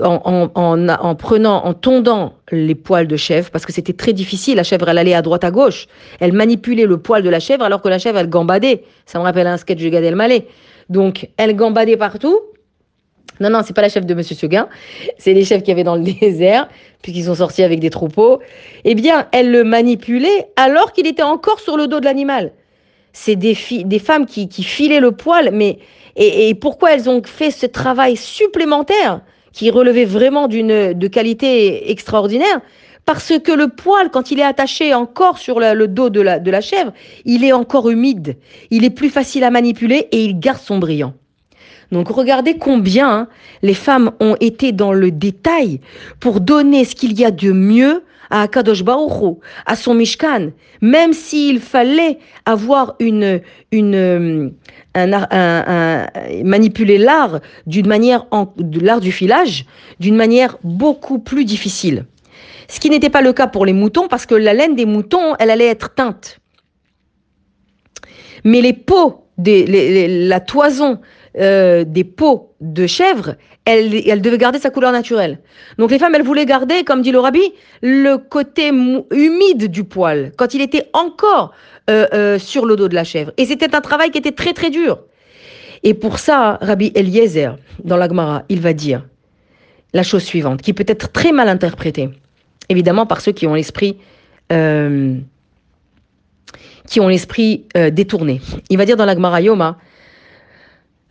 en, 0.00 0.50
en, 0.54 0.88
en, 0.88 1.14
prenant, 1.14 1.64
en 1.64 1.74
tondant 1.74 2.34
les 2.52 2.74
poils 2.74 3.06
de 3.06 3.16
chèvre, 3.16 3.50
parce 3.50 3.66
que 3.66 3.72
c'était 3.72 3.92
très 3.92 4.12
difficile. 4.12 4.56
La 4.56 4.62
chèvre, 4.62 4.88
elle 4.88 4.98
allait 4.98 5.14
à 5.14 5.22
droite, 5.22 5.44
à 5.44 5.50
gauche. 5.50 5.86
Elle 6.20 6.32
manipulait 6.32 6.86
le 6.86 6.98
poil 6.98 7.22
de 7.22 7.30
la 7.30 7.40
chèvre, 7.40 7.64
alors 7.64 7.82
que 7.82 7.88
la 7.88 7.98
chèvre, 7.98 8.18
elle 8.18 8.28
gambadait. 8.28 8.84
Ça 9.04 9.18
me 9.18 9.24
rappelle 9.24 9.46
un 9.46 9.56
sketch 9.56 9.82
de 9.82 9.88
Gad 9.88 10.04
Elmaleh. 10.04 10.46
Donc, 10.88 11.28
elle 11.36 11.56
gambadait 11.56 11.96
partout. 11.96 12.38
Non, 13.40 13.50
non, 13.50 13.60
c'est 13.64 13.74
pas 13.74 13.82
la 13.82 13.88
chèvre 13.88 14.06
de 14.06 14.14
Monsieur 14.14 14.34
Seguin, 14.34 14.68
c'est 15.18 15.34
les 15.34 15.44
chèvres 15.44 15.62
qu'il 15.62 15.70
y 15.70 15.72
avait 15.72 15.84
dans 15.84 15.96
le 15.96 16.02
désert, 16.20 16.68
puisqu'ils 17.02 17.24
sont 17.24 17.34
sortis 17.34 17.62
avec 17.62 17.80
des 17.80 17.90
troupeaux. 17.90 18.40
Eh 18.84 18.94
bien, 18.94 19.28
elle 19.32 19.50
le 19.50 19.64
manipulait 19.64 20.48
alors 20.56 20.92
qu'il 20.92 21.06
était 21.06 21.22
encore 21.22 21.60
sur 21.60 21.76
le 21.76 21.86
dos 21.86 22.00
de 22.00 22.04
l'animal. 22.04 22.52
C'est 23.12 23.36
des, 23.36 23.56
des 23.84 23.98
femmes 23.98 24.26
qui, 24.26 24.48
qui, 24.48 24.62
filaient 24.62 25.00
le 25.00 25.12
poil, 25.12 25.50
mais 25.52 25.78
et, 26.16 26.48
et, 26.48 26.54
pourquoi 26.54 26.92
elles 26.92 27.08
ont 27.08 27.22
fait 27.24 27.50
ce 27.50 27.66
travail 27.66 28.16
supplémentaire 28.16 29.20
qui 29.52 29.70
relevait 29.70 30.04
vraiment 30.04 30.48
d'une 30.48 30.92
de 30.92 31.08
qualité 31.08 31.90
extraordinaire? 31.90 32.60
Parce 33.06 33.38
que 33.38 33.52
le 33.52 33.68
poil, 33.68 34.10
quand 34.10 34.32
il 34.32 34.40
est 34.40 34.44
attaché 34.44 34.92
encore 34.92 35.38
sur 35.38 35.60
le, 35.60 35.74
le 35.74 35.88
dos 35.88 36.10
de 36.10 36.20
la, 36.20 36.38
de 36.40 36.50
la 36.50 36.60
chèvre, 36.60 36.92
il 37.24 37.44
est 37.44 37.52
encore 37.52 37.88
humide, 37.88 38.36
il 38.70 38.84
est 38.84 38.90
plus 38.90 39.10
facile 39.10 39.44
à 39.44 39.50
manipuler 39.50 40.08
et 40.10 40.24
il 40.24 40.38
garde 40.40 40.60
son 40.60 40.78
brillant. 40.78 41.14
Donc 41.92 42.08
regardez 42.08 42.58
combien 42.58 43.28
les 43.62 43.74
femmes 43.74 44.12
ont 44.20 44.36
été 44.40 44.72
dans 44.72 44.92
le 44.92 45.10
détail 45.10 45.80
pour 46.20 46.40
donner 46.40 46.84
ce 46.84 46.94
qu'il 46.94 47.18
y 47.18 47.24
a 47.24 47.30
de 47.30 47.52
mieux 47.52 48.02
à 48.30 48.42
Akadosh 48.42 48.82
Baruch 48.82 49.38
à 49.66 49.76
son 49.76 49.94
Mishkan, 49.94 50.50
même 50.80 51.12
s'il 51.12 51.60
fallait 51.60 52.18
avoir 52.44 52.96
une, 52.98 53.40
une, 53.70 54.52
un, 54.94 55.12
un, 55.12 55.26
un, 55.30 56.06
manipuler 56.42 56.98
l'art 56.98 57.40
d'une 57.66 57.86
manière, 57.86 58.26
l'art 58.80 59.00
du 59.00 59.12
filage, 59.12 59.64
d'une 60.00 60.16
manière 60.16 60.58
beaucoup 60.64 61.20
plus 61.20 61.44
difficile. 61.44 62.04
Ce 62.68 62.80
qui 62.80 62.90
n'était 62.90 63.10
pas 63.10 63.22
le 63.22 63.32
cas 63.32 63.46
pour 63.46 63.64
les 63.64 63.72
moutons, 63.72 64.08
parce 64.08 64.26
que 64.26 64.34
la 64.34 64.54
laine 64.54 64.74
des 64.74 64.86
moutons, 64.86 65.36
elle 65.38 65.50
allait 65.50 65.68
être 65.68 65.94
teinte. 65.94 66.40
Mais 68.42 68.60
les 68.60 68.72
peaux, 68.72 69.24
la 69.38 70.40
toison 70.40 71.00
euh, 71.38 71.84
des 71.84 72.04
peaux 72.04 72.54
de 72.62 72.86
chèvre, 72.86 73.34
elle, 73.66 74.22
devait 74.22 74.38
garder 74.38 74.58
sa 74.58 74.70
couleur 74.70 74.90
naturelle. 74.90 75.38
Donc 75.76 75.90
les 75.90 75.98
femmes, 75.98 76.14
elles 76.14 76.22
voulaient 76.22 76.46
garder, 76.46 76.82
comme 76.82 77.02
dit 77.02 77.12
le 77.12 77.18
rabbi, 77.18 77.52
le 77.82 78.16
côté 78.16 78.68
humide 78.68 79.66
du 79.70 79.84
poil, 79.84 80.32
quand 80.36 80.54
il 80.54 80.62
était 80.62 80.88
encore 80.94 81.52
euh, 81.90 82.06
euh, 82.14 82.38
sur 82.38 82.64
le 82.64 82.74
dos 82.76 82.88
de 82.88 82.94
la 82.94 83.04
chèvre. 83.04 83.32
Et 83.36 83.44
c'était 83.44 83.74
un 83.76 83.82
travail 83.82 84.10
qui 84.10 84.16
était 84.18 84.32
très 84.32 84.54
très 84.54 84.70
dur. 84.70 85.00
Et 85.82 85.92
pour 85.92 86.18
ça, 86.18 86.58
Rabbi 86.62 86.90
Eliezer, 86.94 87.58
dans 87.84 87.98
la 87.98 88.08
Gemara, 88.08 88.44
il 88.48 88.60
va 88.60 88.72
dire 88.72 89.04
la 89.92 90.02
chose 90.02 90.22
suivante, 90.22 90.62
qui 90.62 90.72
peut 90.72 90.86
être 90.88 91.12
très 91.12 91.32
mal 91.32 91.50
interprétée, 91.50 92.08
évidemment 92.70 93.04
par 93.04 93.20
ceux 93.20 93.32
qui 93.32 93.46
ont 93.46 93.54
l'esprit 93.54 93.98
qui 96.88 97.00
ont 97.00 97.08
l'esprit 97.08 97.66
détourné. 97.92 98.40
Il 98.70 98.78
va 98.78 98.84
dire 98.84 98.96
dans 98.96 99.04
la 99.04 99.14
Gemara 99.14 99.40
Yoma, 99.40 99.76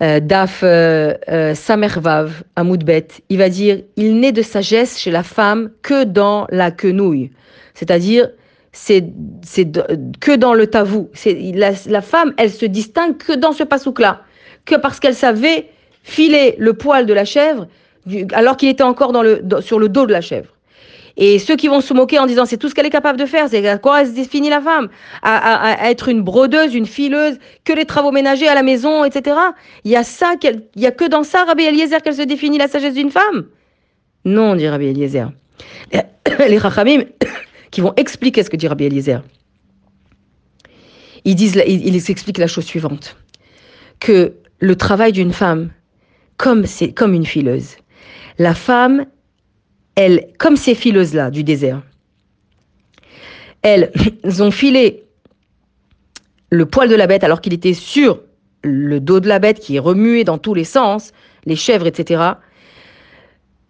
Daf 0.01 0.61
euh, 0.63 1.13
euh, 1.29 1.55
Samervav, 1.55 2.43
Amoudbet, 2.57 3.07
il 3.29 3.37
va 3.37 3.47
dire 3.47 3.79
il 3.95 4.19
n'est 4.19 4.33
de 4.33 4.41
sagesse 4.41 4.99
chez 4.99 5.11
la 5.11 5.23
femme 5.23 5.71
que 5.81 6.03
dans 6.03 6.47
la 6.49 6.71
quenouille. 6.71 7.31
C'est-à-dire, 7.73 8.29
c'est 8.73 9.05
que 10.19 10.35
dans 10.35 10.53
le 10.53 10.67
tavou. 10.67 11.09
La, 11.53 11.71
la 11.87 12.01
femme, 12.01 12.33
elle 12.37 12.51
se 12.51 12.65
distingue 12.65 13.17
que 13.17 13.33
dans 13.33 13.53
ce 13.53 13.63
pasouk-là. 13.63 14.23
Que 14.65 14.75
parce 14.75 14.99
qu'elle 14.99 15.15
savait 15.15 15.69
filer 16.03 16.55
le 16.59 16.73
poil 16.73 17.05
de 17.05 17.13
la 17.13 17.23
chèvre 17.23 17.67
du, 18.05 18.27
alors 18.33 18.57
qu'il 18.57 18.69
était 18.69 18.83
encore 18.83 19.11
dans 19.11 19.23
le, 19.23 19.41
sur 19.61 19.79
le 19.79 19.89
dos 19.89 20.05
de 20.05 20.11
la 20.11 20.21
chèvre. 20.21 20.54
Et 21.17 21.39
ceux 21.39 21.55
qui 21.55 21.67
vont 21.67 21.81
se 21.81 21.93
moquer 21.93 22.19
en 22.19 22.25
disant 22.25 22.45
c'est 22.45 22.57
tout 22.57 22.67
ce 22.69 22.75
qu'elle 22.75 22.85
est 22.85 22.91
capable 22.91 23.17
de 23.17 23.25
faire, 23.25 23.47
c'est 23.49 23.65
à 23.67 23.77
quoi 23.77 24.01
elle 24.01 24.07
se 24.07 24.11
définit 24.11 24.49
la 24.49 24.61
femme 24.61 24.89
à, 25.21 25.85
à, 25.85 25.89
être 25.89 26.09
une 26.09 26.21
brodeuse, 26.21 26.75
une 26.75 26.85
fileuse, 26.85 27.37
que 27.63 27.71
les 27.71 27.85
travaux 27.85 28.11
ménagers 28.11 28.47
à 28.47 28.55
la 28.55 28.63
maison, 28.63 29.05
etc. 29.05 29.37
Il 29.85 29.91
y 29.91 29.95
a 29.95 30.03
ça, 30.03 30.33
il 30.43 30.61
y 30.75 30.85
a 30.85 30.91
que 30.91 31.05
dans 31.05 31.23
ça, 31.23 31.45
Rabbi 31.45 31.63
Eliezer, 31.63 32.01
qu'elle 32.01 32.15
se 32.15 32.21
définit 32.21 32.57
la 32.57 32.67
sagesse 32.67 32.93
d'une 32.95 33.11
femme 33.11 33.45
Non, 34.25 34.55
dit 34.55 34.67
Rabbi 34.67 34.87
Eliezer. 34.87 35.31
Les 36.49 36.57
Rachamim 36.57 37.03
qui 37.71 37.81
vont 37.81 37.93
expliquer 37.95 38.43
ce 38.43 38.49
que 38.49 38.57
dit 38.57 38.67
Rabbi 38.67 38.85
Eliezer. 38.85 39.21
Ils 41.23 41.35
disent, 41.35 41.61
ils 41.65 42.11
expliquent 42.11 42.37
la 42.37 42.47
chose 42.47 42.65
suivante 42.65 43.15
que 43.99 44.33
le 44.59 44.75
travail 44.75 45.11
d'une 45.11 45.33
femme, 45.33 45.71
comme 46.37 46.65
c'est 46.65 46.91
comme 46.91 47.13
une 47.13 47.25
fileuse, 47.25 47.77
la 48.37 48.53
femme 48.53 49.05
elles, 49.95 50.27
comme 50.37 50.57
ces 50.57 50.75
fileuses-là 50.75 51.31
du 51.31 51.43
désert, 51.43 51.81
elles 53.61 53.91
ont 54.39 54.51
filé 54.51 55.03
le 56.51 56.65
poil 56.65 56.89
de 56.89 56.95
la 56.95 57.07
bête 57.07 57.23
alors 57.23 57.41
qu'il 57.41 57.53
était 57.53 57.73
sur 57.73 58.21
le 58.63 58.99
dos 58.99 59.19
de 59.19 59.27
la 59.27 59.39
bête 59.39 59.59
qui 59.59 59.75
est 59.75 59.79
remué 59.79 60.23
dans 60.23 60.37
tous 60.37 60.53
les 60.53 60.63
sens, 60.63 61.11
les 61.45 61.55
chèvres, 61.55 61.87
etc., 61.87 62.23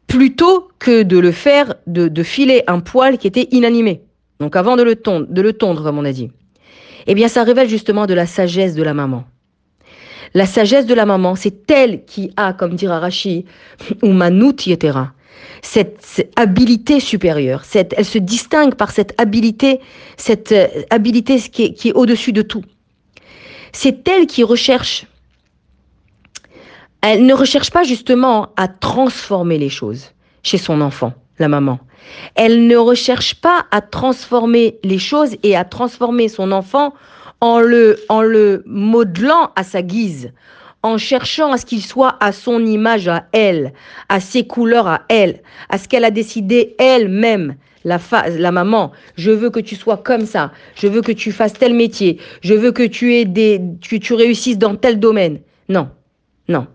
plutôt 0.07 0.69
que 0.79 1.03
de 1.03 1.17
le 1.17 1.31
faire, 1.31 1.75
de, 1.87 2.23
filer 2.23 2.63
un 2.67 2.79
poil 2.79 3.17
qui 3.17 3.27
était 3.27 3.47
inanimé. 3.51 4.03
Donc 4.39 4.55
avant 4.55 4.75
de 4.75 4.83
le, 4.83 4.95
tondre, 4.95 5.83
comme 5.83 5.97
on 5.97 6.05
a 6.05 6.11
dit. 6.11 6.31
Eh 7.07 7.15
bien, 7.15 7.27
ça 7.27 7.43
révèle 7.43 7.67
justement 7.67 8.05
de 8.05 8.13
la 8.13 8.25
sagesse 8.25 8.75
de 8.75 8.83
la 8.83 8.93
maman. 8.93 9.25
La 10.33 10.45
sagesse 10.45 10.85
de 10.85 10.93
la 10.93 11.05
maman, 11.05 11.35
c'est 11.35 11.69
elle 11.71 12.05
qui 12.05 12.31
a, 12.37 12.53
comme 12.53 12.75
dira 12.75 12.99
Rashi, 12.99 13.45
ou 14.03 14.11
Manout 14.11 14.65
Yetera, 14.65 15.13
cette, 15.61 16.31
habilité 16.35 16.99
supérieure. 16.99 17.63
Elle 17.73 18.05
se 18.05 18.17
distingue 18.17 18.75
par 18.75 18.91
cette 18.91 19.19
habilité, 19.19 19.79
cette 20.17 20.51
euh, 20.51 20.67
habilité 20.89 21.39
qui 21.39 21.89
est, 21.89 21.93
au-dessus 21.93 22.31
de 22.31 22.41
tout. 22.41 22.63
C'est 23.71 24.07
elle 24.07 24.27
qui 24.27 24.43
recherche. 24.43 25.05
Elle 27.01 27.25
ne 27.25 27.33
recherche 27.33 27.71
pas 27.71 27.83
justement 27.83 28.49
à 28.55 28.67
transformer 28.67 29.57
les 29.57 29.69
choses 29.69 30.11
chez 30.43 30.57
son 30.57 30.81
enfant, 30.81 31.13
la 31.39 31.47
maman. 31.47 31.79
Elle 32.35 32.67
ne 32.67 32.77
recherche 32.77 33.35
pas 33.35 33.65
à 33.71 33.81
transformer 33.81 34.79
les 34.83 34.99
choses 34.99 35.35
et 35.43 35.55
à 35.55 35.65
transformer 35.65 36.29
son 36.29 36.51
enfant 36.51 36.93
en 37.41 37.59
le 37.59 38.63
modelant 38.65 39.51
à 39.55 39.63
sa 39.63 39.81
guise, 39.81 40.31
en 40.85 40.99
cherchant 40.99 41.51
à 41.51 41.57
ce 41.57 41.65
qu'il 41.65 41.81
soit 41.81 42.15
à 42.19 42.31
son 42.31 42.63
image 42.63 43.07
à 43.07 43.25
elle, 43.31 43.73
à 44.07 44.19
ses 44.19 44.45
couleurs 44.45 44.87
à 44.87 45.01
elle, 45.09 45.41
à 45.69 45.79
ce 45.79 45.87
qu'elle 45.87 46.05
a 46.05 46.11
décidé 46.11 46.75
elle-même. 46.77 47.55
La, 47.83 47.99
la 48.29 48.51
maman, 48.51 48.91
je 49.15 49.31
veux 49.31 49.49
que 49.49 49.59
tu 49.59 49.75
sois 49.75 49.97
comme 49.97 50.25
ça, 50.25 50.51
je 50.75 50.87
veux 50.87 51.01
que 51.01 51.11
tu 51.11 51.31
fasses 51.31 51.53
tel 51.53 51.73
métier, 51.73 52.19
je 52.41 52.53
veux 52.53 52.71
que 52.71 52.83
tu 52.83 53.15
aies 53.15 53.25
des, 53.25 53.61
que 53.87 53.95
tu 53.95 54.13
réussisses 54.13 54.59
dans 54.59 54.75
tel 54.75 54.99
domaine. 54.99 55.39
Non, 55.69 55.89
non. 56.47 56.67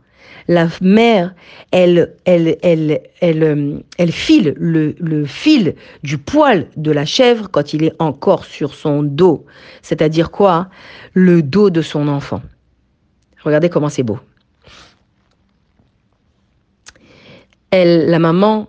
La 0.49 0.67
mère, 0.81 1.35
elle, 1.71 2.15
elle, 2.25 2.57
elle, 2.63 3.01
elle, 3.21 3.83
elle 3.99 4.13
file 4.13 4.55
le, 4.57 4.97
le 4.99 5.25
fil 5.25 5.77
du 6.03 6.19
poil 6.19 6.67
de 6.77 6.91
la 6.91 7.05
chèvre 7.05 7.49
quand 7.51 7.75
il 7.75 7.85
est 7.85 7.95
encore 8.01 8.45
sur 8.45 8.75
son 8.75 9.05
dos. 9.05 9.47
C'est-à-dire 9.83 10.33
quoi? 10.33 10.69
Le 11.13 11.43
dos 11.43 11.71
de 11.71 11.83
son 11.83 12.09
enfant. 12.09 12.43
Regardez 13.45 13.69
comment 13.69 13.89
c'est 13.89 14.03
beau. 14.03 14.19
La 17.73 18.19
maman, 18.19 18.69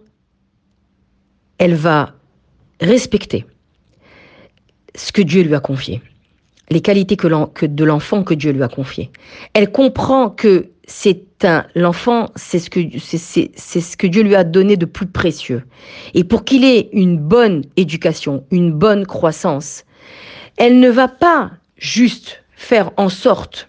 elle 1.57 1.73
va 1.73 2.13
respecter 2.79 3.45
ce 4.95 5.11
que 5.11 5.21
Dieu 5.21 5.43
lui 5.43 5.55
a 5.55 5.59
confié, 5.59 6.01
les 6.69 6.81
qualités 6.81 7.15
que, 7.15 7.65
de 7.65 7.83
l'enfant 7.83 8.23
que 8.23 8.33
Dieu 8.33 8.51
lui 8.51 8.63
a 8.63 8.67
confié. 8.67 9.11
Elle 9.53 9.71
comprend 9.71 10.29
que 10.29 10.69
c'est 10.85 11.25
l'enfant, 11.75 12.29
c'est 12.35 12.59
ce 12.59 12.69
que 12.69 12.79
c'est 12.99 13.81
ce 13.81 13.97
que 13.97 14.07
Dieu 14.07 14.21
lui 14.21 14.35
a 14.35 14.43
donné 14.43 14.77
de 14.77 14.85
plus 14.85 15.07
précieux. 15.07 15.63
Et 16.13 16.23
pour 16.23 16.43
qu'il 16.43 16.63
ait 16.63 16.89
une 16.93 17.17
bonne 17.17 17.63
éducation, 17.77 18.45
une 18.51 18.71
bonne 18.71 19.05
croissance, 19.05 19.85
elle 20.57 20.79
ne 20.79 20.89
va 20.89 21.07
pas 21.07 21.51
juste 21.77 22.43
faire 22.55 22.91
en 22.97 23.09
sorte 23.09 23.67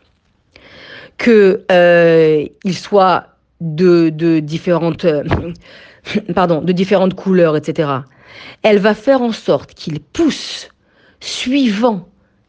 que 1.23 1.63
euh, 1.71 2.45
il 2.65 2.77
soit 2.77 3.27
de, 3.61 4.41
différentes 4.41 5.05
euh, 5.05 5.23
pardon, 6.35 6.61
de 6.61 6.73
différentes 6.73 7.15
couleurs, 7.15 7.57
etc. 7.57 7.89
Elle 8.65 8.81
va 8.81 8.93
faire 8.93 9.23
en 9.23 9.31
sorte 9.31 9.73
qu'il 9.75 10.01
pousse 10.01 10.69
suivant 11.21 12.09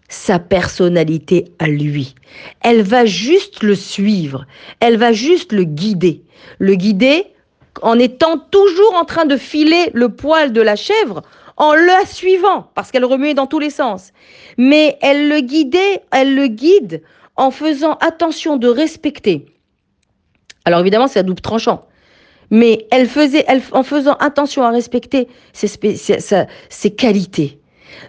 sa 0.10 0.40
personnalité 0.40 1.46
à 1.60 1.68
lui. 1.68 2.16
Elle 2.62 2.82
va 2.82 3.06
juste 3.06 3.62
le 3.62 3.76
suivre, 3.76 4.48
elle 4.80 4.98
va 4.98 5.12
juste 5.12 5.54
le 5.54 5.66
guider. 5.66 6.24
Le 6.58 6.74
guider 6.74 7.28
en 7.84 8.00
étant 8.00 8.40
toujours 8.40 8.96
en 8.96 9.06
train 9.06 9.26
de 9.26 9.38
filer 9.38 9.92
le 9.94 10.10
poil 10.10 10.52
de 10.52 10.62
la 10.62 10.76
chèvre 10.76 11.22
en 11.58 11.74
la 11.74 12.08
suivant, 12.08 12.72
parce 12.74 12.90
qu'elle 12.90 13.06
remuait 13.06 13.36
dans 13.36 13.46
tous 13.46 13.60
les 13.60 13.70
sens. 13.70 14.14
Mais 14.58 14.98
elle 15.04 15.30
le 15.30 15.42
guidait, 15.42 16.02
elle 16.12 16.34
le 16.34 16.48
guide 16.48 17.04
en 17.36 17.52
faisant 17.52 17.94
attention 18.02 18.58
de 18.58 18.68
respecter. 18.68 19.46
Alors 20.66 20.80
évidemment, 20.80 21.08
c'est 21.08 21.20
à 21.20 21.24
double 21.24 21.42
tranchant. 21.42 21.86
Mais 22.50 22.88
elle 22.92 23.08
faisait, 23.08 23.46
elle, 23.48 23.62
en 23.72 23.84
faisant 23.84 24.14
attention 24.16 24.64
à 24.64 24.70
respecter 24.70 25.28
ses, 25.54 26.92
qualités, 26.92 27.60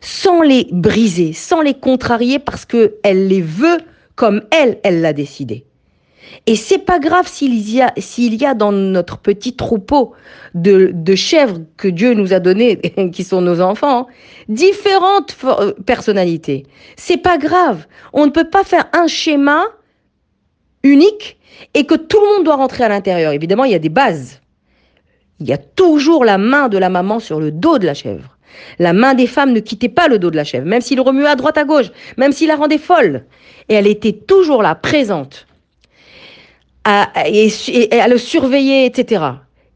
sans 0.01 0.43
les 0.43 0.68
briser, 0.70 1.33
sans 1.33 1.62
les 1.62 1.75
contrarier 1.75 2.39
parce 2.39 2.66
qu'elle 2.66 3.29
les 3.29 3.41
veut 3.41 3.79
comme 4.16 4.43
elle, 4.51 4.79
elle 4.83 5.01
l'a 5.01 5.12
décidé. 5.12 5.64
Et 6.47 6.57
c'est 6.57 6.79
pas 6.79 6.99
grave 6.99 7.27
s'il 7.27 7.55
y 7.70 7.81
a, 7.81 7.93
y 7.97 8.45
a 8.45 8.55
dans 8.55 8.72
notre 8.72 9.18
petit 9.18 9.57
troupeau 9.57 10.12
de, 10.55 11.14
chèvres 11.14 11.61
que 11.77 11.89
Dieu 11.89 12.14
nous 12.14 12.33
a 12.33 12.41
donné, 12.41 12.77
qui 13.12 13.25
sont 13.25 13.41
nos 13.41 13.61
enfants, 13.61 14.07
différentes 14.49 15.37
personnalités. 15.87 16.66
C'est 16.97 17.16
pas 17.16 17.39
grave. 17.39 17.87
On 18.12 18.27
ne 18.27 18.31
peut 18.31 18.49
pas 18.49 18.64
faire 18.64 18.89
un 18.93 19.07
schéma 19.07 19.64
unique 20.83 21.39
et 21.72 21.87
que 21.87 21.95
tout 21.95 22.18
le 22.20 22.37
monde 22.37 22.45
doit 22.45 22.57
rentrer 22.57 22.85
à 22.85 22.89
l'intérieur. 22.89 23.33
Évidemment, 23.33 23.64
il 23.64 23.72
y 23.72 23.77
a 23.77 23.79
des 23.79 23.89
bases. 23.89 24.41
Il 25.41 25.49
y 25.49 25.53
a 25.53 25.59
toujours 25.59 26.25
la 26.25 26.39
main 26.39 26.68
de 26.68 26.79
la 26.79 26.91
maman 26.91 27.20
sur 27.20 27.41
le 27.41 27.51
dos 27.51 27.79
de 27.79 27.87
la 27.87 27.95
chèvre. 27.95 28.37
La 28.79 28.93
main 28.93 29.14
des 29.14 29.27
femmes 29.27 29.53
ne 29.53 29.61
quittait 29.61 29.89
pas 29.89 30.09
le 30.09 30.18
dos 30.18 30.31
de 30.31 30.37
la 30.37 30.45
chèvre, 30.45 30.66
même 30.66 30.81
s'il 30.81 31.01
remuait 31.01 31.27
à 31.27 31.35
droite 31.35 31.59
à 31.59 31.64
gauche, 31.64 31.91
même 32.18 32.33
s'il 32.33 32.49
la 32.49 32.57
rendait 32.57 32.79
folle. 32.79 33.25
Et 33.68 33.75
elle 33.75 33.87
était 33.87 34.12
toujours 34.12 34.62
là, 34.62 34.75
présente 34.75 35.47
à, 36.85 37.11
et, 37.26 37.49
à 37.93 38.09
le 38.09 38.18
surveiller, 38.18 38.87
etc. 38.87 39.24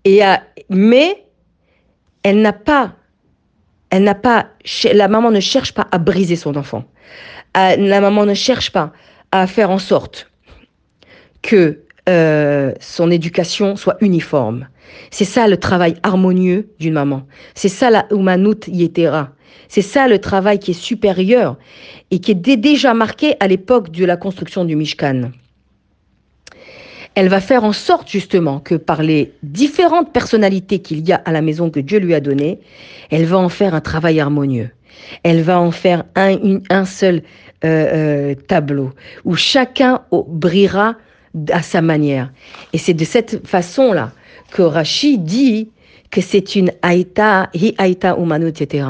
Et 0.04 0.20
mais 0.70 1.24
elle 2.22 2.40
n'a 2.40 2.52
pas, 2.52 2.94
elle 3.90 4.04
n'a 4.04 4.14
pas, 4.14 4.48
la 4.92 5.08
maman 5.08 5.30
ne 5.30 5.40
cherche 5.40 5.72
pas 5.72 5.86
à 5.90 5.98
briser 5.98 6.36
son 6.36 6.56
enfant. 6.56 6.84
la 7.54 8.00
maman 8.00 8.26
ne 8.26 8.34
cherche 8.34 8.70
pas 8.70 8.92
à 9.32 9.46
faire 9.46 9.70
en 9.70 9.78
sorte 9.78 10.30
que 11.42 11.80
euh, 12.08 12.72
son 12.80 13.10
éducation 13.10 13.76
soit 13.76 13.96
uniforme. 14.00 14.68
C'est 15.10 15.26
ça 15.26 15.46
le 15.46 15.58
travail 15.58 15.96
harmonieux 16.02 16.70
d'une 16.78 16.94
maman. 16.94 17.26
C'est 17.54 17.68
ça 17.68 17.90
la 17.90 18.06
Umanut 18.10 18.66
Yetera. 18.66 19.30
C'est 19.68 19.82
ça 19.82 20.08
le 20.08 20.18
travail 20.18 20.58
qui 20.58 20.70
est 20.70 20.80
supérieur 20.80 21.56
et 22.10 22.20
qui 22.20 22.30
est 22.30 22.56
déjà 22.56 22.94
marqué 22.94 23.36
à 23.40 23.48
l'époque 23.48 23.90
de 23.90 24.06
la 24.06 24.16
construction 24.16 24.64
du 24.64 24.76
Mishkan 24.76 25.30
elle 27.14 27.28
va 27.28 27.40
faire 27.40 27.64
en 27.64 27.72
sorte 27.72 28.08
justement 28.08 28.60
que 28.60 28.74
par 28.74 29.02
les 29.02 29.32
différentes 29.42 30.12
personnalités 30.12 30.78
qu'il 30.80 31.06
y 31.06 31.12
a 31.12 31.16
à 31.24 31.32
la 31.32 31.42
maison 31.42 31.70
que 31.70 31.80
Dieu 31.80 31.98
lui 31.98 32.14
a 32.14 32.20
données, 32.20 32.60
elle 33.10 33.24
va 33.24 33.38
en 33.38 33.48
faire 33.48 33.74
un 33.74 33.80
travail 33.80 34.20
harmonieux. 34.20 34.70
Elle 35.22 35.42
va 35.42 35.60
en 35.60 35.70
faire 35.70 36.04
un, 36.14 36.84
seul 36.84 37.22
euh, 37.64 38.30
euh, 38.30 38.34
tableau 38.34 38.92
où 39.24 39.34
chacun 39.36 40.02
brillera 40.10 40.96
à 41.50 41.62
sa 41.62 41.82
manière. 41.82 42.32
Et 42.72 42.78
c'est 42.78 42.94
de 42.94 43.04
cette 43.04 43.46
façon-là 43.46 44.12
que 44.50 44.62
Rachid 44.62 45.24
dit 45.24 45.70
que 46.10 46.20
c'est 46.20 46.56
une 46.56 46.72
aïta, 46.82 47.50
hi 47.54 47.74
aïta 47.78 48.16
umanu, 48.18 48.48
etc. 48.48 48.86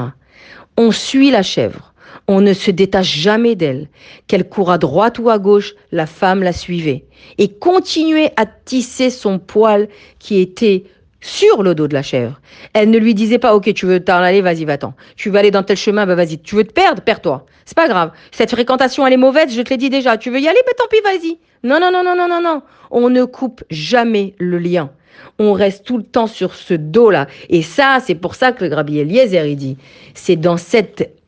On 0.77 0.91
suit 0.91 1.31
la 1.31 1.43
chèvre 1.43 1.88
on 2.29 2.41
ne 2.41 2.53
se 2.53 2.69
détache 2.69 3.17
jamais 3.17 3.55
d'elle. 3.55 3.87
Qu'elle 4.27 4.47
court 4.47 4.71
à 4.71 4.77
droite 4.77 5.17
ou 5.17 5.31
à 5.31 5.39
gauche, 5.39 5.73
la 5.91 6.05
femme 6.05 6.43
la 6.43 6.53
suivait. 6.53 7.05
Et 7.39 7.47
continuait 7.49 8.31
à 8.37 8.45
tisser 8.45 9.09
son 9.09 9.39
poil 9.39 9.89
qui 10.19 10.39
était 10.39 10.83
sur 11.21 11.63
le 11.63 11.73
dos 11.73 11.87
de 11.87 11.95
la 11.95 12.03
chèvre. 12.03 12.39
Elle 12.73 12.91
ne 12.91 12.99
lui 12.99 13.15
disait 13.15 13.39
pas, 13.39 13.55
ok, 13.55 13.73
tu 13.73 13.87
veux 13.87 13.99
t'en 13.99 14.17
aller, 14.17 14.41
vas-y, 14.41 14.63
va-t'en. 14.63 14.93
Tu 15.15 15.31
veux 15.31 15.39
aller 15.39 15.49
dans 15.49 15.63
tel 15.63 15.75
chemin, 15.75 16.05
bah 16.05 16.13
vas-y. 16.13 16.37
Tu 16.37 16.55
veux 16.55 16.65
te 16.65 16.71
perdre, 16.71 17.01
perds-toi. 17.01 17.47
C'est 17.65 17.75
pas 17.75 17.87
grave. 17.87 18.11
Cette 18.31 18.51
fréquentation, 18.51 19.07
elle 19.07 19.13
est 19.13 19.17
mauvaise, 19.17 19.51
je 19.51 19.63
te 19.63 19.71
l'ai 19.71 19.77
dit 19.77 19.89
déjà. 19.89 20.15
Tu 20.17 20.29
veux 20.29 20.39
y 20.39 20.47
aller, 20.47 20.61
bah 20.67 20.73
tant 20.77 20.85
pis, 20.87 21.01
vas-y. 21.03 21.39
Non, 21.63 21.79
non, 21.79 21.91
non, 21.91 22.03
non, 22.03 22.15
non, 22.15 22.27
non, 22.27 22.41
non. 22.43 22.61
On 22.91 23.09
ne 23.09 23.23
coupe 23.25 23.63
jamais 23.71 24.35
le 24.37 24.59
lien. 24.59 24.91
On 25.39 25.53
reste 25.53 25.83
tout 25.83 25.97
le 25.97 26.03
temps 26.03 26.27
sur 26.27 26.53
ce 26.53 26.75
dos-là. 26.75 27.25
Et 27.49 27.63
ça, 27.63 27.97
c'est 28.05 28.13
pour 28.13 28.35
ça 28.35 28.51
que 28.51 28.63
le 28.63 28.69
Grabi 28.69 28.99
Eliezer, 28.99 29.47
il 29.47 29.55
dit, 29.55 29.77
c'est 30.13 30.35
dans 30.35 30.57
cette 30.57 31.18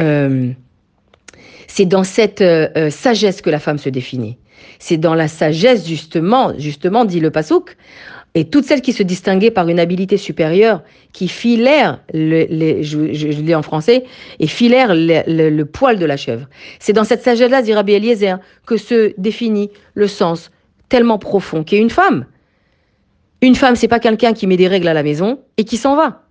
euh, 0.00 0.52
c'est 1.66 1.86
dans 1.86 2.04
cette 2.04 2.40
euh, 2.40 2.68
euh, 2.76 2.90
sagesse 2.90 3.42
que 3.42 3.50
la 3.50 3.60
femme 3.60 3.78
se 3.78 3.88
définit. 3.88 4.38
C'est 4.78 4.96
dans 4.96 5.14
la 5.14 5.28
sagesse, 5.28 5.86
justement, 5.86 6.52
justement, 6.58 7.04
dit 7.04 7.20
le 7.20 7.30
Pasouk, 7.30 7.76
et 8.34 8.44
toutes 8.44 8.64
celles 8.64 8.80
qui 8.80 8.92
se 8.92 9.02
distinguaient 9.02 9.50
par 9.50 9.68
une 9.68 9.80
habileté 9.80 10.16
supérieure, 10.16 10.82
qui 11.12 11.28
filèrent, 11.28 12.00
le, 12.12 12.82
je, 12.82 13.12
je, 13.12 13.26
lis 13.28 13.54
en 13.54 13.62
français, 13.62 14.04
et 14.38 14.46
filèrent 14.46 14.94
le, 14.94 15.62
poil 15.64 15.98
de 15.98 16.06
la 16.06 16.16
chèvre. 16.16 16.48
C'est 16.78 16.92
dans 16.92 17.04
cette 17.04 17.22
sagesse-là, 17.22 17.62
dit 17.62 17.72
Rabbi 17.72 17.92
Eliezer, 17.92 18.38
que 18.66 18.76
se 18.76 19.12
définit 19.18 19.70
le 19.94 20.06
sens 20.06 20.50
tellement 20.88 21.18
profond 21.18 21.64
qu'est 21.64 21.78
une 21.78 21.90
femme. 21.90 22.26
Une 23.42 23.54
femme, 23.54 23.74
c'est 23.74 23.88
pas 23.88 24.00
quelqu'un 24.00 24.32
qui 24.32 24.46
met 24.46 24.56
des 24.56 24.68
règles 24.68 24.88
à 24.88 24.94
la 24.94 25.02
maison 25.02 25.40
et 25.56 25.64
qui 25.64 25.76
s'en 25.76 25.96
va. 25.96 26.24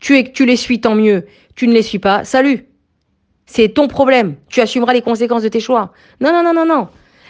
Tu, 0.00 0.18
es, 0.18 0.32
tu 0.32 0.44
les 0.44 0.56
suis, 0.56 0.80
tant 0.80 0.94
mieux. 0.94 1.24
Tu 1.54 1.66
ne 1.66 1.72
les 1.72 1.82
suis 1.82 1.98
pas, 1.98 2.24
salut. 2.24 2.66
C'est 3.46 3.68
ton 3.70 3.88
problème. 3.88 4.34
Tu 4.48 4.60
assumeras 4.60 4.92
les 4.92 5.02
conséquences 5.02 5.42
de 5.42 5.48
tes 5.48 5.60
choix. 5.60 5.92
Non, 6.20 6.32
non, 6.32 6.42
non, 6.42 6.52
non, 6.52 6.66
non. 6.66 6.88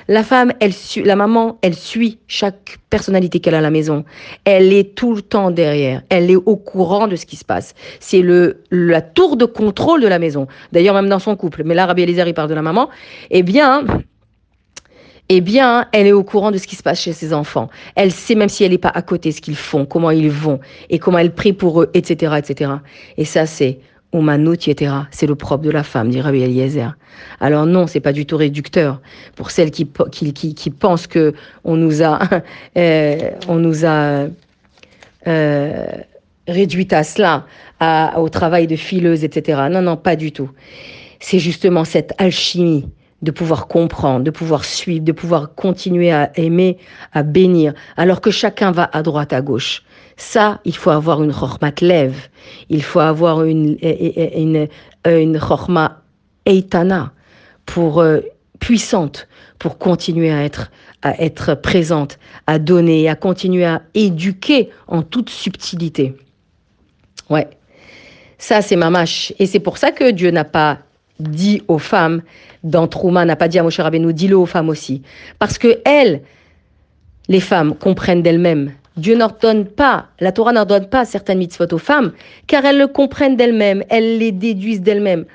La 0.09 0.23
femme, 0.23 0.53
elle 0.61 0.73
la 1.05 1.17
maman, 1.17 1.59
elle 1.63 1.75
suit 1.75 2.21
chaque 2.29 2.79
personnalité 2.91 3.41
qu'elle 3.41 3.57
a 3.57 3.59
à 3.59 3.61
la 3.61 3.71
maison. 3.71 4.05
Elle 4.45 4.73
est 4.73 4.95
tout 4.95 5.15
le 5.15 5.23
temps 5.23 5.51
derrière. 5.51 6.03
Elle 6.11 6.31
est 6.31 6.37
au 6.37 6.57
courant 6.57 7.09
de 7.09 7.17
ce 7.17 7.27
qui 7.27 7.35
se 7.35 7.45
passe. 7.45 7.75
C'est 7.99 8.23
le 8.23 8.63
la 8.71 9.03
tour 9.03 9.37
de 9.37 9.45
contrôle 9.47 10.01
de 10.01 10.07
la 10.07 10.21
maison. 10.21 10.47
D'ailleurs, 10.71 10.95
même 10.95 11.09
dans 11.09 11.19
son 11.19 11.35
couple. 11.35 11.65
Mais 11.65 11.75
là, 11.75 11.87
Rabbi 11.87 12.03
Eliezer, 12.03 12.29
il 12.29 12.35
parle 12.35 12.49
de 12.49 12.55
la 12.55 12.63
maman. 12.63 12.89
Eh 13.31 13.43
bien, 13.43 13.85
eh 15.29 15.41
bien, 15.41 15.89
elle 15.91 16.07
est 16.07 16.13
au 16.13 16.23
courant 16.23 16.53
de 16.53 16.59
ce 16.59 16.69
qui 16.69 16.77
se 16.77 16.85
passe 16.85 17.01
chez 17.01 17.13
ses 17.13 17.33
enfants. 17.33 17.69
Elle 17.97 18.13
sait, 18.13 18.37
même 18.37 18.49
si 18.49 18.63
elle 18.63 18.71
n'est 18.71 18.79
pas 18.79 18.93
à 18.95 19.03
côté, 19.03 19.33
ce 19.33 19.41
qu'ils 19.41 19.57
font, 19.57 19.87
comment 19.87 20.13
ils 20.13 20.31
vont, 20.31 20.61
et 20.89 21.01
comment 21.01 21.19
elle 21.19 21.35
prie 21.35 21.53
pour 21.53 21.83
eux, 21.83 21.91
etc., 21.95 22.35
etc. 22.39 22.71
Et 23.17 23.25
ça, 23.25 23.45
c'est 23.45 23.81
C'est 25.11 25.27
le 25.27 25.35
propre 25.35 25.65
de 25.65 25.71
la 25.71 25.83
femme, 25.83 26.09
dit 26.11 26.21
Rabbi 26.21 26.43
Eliezer. 26.43 26.97
Alors 27.41 27.67
non, 27.67 27.87
c'est 27.87 28.01
pas 28.01 28.13
du 28.13 28.25
tout 28.27 28.37
réducteur 28.37 29.01
pour 29.35 29.51
celles 29.51 29.71
qui, 29.71 29.89
qui, 30.11 30.55
qui, 30.55 30.71
pensent 30.71 31.07
que 31.07 31.35
on 31.65 31.77
nous 31.77 32.03
a, 32.03 32.21
euh, 32.79 33.31
on 33.49 33.57
nous 33.57 33.85
a 33.85 34.27
euh, 35.27 35.87
réduit 36.49 36.89
à 36.93 37.05
cela, 37.05 37.47
à, 37.81 38.21
au 38.21 38.29
travail 38.29 38.67
de 38.67 38.77
fileuse, 38.77 39.25
etc. 39.25 39.63
Non, 39.71 39.83
non, 39.83 39.97
pas 39.97 40.17
du 40.17 40.33
tout. 40.33 40.51
C'est 41.21 41.39
justement 41.39 41.85
cette 41.85 42.13
alchimie 42.19 42.89
de 43.27 43.33
pouvoir 43.33 43.67
comprendre, 43.67 44.25
de 44.25 44.31
pouvoir 44.31 44.65
suivre, 44.65 45.05
de 45.05 45.11
pouvoir 45.11 45.55
continuer 45.57 46.13
à 46.13 46.31
aimer, 46.37 46.79
à 47.13 47.25
bénir, 47.25 47.75
alors 47.97 48.21
que 48.21 48.31
chacun 48.31 48.71
va 48.71 48.89
à 48.93 49.03
droite, 49.03 49.33
à 49.33 49.43
gauche. 49.43 49.83
Ça, 50.17 50.61
il 50.65 50.77
faut 50.77 50.91
avoir 50.91 51.23
une 51.25 51.33
chormat 51.33 51.73
lève, 51.81 52.29
il 52.71 52.85
faut 52.85 53.01
avoir 53.01 53.43
une, 53.43 53.77
une, 53.83 54.69
une 55.05 55.39
chorma 55.41 56.03
eitana 56.47 57.13
pour 57.67 57.99
euh, 57.99 58.21
puissante 58.61 59.27
pour 59.59 59.77
continuer 59.79 60.31
à 60.31 60.45
être 60.45 60.71
à 61.03 61.21
être 61.21 61.55
présente, 61.55 62.19
à 62.47 62.59
donner, 62.59 63.09
à 63.09 63.17
continuer 63.17 63.65
à 63.65 63.83
éduquer 63.95 64.71
en 64.87 65.03
toute 65.03 65.31
subtilité. 65.31 66.15
Ouais. 67.29 67.49
Ça, 68.39 68.63
c'est 68.63 68.77
ma 68.77 68.91
mâche. 68.91 69.33
Et 69.39 69.47
c'est 69.47 69.61
pour 69.61 69.79
ça 69.79 69.93
que 69.93 70.11
Dieu 70.11 70.31
n'a 70.31 70.45
pas 70.45 70.79
dit 71.21 71.63
aux 71.69 71.79
femmes, 71.79 72.23
dans 72.63 72.87
Trouma, 72.87 73.25
n'a 73.25 73.37
pas 73.37 73.49
dit 73.49 73.59
à 73.59 73.63
Moshe 73.63 73.81
Rabbeinu, 73.81 74.13
dis-le 74.13 74.37
aux 74.37 74.47
femmes 74.47 74.69
aussi. 74.69 75.03
Parce 75.39 75.59
que 75.59 75.81
elles, 75.85 76.23
les 77.29 77.41
femmes, 77.41 77.75
comprennent 77.75 78.23
d'elles-mêmes 78.23 78.73
Dieu 78.97 79.15
n'ordonne 79.15 79.67
pas, 79.67 80.07
la 80.21 80.33
Torah 80.33 80.53
n'ordonne 80.53 80.89
pas 80.89 81.05
certaines 81.05 81.39
mitzvot 81.39 81.67
aux 81.73 81.79
femmes, 81.79 82.13
car 82.47 82.65
elles 82.65 82.79
le 82.79 82.87
comprennent 82.87 83.37
d'elles-mêmes, 83.37 83.85
elles 83.91 84.19
les 84.19 84.33
déduisent 84.33 84.81
d'elles-mêmes. 84.81 85.27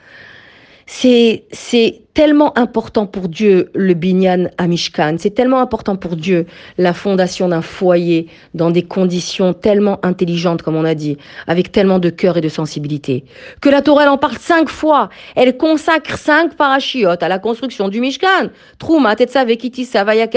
C'est, 0.94 1.46
c'est 1.54 2.02
tellement 2.14 2.56
important 2.60 3.06
pour 3.06 3.30
Dieu 3.30 3.72
le 3.74 3.94
binyan 3.94 4.50
à 4.58 4.68
Mishkan, 4.68 5.16
c'est 5.20 5.34
tellement 5.34 5.62
important 5.62 5.96
pour 5.96 6.18
Dieu 6.18 6.46
la 6.78 6.94
fondation 6.94 7.48
d'un 7.48 7.62
foyer 7.62 8.28
dans 8.54 8.72
des 8.72 8.84
conditions 8.84 9.54
tellement 9.54 10.06
intelligentes, 10.06 10.64
comme 10.64 10.76
on 10.76 10.84
a 10.84 10.94
dit, 10.94 11.18
avec 11.48 11.72
tellement 11.72 11.98
de 11.98 12.10
cœur 12.10 12.36
et 12.36 12.42
de 12.42 12.50
sensibilité, 12.50 13.24
que 13.62 13.70
la 13.70 13.82
Torah 13.82 14.04
elle 14.04 14.10
en 14.10 14.18
parle 14.18 14.38
cinq 14.38 14.68
fois, 14.68 15.08
elle 15.38 15.56
consacre 15.56 16.18
cinq 16.18 16.56
parachiotes 16.56 17.24
à 17.24 17.30
la 17.30 17.40
construction 17.40 17.88
du 17.88 18.02
Mishkan. 18.02 18.50
Trouma, 18.78 19.16
Tetsa, 19.16 19.46
Vekiti, 19.46 19.86
Savaya. 19.86 20.28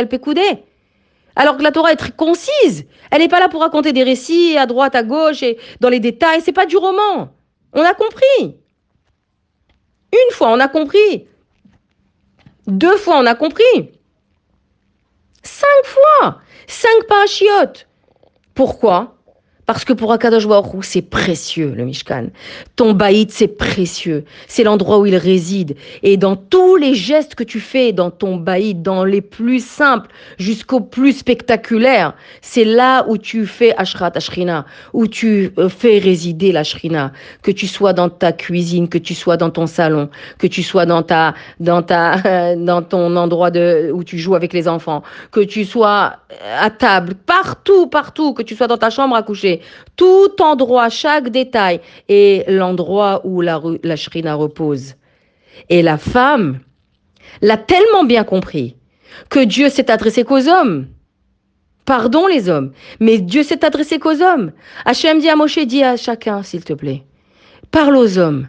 Alors 1.35 1.57
que 1.57 1.63
la 1.65 1.73
Torah 1.73 1.93
est 1.93 1.97
très 1.97 2.13
concise. 2.13 2.85
Elle 3.11 3.23
n'est 3.23 3.29
pas 3.29 3.41
là 3.41 3.49
pour 3.49 3.61
raconter 3.61 3.93
des 3.93 4.05
récits 4.05 4.57
à 4.57 4.67
droite, 4.67 4.95
à 4.95 5.03
gauche 5.03 5.43
et 5.43 5.59
dans 5.81 5.89
les 5.89 6.01
détails. 6.01 6.43
C'est 6.45 6.53
pas 6.53 6.65
du 6.65 6.77
roman. 6.77 7.31
On 7.73 7.83
a 7.83 7.93
compris. 7.93 8.64
Une 10.15 10.33
fois, 10.33 10.53
on 10.53 10.61
a 10.61 10.69
compris. 10.69 11.27
Deux 12.69 12.97
fois, 12.97 13.19
on 13.19 13.27
a 13.27 13.35
compris. 13.35 13.99
Cinq 15.43 15.85
fois. 15.85 16.41
Cinq 16.69 17.07
parachiotes. 17.09 17.89
Pourquoi? 18.55 19.14
Parce 19.67 19.85
que 19.85 19.93
pour 19.93 20.13
Akadosh 20.13 20.47
c'est 20.83 21.03
précieux, 21.03 21.73
le 21.75 21.85
Mishkan. 21.85 22.27
Ton 22.77 22.93
baït, 22.93 23.31
c'est 23.31 23.49
précieux. 23.49 24.25
C'est 24.47 24.65
l'endroit 24.65 24.99
où 24.99 25.07
il 25.07 25.17
réside. 25.17 25.77
Et 26.03 26.17
dans 26.17 26.37
tous 26.37 26.77
les 26.77 26.95
gestes 26.95 27.35
que 27.35 27.45
tu 27.45 27.61
fais 27.61 27.93
dans 27.93 28.11
ton 28.11 28.37
baït, 28.37 28.83
dans 28.83 29.05
les 29.05 29.23
plus 29.23 29.65
simples 29.65 30.11
jusqu'au 30.39 30.81
plus 30.81 31.15
spectaculaire, 31.15 32.15
c'est 32.43 32.65
là 32.65 33.07
où 33.09 33.17
tu 33.17 33.47
fais 33.47 33.75
Ashrat 33.77 34.13
Ashrina, 34.15 34.67
où 34.93 35.07
tu 35.07 35.53
euh, 35.59 35.69
fais 35.69 35.99
résider 35.99 36.53
la 36.53 36.65
Shrina. 36.65 37.13
Que 37.43 37.51
tu 37.51 37.67
sois 37.67 37.93
dans 37.93 38.11
ta 38.11 38.33
cuisine, 38.33 38.89
que 38.89 38.99
tu 38.99 39.15
sois 39.15 39.37
dans 39.37 39.51
ton 39.51 39.67
salon, 39.67 40.11
que 40.39 40.47
tu 40.47 40.63
sois 40.63 40.85
dans 40.85 41.03
ta, 41.03 41.35
dans 41.61 41.83
ta, 41.83 42.55
dans 42.57 42.83
ton 42.83 43.17
endroit 43.17 43.51
où 43.93 44.05
tu 44.05 44.19
joues 44.19 44.35
avec 44.35 44.53
les 44.53 44.69
enfants, 44.69 45.03
que 45.31 45.41
tu 45.41 45.65
sois 45.65 46.17
à 46.61 46.71
table, 46.71 47.15
partout, 47.15 47.87
partout, 47.87 48.35
que 48.35 48.43
tu 48.43 48.55
sois 48.55 48.67
dans 48.67 48.79
ta 48.79 48.91
chambre 48.91 49.17
à 49.17 49.23
coucher 49.23 49.54
tout 49.97 50.31
endroit, 50.41 50.89
chaque 50.89 51.29
détail 51.29 51.81
est 52.09 52.51
l'endroit 52.51 53.21
où 53.25 53.41
la, 53.41 53.61
la 53.83 53.97
shrina 53.97 54.35
repose. 54.35 54.95
Et 55.69 55.83
la 55.83 55.99
femme 55.99 56.61
l'a 57.43 57.57
tellement 57.57 58.05
bien 58.05 58.25
compris 58.25 58.77
que 59.29 59.41
Dieu 59.41 59.69
s'est 59.69 59.91
adressé 59.91 60.25
qu'aux 60.25 60.49
hommes. 60.49 60.87
Pardon 61.85 62.27
les 62.27 62.49
hommes, 62.49 62.73
mais 62.99 63.19
Dieu 63.19 63.43
s'est 63.43 63.65
adressé 63.65 63.99
qu'aux 63.99 64.23
hommes. 64.23 64.53
Hachem 64.87 65.19
dit 65.19 65.29
à 65.29 65.37
Moshe, 65.37 65.59
dit 65.59 65.83
à 65.83 65.97
chacun, 65.97 66.43
s'il 66.43 66.65
te 66.65 66.73
plaît, 66.73 67.03
parle 67.71 67.97
aux 67.97 68.19
hommes. 68.19 68.49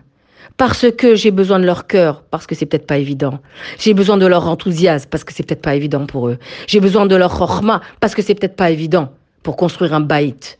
Parce 0.57 0.89
que 0.89 1.15
j'ai 1.15 1.31
besoin 1.31 1.59
de 1.59 1.65
leur 1.65 1.85
cœur, 1.85 2.23
parce 2.31 2.47
que 2.47 2.55
c'est 2.55 2.65
peut-être 2.65 2.87
pas 2.87 2.97
évident. 2.97 3.39
J'ai 3.77 3.93
besoin 3.93 4.15
de 4.15 4.25
leur 4.25 4.47
enthousiasme, 4.47 5.09
parce 5.09 5.25
que 5.25 5.33
c'est 5.33 5.43
peut-être 5.43 5.61
pas 5.61 5.75
évident 5.75 6.05
pour 6.05 6.29
eux. 6.29 6.37
J'ai 6.65 6.79
besoin 6.79 7.05
de 7.05 7.15
leur 7.15 7.33
chorma, 7.37 7.81
parce 7.99 8.15
que 8.15 8.21
c'est 8.21 8.35
peut-être 8.35 8.55
pas 8.55 8.71
évident 8.71 9.11
pour 9.43 9.57
construire 9.57 9.93
un 9.93 9.99
baït. 9.99 10.57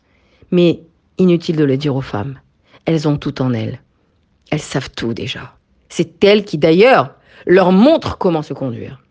Mais 0.51 0.81
inutile 1.17 1.55
de 1.55 1.63
le 1.63 1.77
dire 1.77 1.95
aux 1.95 2.01
femmes. 2.01 2.39
Elles 2.85 3.07
ont 3.07 3.17
tout 3.17 3.41
en 3.41 3.53
elles. 3.53 3.81
Elles 4.51 4.59
savent 4.59 4.91
tout 4.91 5.13
déjà. 5.13 5.55
C'est 5.89 6.23
elles 6.23 6.45
qui 6.45 6.57
d'ailleurs 6.57 7.15
leur 7.45 7.71
montrent 7.71 8.17
comment 8.17 8.41
se 8.41 8.53
conduire. 8.53 9.01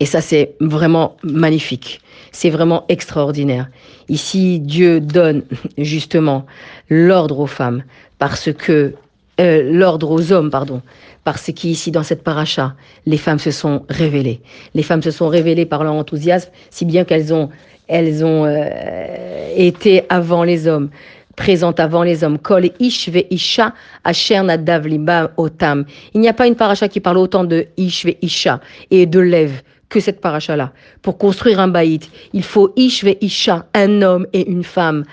Et 0.00 0.06
ça, 0.06 0.20
c'est 0.20 0.54
vraiment 0.60 1.16
magnifique. 1.22 2.00
C'est 2.32 2.50
vraiment 2.50 2.84
extraordinaire. 2.88 3.68
Ici, 4.08 4.60
Dieu 4.60 5.00
donne 5.00 5.44
justement 5.78 6.46
l'ordre 6.90 7.40
aux 7.40 7.46
femmes 7.46 7.82
parce 8.18 8.52
que 8.52 8.94
euh, 9.40 9.70
l'ordre 9.70 10.10
aux 10.10 10.32
hommes, 10.32 10.50
pardon, 10.50 10.82
parce 11.24 11.50
qu'ici, 11.52 11.90
dans 11.90 12.02
cette 12.02 12.22
paracha, 12.22 12.74
les 13.04 13.18
femmes 13.18 13.38
se 13.38 13.50
sont 13.50 13.84
révélées. 13.88 14.40
Les 14.74 14.82
femmes 14.82 15.02
se 15.02 15.10
sont 15.10 15.28
révélées 15.28 15.66
par 15.66 15.84
leur 15.84 15.92
enthousiasme, 15.92 16.50
si 16.70 16.84
bien 16.84 17.04
qu'elles 17.04 17.34
ont 17.34 17.50
elles 17.88 18.24
ont 18.24 18.44
euh, 18.44 19.52
été 19.56 20.04
avant 20.08 20.44
les 20.44 20.66
hommes, 20.66 20.90
présentes 21.36 21.80
avant 21.80 22.02
les 22.02 22.24
hommes. 22.24 22.38
Kol 22.38 22.70
ish 22.80 23.08
ve 23.08 23.24
isha 23.30 23.74
asher 24.04 24.42
nadav 24.42 24.86
otam. 25.36 25.84
Il 26.14 26.20
n'y 26.20 26.28
a 26.28 26.32
pas 26.32 26.46
une 26.46 26.56
paracha 26.56 26.88
qui 26.88 27.00
parle 27.00 27.18
autant 27.18 27.44
de 27.44 27.66
ish 27.76 28.06
ve 28.06 28.14
isha 28.22 28.60
et 28.90 29.06
de 29.06 29.20
lève 29.20 29.62
que 29.88 30.00
cette 30.00 30.20
paracha-là. 30.20 30.72
Pour 31.02 31.16
construire 31.16 31.60
un 31.60 31.68
baït, 31.68 32.10
il 32.32 32.42
faut 32.42 32.72
ish 32.76 33.04
ve 33.04 33.16
isha, 33.20 33.66
un 33.74 34.02
homme 34.02 34.26
et 34.32 34.48
une 34.50 34.64
femme 34.64 35.04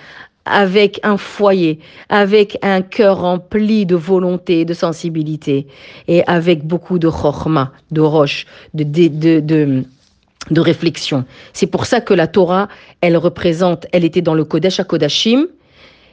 avec 0.46 1.00
un 1.04 1.16
foyer, 1.16 1.78
avec 2.10 2.58
un 2.60 2.82
cœur 2.82 3.20
rempli 3.20 3.86
de 3.86 3.96
volonté, 3.96 4.66
de 4.66 4.74
sensibilité, 4.74 5.66
et 6.06 6.22
avec 6.26 6.66
beaucoup 6.66 6.98
de 6.98 7.08
chorma, 7.08 7.72
de 7.90 8.02
roche, 8.02 8.46
de, 8.74 8.84
de 8.84 9.40
de 9.40 9.84
réflexion. 10.60 11.24
C'est 11.52 11.66
pour 11.66 11.86
ça 11.86 12.00
que 12.00 12.14
la 12.14 12.26
Torah, 12.26 12.68
elle 13.00 13.16
représente, 13.16 13.86
elle 13.92 14.04
était 14.04 14.22
dans 14.22 14.34
le 14.34 14.44
Kodesh 14.44 14.80
HaKodashim, 14.80 15.46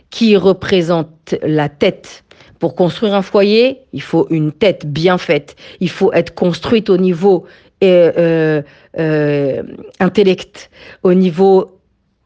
qui 0.10 0.36
représente 0.36 1.36
la 1.42 1.70
tête. 1.70 2.24
Pour 2.60 2.76
construire 2.76 3.16
un 3.16 3.22
foyer, 3.22 3.80
il 3.92 4.02
faut 4.02 4.28
une 4.30 4.52
tête 4.52 4.86
bien 4.86 5.18
faite. 5.18 5.56
Il 5.80 5.90
faut 5.90 6.14
être 6.14 6.36
construite 6.36 6.90
au 6.90 6.98
niveau 6.98 7.46
euh, 7.84 8.12
euh, 8.18 8.62
euh 9.00 9.64
intellect, 10.00 10.70
au 11.02 11.14
niveau 11.14 11.81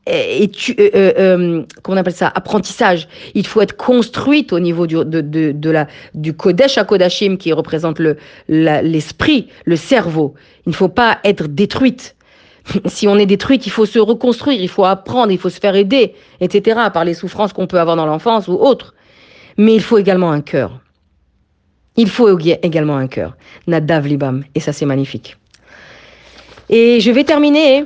et 0.07 0.49
tu, 0.49 0.75
euh, 0.79 0.89
euh, 0.93 1.13
euh, 1.17 1.63
comment 1.81 1.97
on 1.97 1.99
appelle 1.99 2.13
ça, 2.13 2.31
apprentissage. 2.33 3.07
Il 3.33 3.47
faut 3.47 3.61
être 3.61 3.75
construite 3.75 4.53
au 4.53 4.59
niveau 4.59 4.85
du, 4.85 4.95
de, 4.95 5.21
de, 5.21 5.51
de 5.51 5.69
la, 5.69 5.87
du 6.13 6.33
Kodesh 6.33 6.77
à 6.77 6.83
Kodashim 6.83 7.37
qui 7.37 7.51
représente 7.51 7.97
le, 7.97 8.17
l'esprit, 8.47 9.47
le 9.65 9.75
cerveau. 9.75 10.35
Il 10.67 10.69
ne 10.69 10.75
faut 10.75 10.89
pas 10.89 11.19
être 11.23 11.47
détruite. 11.47 12.15
si 12.85 13.07
on 13.07 13.17
est 13.17 13.25
détruite, 13.25 13.65
il 13.65 13.71
faut 13.71 13.85
se 13.85 13.99
reconstruire, 13.99 14.61
il 14.61 14.69
faut 14.69 14.85
apprendre, 14.85 15.31
il 15.31 15.39
faut 15.39 15.49
se 15.49 15.59
faire 15.59 15.75
aider, 15.75 16.13
etc. 16.39 16.79
par 16.93 17.03
les 17.03 17.15
souffrances 17.15 17.53
qu'on 17.53 17.67
peut 17.67 17.79
avoir 17.79 17.95
dans 17.95 18.05
l'enfance 18.05 18.47
ou 18.47 18.53
autres. 18.53 18.93
Mais 19.57 19.73
il 19.73 19.81
faut 19.81 19.97
également 19.97 20.31
un 20.31 20.41
cœur. 20.41 20.81
Il 21.97 22.09
faut 22.09 22.37
également 22.37 22.97
un 22.97 23.07
cœur. 23.07 23.37
Nadav 23.67 24.05
Libam. 24.05 24.43
Et 24.53 24.59
ça, 24.59 24.73
c'est 24.73 24.85
magnifique. 24.85 25.37
Et 26.69 26.99
je 26.99 27.09
vais 27.09 27.23
terminer 27.23 27.85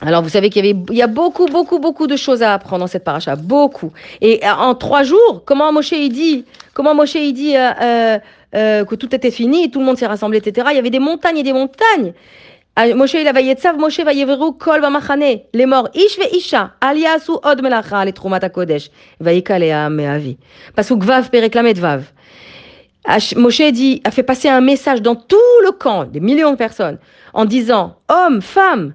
alors 0.00 0.22
vous 0.22 0.28
savez 0.28 0.48
qu'il 0.48 0.64
y 0.64 0.70
avait, 0.70 0.78
il 0.90 0.96
y 0.96 1.02
a 1.02 1.08
beaucoup, 1.08 1.46
beaucoup, 1.46 1.80
beaucoup 1.80 2.06
de 2.06 2.16
choses 2.16 2.42
à 2.42 2.54
apprendre 2.54 2.80
dans 2.80 2.86
cette 2.86 3.02
paracha, 3.02 3.34
beaucoup. 3.34 3.92
Et 4.20 4.44
euh, 4.44 4.52
en 4.52 4.74
trois 4.74 5.02
jours, 5.02 5.42
comment 5.44 5.72
Moshe 5.72 5.92
il 5.92 6.10
dit, 6.10 6.44
comment 6.72 6.94
Moshe 6.94 7.16
il 7.16 7.32
dit 7.32 7.56
euh, 7.56 7.70
euh, 7.82 8.18
euh, 8.54 8.84
que 8.84 8.94
tout 8.94 9.12
était 9.14 9.32
fini, 9.32 9.70
tout 9.70 9.80
le 9.80 9.84
monde 9.84 9.98
s'est 9.98 10.06
rassemblé, 10.06 10.38
etc. 10.38 10.68
Il 10.70 10.76
y 10.76 10.78
avait 10.78 10.90
des 10.90 11.00
montagnes 11.00 11.38
et 11.38 11.42
des 11.42 11.52
montagnes. 11.52 12.12
Ah, 12.76 12.94
Moshe 12.94 13.14
il 13.14 13.26
avait 13.26 13.42
Yetzav, 13.42 13.76
Moshe 13.76 13.98
va 13.98 14.12
yeveru 14.12 14.52
kol 14.56 14.80
v'machane, 14.80 15.40
les 15.52 15.66
morts, 15.66 15.88
ish 15.94 16.16
ve 16.16 16.36
isha, 16.36 16.74
aliasu 16.80 17.32
od 17.42 17.60
melacha, 17.60 18.04
les 18.04 18.12
trumat 18.12 18.48
kodesh, 18.50 18.90
vaïka 19.18 19.58
lea 19.58 19.90
meavi. 19.90 20.38
Parce 20.76 20.88
que 20.88 20.94
gvav 20.94 21.28
pereklamet 21.30 21.74
vav. 21.74 22.04
Moshe 23.36 23.72
dit, 23.72 24.00
a 24.04 24.12
fait 24.12 24.22
passer 24.22 24.48
un 24.48 24.60
message 24.60 25.02
dans 25.02 25.16
tout 25.16 25.36
le 25.64 25.72
camp, 25.72 26.04
des 26.04 26.20
millions 26.20 26.52
de 26.52 26.56
personnes, 26.56 26.98
en 27.32 27.46
disant, 27.46 27.96
hommes, 28.08 28.42
femmes, 28.42 28.94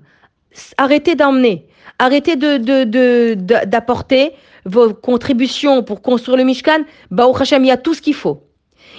arrêtez 0.78 1.16
d'emmener, 1.16 1.68
arrêtez 2.00 2.36
de, 2.36 3.34
d'apporter 3.66 4.32
vos 4.66 4.94
contributions 4.94 5.84
pour 5.84 6.02
construire 6.02 6.38
le 6.38 6.44
Mishkan. 6.44 6.84
Baruch 7.12 7.42
Hashem, 7.42 7.64
il 7.64 7.68
y 7.68 7.72
a 7.72 7.78
tout 7.78 7.94
ce 7.94 8.02
qu'il 8.02 8.14
faut. 8.14 8.44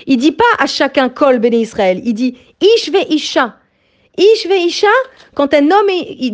Il 0.07 0.19
dit 0.19 0.33
pas 0.33 0.45
à 0.59 0.67
chacun 0.67 1.09
kol 1.09 1.39
béné 1.39 1.61
Israël, 1.61 2.01
il 2.05 2.15
dit 2.15 2.37
ish 2.61 2.91
ve 2.91 3.11
isha. 3.11 3.57
Ish 4.17 4.47
ve 4.47 4.67
isha, 4.67 4.89
quand 5.35 5.55
un 5.55 5.71
homme 5.71 5.89
est, 5.89 6.33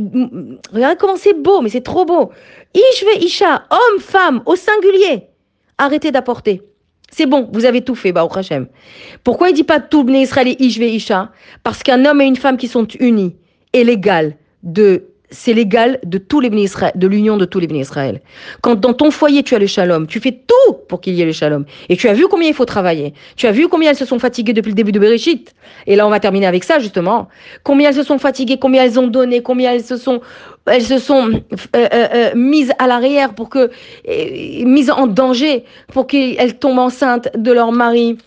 regardez 0.73 0.97
comment 0.99 1.17
c'est 1.17 1.35
beau, 1.35 1.61
mais 1.61 1.71
c'est 1.71 1.83
trop 1.83 2.05
beau. 2.05 2.31
Ish 2.75 3.05
ve 3.05 3.23
isha, 3.23 3.65
homme, 3.71 4.01
femme, 4.01 4.43
au 4.47 4.57
singulier. 4.57 5.29
Arrêtez 5.79 6.11
d'apporter. 6.11 6.63
C'est 7.13 7.27
bon, 7.27 7.49
vous 7.53 7.65
avez 7.65 7.83
tout 7.83 7.95
fait, 7.95 8.13
Baruch 8.13 8.37
Hashem. 8.37 8.69
Pourquoi 9.25 9.51
il 9.51 9.55
dit 9.55 9.65
pas 9.65 9.81
tout 9.81 10.05
béné 10.05 10.23
Israël 10.23 10.49
et 10.49 10.63
ish 10.63 10.79
ve 10.79 10.85
isha? 10.85 11.33
Parce 11.63 11.83
qu'un 11.83 12.05
homme 12.05 12.21
et 12.21 12.27
une 12.27 12.37
femme 12.37 12.57
qui 12.57 12.69
sont 12.69 12.87
unis 12.99 13.37
et 13.73 13.85
l'égal 13.85 14.37
de 14.63 15.10
c'est 15.31 15.53
l'égal 15.53 15.99
de 16.05 16.19
tous 16.19 16.41
les 16.41 16.49
Israël, 16.49 16.93
de 16.95 17.07
l'union 17.07 17.37
de 17.37 17.45
tous 17.45 17.61
les 17.61 17.67
bénis 17.67 17.81
Israël. 17.81 18.21
Quand 18.63 18.77
dans 18.77 18.93
ton 18.93 19.11
foyer 19.11 19.43
tu 19.43 19.55
as 19.55 19.59
le 19.59 19.67
shalom, 19.67 20.07
tu 20.07 20.21
fais 20.21 20.33
tout 20.33 20.75
pour 20.89 21.01
qu'il 21.01 21.15
y 21.15 21.23
ait 21.23 21.27
le 21.27 21.33
shalom. 21.33 21.65
Et 21.89 21.97
tu 21.97 22.09
as 22.09 22.13
vu 22.13 22.27
combien 22.29 22.49
il 22.49 22.55
faut 22.55 22.65
travailler. 22.65 23.15
Tu 23.37 23.47
as 23.47 23.53
vu 23.53 23.69
combien 23.69 23.91
elles 23.91 23.97
se 23.97 24.05
sont 24.05 24.19
fatiguées 24.19 24.53
depuis 24.53 24.71
le 24.71 24.75
début 24.75 24.93
de 24.93 24.99
Bereshit. 24.99 25.55
Et 25.87 25.97
là, 25.97 26.07
on 26.07 26.11
va 26.11 26.21
terminer 26.21 26.47
avec 26.47 26.65
ça, 26.65 26.79
justement. 26.79 27.29
Combien 27.63 27.91
elles 27.91 27.95
se 27.95 28.03
sont 28.03 28.19
fatiguées, 28.19 28.59
combien 28.59 28.85
elles 28.85 28.99
ont 28.99 29.07
donné, 29.07 29.43
combien 29.43 29.73
elles 29.73 29.85
se 29.85 29.97
sont, 29.97 30.21
elles 30.67 30.83
se 30.83 30.99
sont 30.99 31.31
euh, 31.31 31.41
euh, 31.77 31.89
euh 32.15 32.31
mises 32.35 32.73
à 32.79 32.87
l'arrière 32.87 33.35
pour 33.35 33.49
que, 33.49 33.71
euh, 34.09 34.65
mises 34.65 34.91
en 34.91 35.07
danger 35.07 35.65
pour 35.93 36.07
qu'elles 36.07 36.59
tombent 36.59 36.79
enceintes 36.79 37.29
de 37.37 37.53
leur 37.53 37.73
mari 37.73 38.19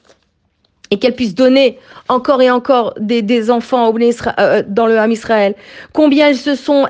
et 0.94 1.00
qu'elle 1.00 1.16
puisse 1.16 1.34
donner 1.34 1.80
encore 2.08 2.40
et 2.44 2.52
encore 2.52 2.94
des, 3.00 3.50
enfants 3.50 3.90
au 3.90 3.98
euh, 3.98 4.64
dans 4.68 4.86
le 4.86 5.00
Ham 5.00 5.12
Israël. 5.12 5.56
Combien 5.92 6.30
elles 6.30 6.38
se 6.38 6.54
sont, 6.54 6.86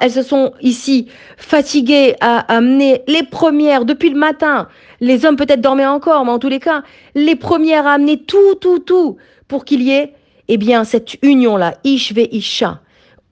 ici 0.59 1.07
fatiguées 1.37 2.15
à 2.19 2.39
amener 2.53 3.01
les 3.07 3.23
premières 3.23 3.85
depuis 3.85 4.09
le 4.09 4.17
matin. 4.17 4.67
Les 4.99 5.25
hommes 5.25 5.37
peut-être 5.37 5.61
dormaient 5.61 5.85
encore, 5.85 6.25
mais 6.25 6.31
en 6.31 6.39
tous 6.39 6.49
les 6.49 6.59
cas, 6.59 6.83
les 7.15 7.37
premières 7.37 7.87
à 7.87 7.93
amener 7.93 8.17
tout, 8.17 8.55
tout, 8.59 8.79
tout 8.79 9.15
pour 9.47 9.63
qu'il 9.63 9.81
y 9.81 9.91
ait, 9.91 10.13
eh 10.49 10.57
bien, 10.57 10.83
cette 10.83 11.15
union-là, 11.23 11.75
Ishve 11.85 12.27
Isha, 12.29 12.81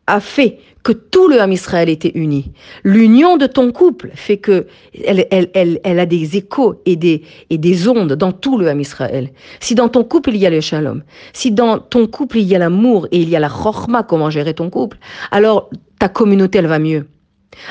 a 0.07 0.19
fait 0.21 0.59
que 0.83 0.91
tout 0.91 1.27
le 1.27 1.39
Ham 1.39 1.51
Israël 1.51 1.89
était 1.89 2.11
uni. 2.15 2.51
L'union 2.83 3.37
de 3.37 3.45
ton 3.45 3.71
couple 3.71 4.11
fait 4.15 4.37
que 4.37 4.67
elle, 5.05 5.27
elle, 5.29 5.79
elle, 5.83 5.99
a 5.99 6.05
des 6.05 6.37
échos 6.37 6.81
et 6.85 6.95
des, 6.95 7.23
et 7.49 7.57
des 7.57 7.87
ondes 7.87 8.13
dans 8.13 8.31
tout 8.31 8.57
le 8.57 8.67
Ham 8.67 8.79
Israël. 8.79 9.29
Si 9.59 9.75
dans 9.75 9.89
ton 9.89 10.03
couple 10.03 10.31
il 10.31 10.37
y 10.37 10.45
a 10.45 10.49
le 10.49 10.61
shalom, 10.61 11.03
si 11.33 11.51
dans 11.51 11.79
ton 11.79 12.07
couple 12.07 12.37
il 12.37 12.47
y 12.47 12.55
a 12.55 12.59
l'amour 12.59 13.07
et 13.11 13.19
il 13.19 13.29
y 13.29 13.35
a 13.35 13.39
la 13.39 13.49
chorma, 13.49 14.03
comment 14.03 14.29
gérer 14.29 14.53
ton 14.53 14.69
couple, 14.69 14.97
alors 15.31 15.69
ta 15.99 16.09
communauté 16.09 16.57
elle 16.57 16.67
va 16.67 16.79
mieux. 16.79 17.07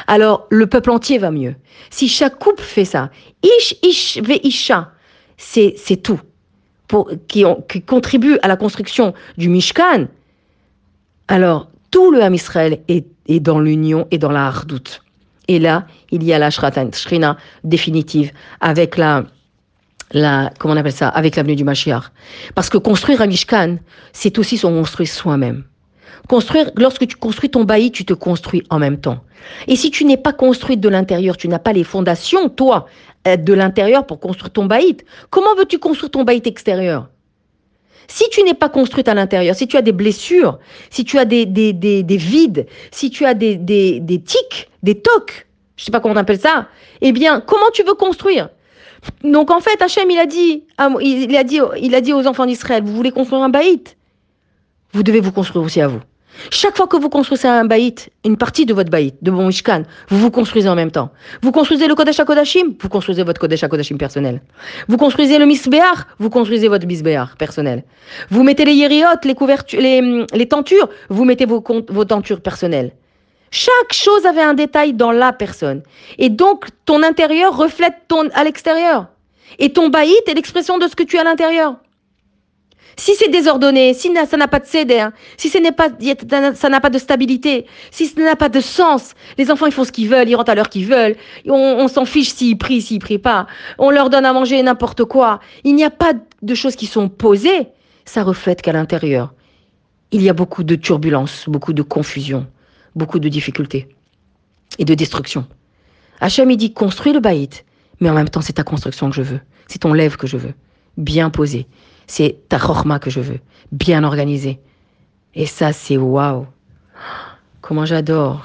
Alors 0.07 0.47
le 0.51 0.67
peuple 0.67 0.91
entier 0.91 1.19
va 1.19 1.31
mieux. 1.31 1.55
Si 1.91 2.09
chaque 2.09 2.39
couple 2.39 2.63
fait 2.63 2.85
ça, 2.85 3.11
ish 3.43 3.77
ish 3.83 4.19
ve 4.23 4.39
isha, 4.45 4.93
c'est 5.37 6.03
tout 6.03 6.21
pour 6.87 7.11
qui, 7.29 7.45
qui 7.69 7.83
contribue 7.83 8.37
à 8.43 8.49
la 8.49 8.57
construction 8.57 9.15
du 9.39 9.49
Mishkan. 9.49 10.09
Alors 11.29 11.70
tout 11.91 12.11
le 12.11 12.22
Ham 12.22 12.34
Israël 12.34 12.80
est, 12.88 13.07
dans 13.41 13.61
l'union 13.61 14.07
et 14.11 14.18
dans 14.18 14.32
la 14.32 14.47
hardoute. 14.47 15.03
Et 15.49 15.59
là, 15.59 15.86
il 16.11 16.22
y 16.22 16.32
a 16.32 16.38
la 16.38 16.51
Shrina 16.51 17.36
définitive 17.64 18.32
avec 18.61 18.97
la, 18.97 19.24
la, 20.12 20.53
comment 20.59 20.74
on 20.74 20.76
appelle 20.76 20.93
ça, 20.93 21.09
avec 21.09 21.36
l'avenue 21.36 21.57
du 21.57 21.64
Mashiach. 21.64 22.05
Parce 22.55 22.68
que 22.68 22.78
construire 22.78 23.20
un 23.22 23.26
Mishkan, 23.26 23.76
c'est 24.12 24.38
aussi 24.38 24.57
se 24.57 24.66
construire 24.66 25.09
soi-même. 25.09 25.64
Construire, 26.28 26.70
lorsque 26.76 27.07
tu 27.07 27.16
construis 27.16 27.51
ton 27.51 27.64
bailli, 27.64 27.91
tu 27.91 28.05
te 28.05 28.12
construis 28.12 28.62
en 28.70 28.78
même 28.78 28.99
temps. 28.99 29.20
Et 29.66 29.76
si 29.76 29.91
tu 29.91 30.05
n'es 30.05 30.16
pas 30.16 30.32
construite 30.32 30.80
de 30.80 30.88
l'intérieur, 30.88 31.36
tu 31.36 31.49
n'as 31.49 31.59
pas 31.59 31.72
les 31.72 31.84
fondations, 31.84 32.49
toi, 32.49 32.86
euh, 33.26 33.36
de 33.36 33.53
l'intérieur 33.53 34.07
pour 34.07 34.20
construire 34.20 34.53
ton 34.53 34.66
baït, 34.66 35.05
comment 35.30 35.55
veux-tu 35.57 35.78
construire 35.78 36.11
ton 36.11 36.24
baït 36.24 36.47
extérieur? 36.47 37.09
Si 38.11 38.29
tu 38.31 38.43
n'es 38.43 38.55
pas 38.55 38.69
construite 38.69 39.07
à 39.07 39.15
l'intérieur, 39.15 39.55
si 39.55 39.69
tu 39.69 39.77
as 39.77 39.83
des 39.83 39.93
blessures, 39.93 40.59
si 40.91 41.05
tu 41.05 41.17
as 41.17 41.25
des, 41.25 41.47
des, 41.47 41.73
des, 41.73 42.17
vides, 42.17 42.67
si 42.91 43.09
tu 43.09 43.25
as 43.25 43.35
des, 43.35 43.55
des, 43.55 44.01
des 44.01 44.21
tics, 44.21 44.69
des 44.83 44.97
tocs, 44.97 45.47
je 45.77 45.85
sais 45.85 45.93
pas 45.93 46.01
comment 46.01 46.15
on 46.15 46.19
appelle 46.19 46.41
ça, 46.41 46.67
eh 47.01 47.13
bien, 47.13 47.41
comment 47.41 47.71
tu 47.73 47.85
veux 47.85 47.95
construire? 47.95 48.49
Donc 49.23 49.51
en 49.51 49.61
fait, 49.61 49.81
Hachem, 49.81 50.11
il 50.11 50.19
a 50.19 50.27
dit, 50.27 50.65
il 51.01 51.37
a 51.37 51.45
dit, 51.45 51.61
il 51.81 51.95
a 51.95 52.01
dit 52.01 52.13
aux 52.13 52.27
enfants 52.27 52.47
d'Israël, 52.47 52.83
vous 52.83 52.95
voulez 52.95 53.13
construire 53.13 53.43
un 53.43 53.49
baït? 53.49 53.97
Vous 54.93 55.05
devez 55.05 55.21
vous 55.21 55.33
construire 55.33 55.65
aussi 55.65 55.81
à 55.81 55.87
vous. 55.87 56.01
Chaque 56.51 56.76
fois 56.76 56.87
que 56.87 56.97
vous 56.97 57.09
construisez 57.09 57.49
un 57.49 57.64
baït, 57.64 58.11
une 58.24 58.37
partie 58.37 58.66
de 58.66 58.72
votre 58.72 58.91
baït, 58.91 59.14
de 59.20 59.31
bon 59.31 59.47
Mishkan, 59.47 59.83
vous 60.09 60.18
vous 60.18 60.31
construisez 60.31 60.68
en 60.68 60.74
même 60.74 60.91
temps. 60.91 61.11
Vous 61.43 61.53
construisez 61.53 61.87
le 61.87 61.95
Kodesh 61.95 62.20
HaKodashim, 62.20 62.74
vous 62.81 62.89
construisez 62.89 63.22
votre 63.22 63.41
Kodesh 63.41 63.62
HaKodashim 63.62 63.97
personnel. 63.97 64.41
Vous 64.89 64.97
construisez 64.97 65.39
le 65.39 65.47
Misbéar, 65.47 66.07
vous 66.18 66.31
construisez 66.31 66.68
votre 66.68 66.87
Misbéar 66.87 67.37
personnel. 67.37 67.85
Vous 68.31 68.43
mettez 68.43 68.64
les 68.64 68.74
yériotes, 68.74 69.24
les 69.24 69.35
couvertures, 69.35 69.81
les, 69.81 70.24
les 70.33 70.49
tentures, 70.49 70.89
vous 71.09 71.24
mettez 71.24 71.47
vos, 71.47 71.62
vos 71.89 72.05
tentures 72.05 72.41
personnelles. 72.41 72.93
Chaque 73.51 73.93
chose 73.93 74.24
avait 74.26 74.43
un 74.43 74.55
détail 74.55 74.95
dans 74.95 75.12
la 75.12 75.33
personne. 75.33 75.83
Et 76.18 76.28
donc, 76.28 76.66
ton 76.85 77.03
intérieur 77.03 77.57
reflète 77.57 77.95
ton 78.07 78.28
à 78.35 78.45
l'extérieur. 78.45 79.07
Et 79.59 79.72
ton 79.72 79.89
baït 79.89 80.22
est 80.28 80.35
l'expression 80.35 80.78
de 80.78 80.87
ce 80.87 80.95
que 80.95 81.03
tu 81.03 81.18
as 81.18 81.22
à 81.22 81.24
l'intérieur. 81.24 81.76
Si 83.01 83.15
c'est 83.15 83.31
désordonné, 83.31 83.95
si 83.95 84.13
ça 84.29 84.37
n'a 84.37 84.47
pas 84.47 84.61
de 84.61 84.67
céder, 84.67 85.09
si 85.39 85.49
ce 85.49 85.57
n'est 85.57 85.73
pas, 85.73 85.89
ça 86.55 86.69
n'a 86.69 86.81
pas 86.83 86.91
de 86.91 86.99
stabilité, 86.99 87.65
si 87.91 88.07
ça 88.07 88.21
n'a 88.21 88.37
pas 88.37 88.51
de 88.51 88.61
sens, 88.61 89.15
les 89.39 89.51
enfants 89.51 89.65
ils 89.65 89.73
font 89.73 89.85
ce 89.85 89.91
qu'ils 89.91 90.11
veulent, 90.11 90.29
ils 90.29 90.35
rentrent 90.35 90.51
à 90.51 90.55
l'heure 90.55 90.69
qu'ils 90.69 90.85
veulent, 90.85 91.17
on, 91.47 91.89
s'en 91.89 92.05
fiche 92.05 92.35
s'ils 92.35 92.59
prient, 92.59 92.83
s'ils 92.83 92.99
prient 92.99 93.17
pas, 93.17 93.47
on 93.79 93.89
leur 93.89 94.11
donne 94.11 94.27
à 94.27 94.35
manger 94.35 94.63
n'importe 94.63 95.05
quoi. 95.05 95.41
Il 95.65 95.77
n'y 95.77 95.83
a 95.83 95.89
pas 95.89 96.13
de 96.43 96.55
choses 96.55 96.77
qui 96.77 96.85
sont 96.85 97.09
posées. 97.09 97.69
Ça 98.05 98.23
reflète 98.23 98.61
qu'à 98.61 98.73
l'intérieur, 98.73 99.33
il 100.11 100.21
y 100.21 100.29
a 100.29 100.35
beaucoup 100.35 100.63
de 100.63 100.75
turbulences, 100.75 101.49
beaucoup 101.49 101.73
de 101.73 101.81
confusion, 101.81 102.47
beaucoup 102.95 103.19
de 103.19 103.31
difficultés 103.31 103.89
et 104.79 104.85
de 104.85 104.93
destruction. 104.93 105.47
Hachem 106.21 106.51
il 106.51 106.59
dit 106.59 106.75
construis 106.75 107.15
le 107.15 107.21
baït, 107.21 107.65
mais 108.01 108.11
en 108.11 108.15
même 108.15 108.29
temps 108.29 108.43
c'est 108.43 108.53
ta 108.53 108.63
construction 108.63 109.09
que 109.09 109.17
je 109.17 109.23
veux, 109.23 109.41
c'est 109.69 109.79
ton 109.79 109.95
lève 109.95 110.19
que 110.19 110.27
je 110.27 110.37
veux, 110.37 110.53
bien 110.99 111.31
posé. 111.31 111.67
C'est 112.11 112.49
ta 112.49 112.59
chorma 112.59 112.99
que 112.99 113.09
je 113.09 113.21
veux, 113.21 113.39
bien 113.71 114.03
organisé. 114.03 114.59
Et 115.37 115.47
ça, 115.47 115.73
c'est 115.73 115.97
waouh. 115.97 116.45
Comment 117.61 117.85
j'adore. 117.85 118.45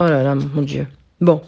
Oh 0.00 0.04
là 0.04 0.22
là, 0.22 0.34
mon 0.34 0.62
Dieu. 0.62 0.86
Bon. 1.20 1.42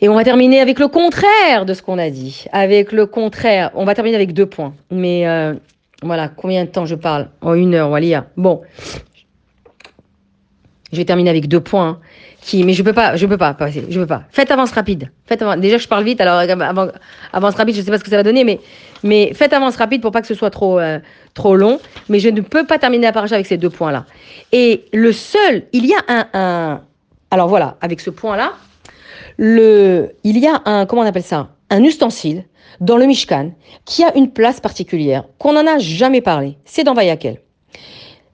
Et 0.00 0.08
on 0.08 0.16
va 0.16 0.24
terminer 0.24 0.58
avec 0.58 0.80
le 0.80 0.88
contraire 0.88 1.66
de 1.66 1.72
ce 1.72 1.82
qu'on 1.82 1.98
a 1.98 2.10
dit. 2.10 2.46
Avec 2.50 2.90
le 2.90 3.06
contraire. 3.06 3.70
On 3.74 3.84
va 3.84 3.94
terminer 3.94 4.16
avec 4.16 4.32
deux 4.32 4.46
points. 4.46 4.74
Mais 4.90 5.28
euh, 5.28 5.54
voilà, 6.02 6.26
combien 6.26 6.64
de 6.64 6.68
temps 6.68 6.84
je 6.84 6.96
parle 6.96 7.28
En 7.40 7.54
une 7.54 7.76
heure, 7.76 7.88
Walia. 7.88 8.26
Bon. 8.36 8.62
Je 10.90 10.96
vais 10.96 11.04
terminer 11.04 11.30
avec 11.30 11.46
deux 11.46 11.60
points 11.60 12.00
mais 12.54 12.72
je 12.72 12.82
peux 12.82 12.92
pas, 12.92 13.16
je 13.16 13.26
peux 13.26 13.36
pas 13.36 13.56
je 13.70 14.00
peux 14.00 14.06
pas. 14.06 14.22
Faites 14.30 14.50
avance 14.50 14.72
rapide. 14.72 15.10
Faites 15.26 15.42
avance, 15.42 15.58
déjà 15.58 15.78
je 15.78 15.86
parle 15.86 16.04
vite, 16.04 16.20
alors 16.20 16.38
avant, 16.38 16.88
avance 17.32 17.54
rapide, 17.54 17.74
je 17.74 17.82
sais 17.82 17.90
pas 17.90 17.98
ce 17.98 18.04
que 18.04 18.10
ça 18.10 18.16
va 18.16 18.22
donner, 18.22 18.44
mais, 18.44 18.60
mais 19.02 19.32
faites 19.34 19.52
avance 19.52 19.76
rapide 19.76 20.02
pour 20.02 20.10
pas 20.10 20.20
que 20.20 20.26
ce 20.26 20.34
soit 20.34 20.50
trop, 20.50 20.78
euh, 20.78 20.98
trop 21.34 21.56
long. 21.56 21.78
Mais 22.08 22.18
je 22.18 22.28
ne 22.28 22.40
peux 22.40 22.66
pas 22.66 22.78
terminer 22.78 23.06
la 23.06 23.12
paracha 23.12 23.34
avec 23.34 23.46
ces 23.46 23.56
deux 23.56 23.70
points-là. 23.70 24.04
Et 24.52 24.84
le 24.92 25.12
seul, 25.12 25.64
il 25.72 25.86
y 25.86 25.94
a 25.94 26.28
un, 26.32 26.80
alors 27.30 27.48
voilà, 27.48 27.76
avec 27.80 28.00
ce 28.00 28.10
point-là, 28.10 28.52
le, 29.36 30.12
il 30.24 30.38
y 30.38 30.46
a 30.46 30.62
un, 30.64 30.86
comment 30.86 31.02
on 31.02 31.06
appelle 31.06 31.22
ça, 31.22 31.48
un 31.70 31.82
ustensile 31.82 32.44
dans 32.80 32.96
le 32.96 33.06
Mishkan 33.06 33.52
qui 33.84 34.04
a 34.04 34.16
une 34.16 34.30
place 34.30 34.60
particulière 34.60 35.24
qu'on 35.38 35.52
n'en 35.52 35.66
a 35.66 35.78
jamais 35.78 36.20
parlé. 36.20 36.56
C'est 36.64 36.84
dans 36.84 36.94
Vayakel. 36.94 37.38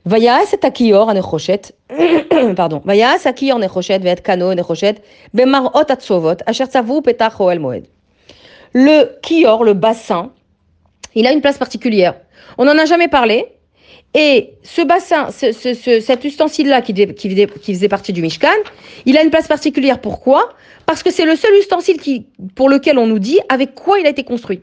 Vayas 0.06 0.52
et 0.52 0.66
akior 0.66 1.08
anechoshet, 1.08 1.72
pardon, 2.56 2.82
Vayas 2.84 3.24
akior 3.24 3.58
nechoshet 3.58 4.00
ve'et 4.00 4.20
kano 4.20 4.52
nechoshet 4.52 4.96
bemarot 5.32 5.88
atzovot 5.88 6.42
asher 6.46 6.66
tzavu 6.66 7.00
petach 7.00 7.38
moed. 7.58 7.86
Le 8.74 9.18
kior, 9.22 9.64
le 9.64 9.72
bassin, 9.72 10.30
il 11.14 11.26
a 11.26 11.32
une 11.32 11.40
place 11.40 11.58
particulière. 11.58 12.14
On 12.58 12.64
n'en 12.64 12.78
a 12.78 12.84
jamais 12.84 13.08
parlé. 13.08 13.46
Et 14.16 14.52
ce 14.62 14.80
bassin, 14.82 15.30
ce, 15.32 15.50
ce, 15.50 15.74
ce, 15.74 15.98
cet 15.98 16.24
ustensile-là 16.24 16.82
qui, 16.82 16.94
qui, 16.94 17.34
qui, 17.34 17.74
faisait 17.74 17.88
partie 17.88 18.12
du 18.12 18.22
Mishkan, 18.22 18.48
il 19.06 19.18
a 19.18 19.22
une 19.24 19.30
place 19.30 19.48
particulière. 19.48 20.00
Pourquoi? 20.00 20.50
Parce 20.86 21.02
que 21.02 21.10
c'est 21.10 21.24
le 21.24 21.34
seul 21.34 21.52
ustensile 21.58 22.00
qui, 22.00 22.26
pour 22.54 22.68
lequel 22.68 22.96
on 22.98 23.08
nous 23.08 23.18
dit 23.18 23.40
avec 23.48 23.74
quoi 23.74 23.98
il 23.98 24.06
a 24.06 24.10
été 24.10 24.22
construit 24.22 24.60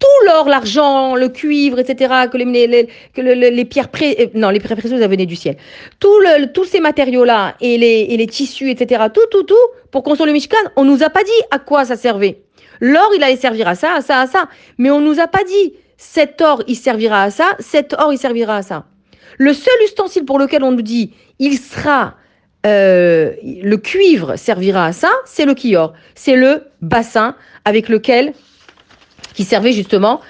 tout 0.00 0.26
l'or, 0.26 0.48
l'argent, 0.48 1.14
le 1.14 1.28
cuivre, 1.28 1.78
etc., 1.78 2.14
que 2.32 2.38
les, 2.38 2.66
les, 2.66 3.50
les 3.50 3.64
pierres 3.66 3.90
pré, 3.90 4.16
euh, 4.18 4.26
non, 4.34 4.48
les 4.48 4.58
précieuses, 4.58 4.94
venaient 4.94 5.26
du 5.26 5.36
ciel. 5.36 5.56
Tout 6.00 6.18
le, 6.20 6.46
tous 6.46 6.64
ces 6.64 6.80
matériaux-là 6.80 7.54
et 7.60 7.76
les, 7.76 8.06
et 8.08 8.16
les 8.16 8.26
tissus, 8.26 8.70
etc., 8.70 9.04
tout, 9.12 9.26
tout, 9.30 9.42
tout, 9.42 9.54
pour 9.90 10.02
construire 10.02 10.26
le 10.26 10.32
Mishkan, 10.32 10.56
on 10.76 10.84
nous 10.84 11.02
a 11.02 11.10
pas 11.10 11.22
dit 11.22 11.42
à 11.50 11.58
quoi 11.58 11.84
ça 11.84 11.96
servait. 11.96 12.40
L'or, 12.80 13.10
il 13.16 13.22
allait 13.22 13.36
servir 13.36 13.68
à 13.68 13.74
ça, 13.74 13.94
à 13.94 14.00
ça, 14.00 14.20
à 14.20 14.26
ça. 14.26 14.48
Mais 14.78 14.90
on 14.90 15.00
nous 15.00 15.20
a 15.20 15.26
pas 15.26 15.44
dit 15.44 15.74
cet 15.96 16.40
or, 16.40 16.62
il 16.66 16.76
servira 16.76 17.24
à 17.24 17.30
ça, 17.30 17.50
cet 17.58 17.94
or, 17.98 18.12
il 18.12 18.18
servira 18.18 18.56
à 18.56 18.62
ça. 18.62 18.84
Le 19.38 19.52
seul 19.52 19.74
ustensile 19.84 20.24
pour 20.24 20.38
lequel 20.38 20.64
on 20.64 20.72
nous 20.72 20.82
dit 20.82 21.12
il 21.38 21.58
sera 21.58 22.14
euh, 22.66 23.32
le 23.42 23.76
cuivre 23.76 24.36
servira 24.36 24.86
à 24.86 24.92
ça, 24.92 25.10
c'est 25.24 25.46
le 25.46 25.54
kior, 25.54 25.94
c'est 26.14 26.36
le 26.36 26.64
bassin 26.82 27.36
avec 27.64 27.88
lequel 27.88 28.34
qui 29.34 29.44
servait 29.44 29.72
justement 29.72 30.20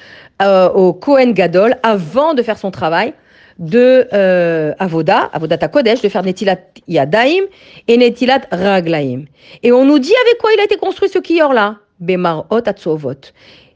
euh, 0.43 0.69
au 0.71 0.93
Kohen 0.93 1.33
Gadol 1.33 1.77
avant 1.83 2.35
de 2.35 2.43
faire 2.43 2.59
son 2.59 2.71
travail 2.71 3.15
de 3.59 4.09
euh, 4.13 4.73
Avoda, 4.79 5.29
Avodat 5.33 5.69
Kodesh, 5.69 6.01
de 6.03 6.09
faire 6.09 6.23
Netilat 6.23 6.61
Yadaim 6.89 7.45
et 7.89 7.97
Netilat 7.97 8.43
Raglaim. 8.51 9.25
Et 9.63 9.71
on 9.73 9.85
nous 9.85 9.99
dit 9.99 10.15
avec 10.25 10.39
quoi 10.39 10.51
il 10.55 10.61
a 10.61 10.65
été 10.65 10.77
construit 10.77 11.09
ce 11.09 11.19
kior-là? 11.19 11.77
Bemarot 12.01 12.63
Atzovot. 12.67 13.33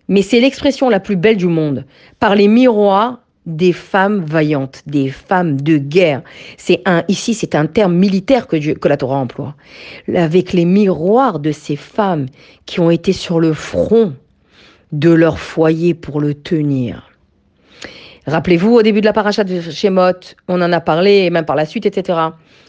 Mais 0.09 0.23
c'est 0.23 0.41
l'expression 0.41 0.89
la 0.89 1.01
plus 1.01 1.17
belle 1.17 1.37
du 1.37 1.47
monde, 1.47 1.85
par 2.19 2.35
les 2.35 2.49
miroirs 2.49 3.21
des 3.47 3.73
femmes 3.73 4.25
vaillantes, 4.25 4.83
des 4.87 5.09
femmes 5.09 5.61
de 5.61 5.77
guerre. 5.77 6.23
C'est 6.57 6.81
un 6.87 7.05
ici, 7.09 7.35
c'est 7.35 7.55
un 7.55 7.67
terme 7.67 7.95
militaire 7.95 8.47
que, 8.47 8.57
Dieu, 8.57 8.75
que 8.75 8.89
la 8.89 8.97
Torah 8.97 9.19
emploie. 9.19 9.55
Avec 10.15 10.53
les 10.53 10.65
miroirs 10.65 11.39
de 11.39 11.53
ces 11.53 11.77
femmes 11.77 12.27
qui 12.65 12.81
ont 12.81 12.91
été 12.91 13.13
sur 13.13 13.41
le 13.41 13.53
front 13.53 14.15
de 14.93 15.11
leur 15.11 15.39
foyer 15.39 15.93
pour 15.93 16.21
le 16.21 16.35
tenir. 16.35 17.11
Rappelez-vous, 18.27 18.77
au 18.77 18.83
début 18.83 19.01
de 19.01 19.07
la 19.07 19.13
paracha 19.13 19.45
de 19.45 19.61
Shemot, 19.61 20.35
on 20.49 20.63
en 20.63 20.73
a 20.73 20.81
parlé, 20.81 21.29
même 21.29 21.45
par 21.45 21.57
la 21.57 21.67
suite, 21.67 21.85
etc., 21.85 22.19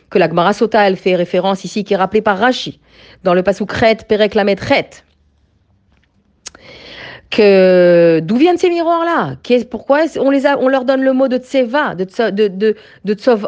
que 0.10 0.20
la 0.20 0.28
Gemara 0.28 0.54
Sota, 0.54 0.86
elle 0.86 0.98
fait 0.98 1.16
référence 1.16 1.64
ici, 1.64 1.84
qui 1.84 1.94
est 1.94 1.98
rappelée 1.98 2.22
par 2.22 2.38
Rashi, 2.38 2.80
dans 3.24 3.34
le 3.34 3.42
Pasuk 3.42 3.72
Ret, 3.72 4.00
Perek 4.08 4.36
Lamet 4.36 4.58
que 7.30 8.20
d'où 8.24 8.38
viennent 8.38 8.58
ces 8.58 8.70
miroirs-là? 8.70 9.36
Pourquoi 9.70 10.02
on, 10.20 10.30
les 10.30 10.46
a, 10.46 10.58
on 10.60 10.70
leur 10.70 10.86
donne 10.86 11.02
le 11.02 11.12
mot 11.14 11.28
de 11.28 11.38
tseva, 11.38 11.96
de, 11.96 12.06
de, 12.32 12.48
de, 12.48 12.76
de 13.04 13.14
tsovot 13.14 13.48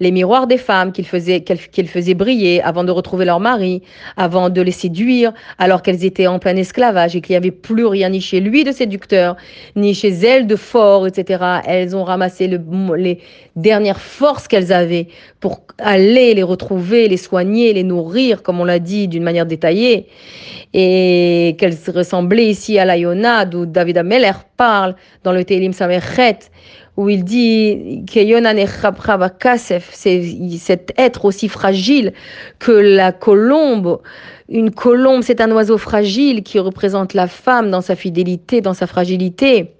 Les 0.00 0.10
miroirs 0.10 0.46
des 0.46 0.58
femmes 0.58 0.92
qu'ils 0.92 1.06
faisaient, 1.06 1.40
qu'elles 1.40 1.88
faisaient 1.88 2.14
briller 2.14 2.62
avant 2.62 2.84
de 2.84 2.90
retrouver 2.90 3.24
leur 3.24 3.40
mari, 3.40 3.82
avant 4.16 4.50
de 4.50 4.60
les 4.60 4.72
séduire, 4.72 5.32
alors 5.58 5.82
qu'elles 5.82 6.04
étaient 6.04 6.26
en 6.26 6.38
plein 6.38 6.56
esclavage 6.56 7.16
et 7.16 7.20
qu'il 7.20 7.32
n'y 7.32 7.38
avait 7.38 7.50
plus 7.50 7.86
rien 7.86 8.10
ni 8.10 8.20
chez 8.20 8.40
lui 8.40 8.64
de 8.64 8.72
séducteur, 8.72 9.36
ni 9.76 9.94
chez 9.94 10.10
elles 10.10 10.46
de 10.46 10.56
fort, 10.56 11.06
etc. 11.06 11.44
Elles 11.66 11.96
ont 11.96 12.04
ramassé 12.04 12.46
le, 12.48 12.60
les 12.96 13.20
dernières 13.56 14.00
forces 14.00 14.48
qu'elles 14.48 14.72
avaient 14.72 15.08
pour 15.44 15.60
aller 15.76 16.32
les 16.32 16.42
retrouver, 16.42 17.06
les 17.06 17.18
soigner, 17.18 17.74
les 17.74 17.82
nourrir, 17.82 18.42
comme 18.42 18.60
on 18.60 18.64
l'a 18.64 18.78
dit 18.78 19.08
d'une 19.08 19.22
manière 19.22 19.44
détaillée 19.44 20.06
et 20.72 21.54
qu'elle 21.58 21.76
ressemblait 21.94 22.46
ici 22.46 22.78
à 22.78 22.86
la 22.86 22.96
Yonad 22.96 23.54
où 23.54 23.66
David 23.66 23.98
Ameller 23.98 24.32
parle 24.56 24.96
dans 25.22 25.32
le 25.32 25.44
Teilim 25.44 25.74
Samechet 25.74 26.38
où 26.96 27.10
il 27.10 27.24
dit 27.24 28.06
que 28.10 28.20
c'est 29.54 29.80
cet 30.58 30.94
être 30.96 31.26
aussi 31.26 31.48
fragile 31.50 32.14
que 32.58 32.72
la 32.72 33.12
colombe. 33.12 34.00
Une 34.48 34.70
colombe, 34.70 35.22
c'est 35.22 35.42
un 35.42 35.50
oiseau 35.52 35.76
fragile 35.76 36.42
qui 36.42 36.58
représente 36.58 37.12
la 37.12 37.26
femme 37.26 37.70
dans 37.70 37.82
sa 37.82 37.96
fidélité, 37.96 38.62
dans 38.62 38.72
sa 38.72 38.86
fragilité, 38.86 39.72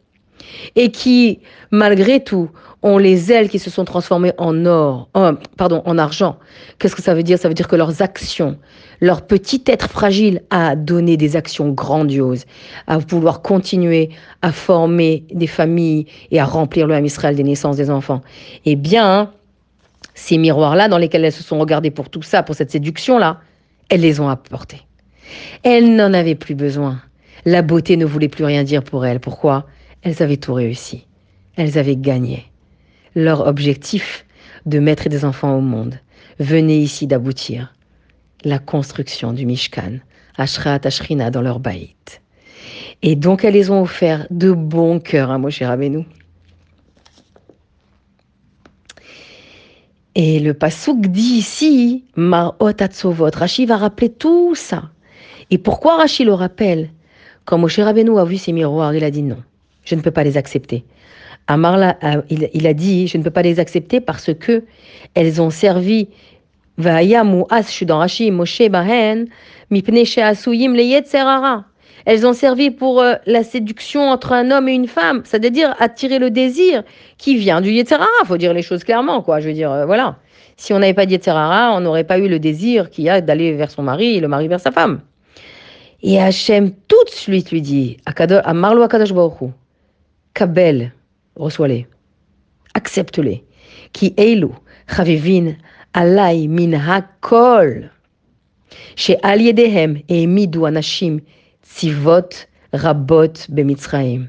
et 0.76 0.90
qui, 0.90 1.38
malgré 1.70 2.22
tout, 2.22 2.50
ont 2.84 2.98
les 2.98 3.32
ailes 3.32 3.48
qui 3.48 3.58
se 3.58 3.70
sont 3.70 3.86
transformées 3.86 4.32
en 4.36 4.66
or, 4.66 5.08
pardon, 5.56 5.82
en 5.86 5.96
argent. 5.96 6.36
Qu'est-ce 6.78 6.94
que 6.94 7.02
ça 7.02 7.14
veut 7.14 7.22
dire? 7.22 7.38
Ça 7.38 7.48
veut 7.48 7.54
dire 7.54 7.66
que 7.66 7.76
leurs 7.76 8.02
actions, 8.02 8.58
leur 9.00 9.26
petit 9.26 9.64
être 9.66 9.88
fragile 9.88 10.42
a 10.50 10.76
donné 10.76 11.16
des 11.16 11.34
actions 11.34 11.70
grandioses, 11.70 12.44
à 12.86 12.98
vouloir 12.98 13.40
continuer 13.40 14.10
à 14.42 14.52
former 14.52 15.24
des 15.32 15.46
familles 15.46 16.06
et 16.30 16.38
à 16.38 16.44
remplir 16.44 16.86
le 16.86 17.04
Israël 17.04 17.34
des 17.34 17.42
naissances 17.42 17.78
des 17.78 17.90
enfants. 17.90 18.20
Eh 18.66 18.76
bien, 18.76 19.32
ces 20.14 20.36
miroirs-là, 20.36 20.88
dans 20.88 20.98
lesquels 20.98 21.24
elles 21.24 21.32
se 21.32 21.42
sont 21.42 21.58
regardées 21.58 21.90
pour 21.90 22.10
tout 22.10 22.22
ça, 22.22 22.42
pour 22.42 22.54
cette 22.54 22.70
séduction-là, 22.70 23.40
elles 23.88 24.02
les 24.02 24.20
ont 24.20 24.28
apportés. 24.28 24.82
Elles 25.62 25.96
n'en 25.96 26.12
avaient 26.12 26.34
plus 26.34 26.54
besoin. 26.54 27.00
La 27.46 27.62
beauté 27.62 27.96
ne 27.96 28.04
voulait 28.04 28.28
plus 28.28 28.44
rien 28.44 28.62
dire 28.62 28.84
pour 28.84 29.06
elles. 29.06 29.20
Pourquoi? 29.20 29.66
Elles 30.02 30.22
avaient 30.22 30.36
tout 30.36 30.52
réussi. 30.52 31.06
Elles 31.56 31.78
avaient 31.78 31.96
gagné. 31.96 32.44
Leur 33.14 33.46
objectif 33.46 34.26
de 34.66 34.80
mettre 34.80 35.08
des 35.08 35.24
enfants 35.24 35.56
au 35.56 35.60
monde 35.60 36.00
venait 36.40 36.78
ici 36.78 37.06
d'aboutir. 37.06 37.72
La 38.44 38.58
construction 38.58 39.32
du 39.32 39.46
Mishkan, 39.46 39.98
Ashrat 40.36 40.80
Ashrina 40.84 41.30
dans 41.30 41.40
leur 41.40 41.60
baït. 41.60 42.20
Et 43.02 43.14
donc 43.14 43.44
elles 43.44 43.54
les 43.54 43.70
ont 43.70 43.82
offert 43.82 44.26
de 44.30 44.50
bon 44.50 44.98
cœur 44.98 45.30
à 45.30 45.38
Moshe 45.38 45.62
Rabbeinu. 45.62 46.04
Et 50.16 50.40
le 50.40 50.54
Passouk 50.54 51.06
dit 51.06 51.20
ici, 51.20 52.04
Marot 52.16 52.72
Atzovot. 52.80 53.30
Rashi 53.34 53.66
va 53.66 53.76
rappeler 53.76 54.08
tout 54.08 54.54
ça. 54.54 54.90
Et 55.50 55.58
pourquoi 55.58 55.98
Rashi 55.98 56.24
le 56.24 56.32
rappelle? 56.32 56.90
Quand 57.44 57.58
Moshe 57.58 57.78
Rabbeinu 57.78 58.18
a 58.18 58.24
vu 58.24 58.38
ces 58.38 58.52
miroirs, 58.52 58.94
il 58.94 59.04
a 59.04 59.10
dit 59.10 59.22
non, 59.22 59.42
je 59.84 59.94
ne 59.94 60.00
peux 60.00 60.10
pas 60.10 60.24
les 60.24 60.36
accepter. 60.36 60.84
Amar, 61.46 61.94
il, 62.30 62.48
il, 62.54 62.66
a 62.66 62.72
dit, 62.72 63.06
je 63.06 63.18
ne 63.18 63.22
peux 63.22 63.30
pas 63.30 63.42
les 63.42 63.60
accepter 63.60 64.00
parce 64.00 64.32
que 64.34 64.64
elles 65.14 65.42
ont 65.42 65.50
servi 65.50 66.08
elles 72.06 72.26
ont 72.26 72.32
servi 72.32 72.70
pour 72.70 73.00
euh, 73.00 73.14
la 73.26 73.44
séduction 73.44 74.10
entre 74.10 74.32
un 74.32 74.50
homme 74.50 74.68
et 74.68 74.72
une 74.72 74.88
femme, 74.88 75.22
c'est-à-dire 75.24 75.74
attirer 75.78 76.18
le 76.18 76.30
désir 76.30 76.82
qui 77.16 77.36
vient 77.36 77.60
du 77.60 77.70
Yetzerara. 77.70 78.08
Faut 78.26 78.36
dire 78.36 78.52
les 78.52 78.62
choses 78.62 78.82
clairement, 78.82 79.22
quoi. 79.22 79.38
Je 79.38 79.48
veux 79.48 79.54
dire, 79.54 79.70
euh, 79.70 79.86
voilà. 79.86 80.16
Si 80.56 80.72
on 80.72 80.80
n'avait 80.80 80.94
pas 80.94 81.06
de 81.06 81.12
Yetzerara, 81.12 81.74
on 81.76 81.80
n'aurait 81.80 82.04
pas 82.04 82.18
eu 82.18 82.28
le 82.28 82.40
désir 82.40 82.90
qu'il 82.90 83.04
y 83.04 83.08
a 83.08 83.20
d'aller 83.20 83.52
vers 83.52 83.70
son 83.70 83.82
mari 83.82 84.16
et 84.16 84.20
le 84.20 84.28
mari 84.28 84.48
vers 84.48 84.60
sa 84.60 84.72
femme. 84.72 85.00
Et 86.02 86.20
Hachem 86.20 86.72
tout 86.88 87.04
de 87.04 87.10
suite 87.10 87.50
lui 87.52 87.62
dit, 87.62 87.96
à 88.04 88.54
Marlo 88.54 88.82
Akadosh 88.82 89.12
Baruch 89.12 89.50
Kabel, 90.34 90.92
reçois-les, 91.36 91.86
accepte-les, 92.74 93.44
chavivin, 94.86 95.56
alay 95.94 96.48
min 96.48 96.72
hakol, 96.74 97.90
chez 98.96 99.16
al 99.22 99.40
yedehem 99.40 99.98
et 100.08 100.26
midou 100.26 100.66
anashim, 100.66 101.20
ציבות 101.74 102.44
רבות 102.74 103.46
במצרים. 103.48 104.26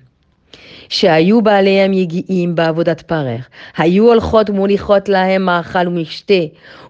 שהיו 0.89 1.41
בעליהם 1.41 1.93
יגיעים 1.93 2.55
בעבודת 2.55 3.01
פרך, 3.01 3.49
היו 3.77 4.07
הולכות 4.07 4.49
ומוליכות 4.49 5.09
להם 5.09 5.45
מאכל 5.45 5.87
ומשתה, 5.87 6.33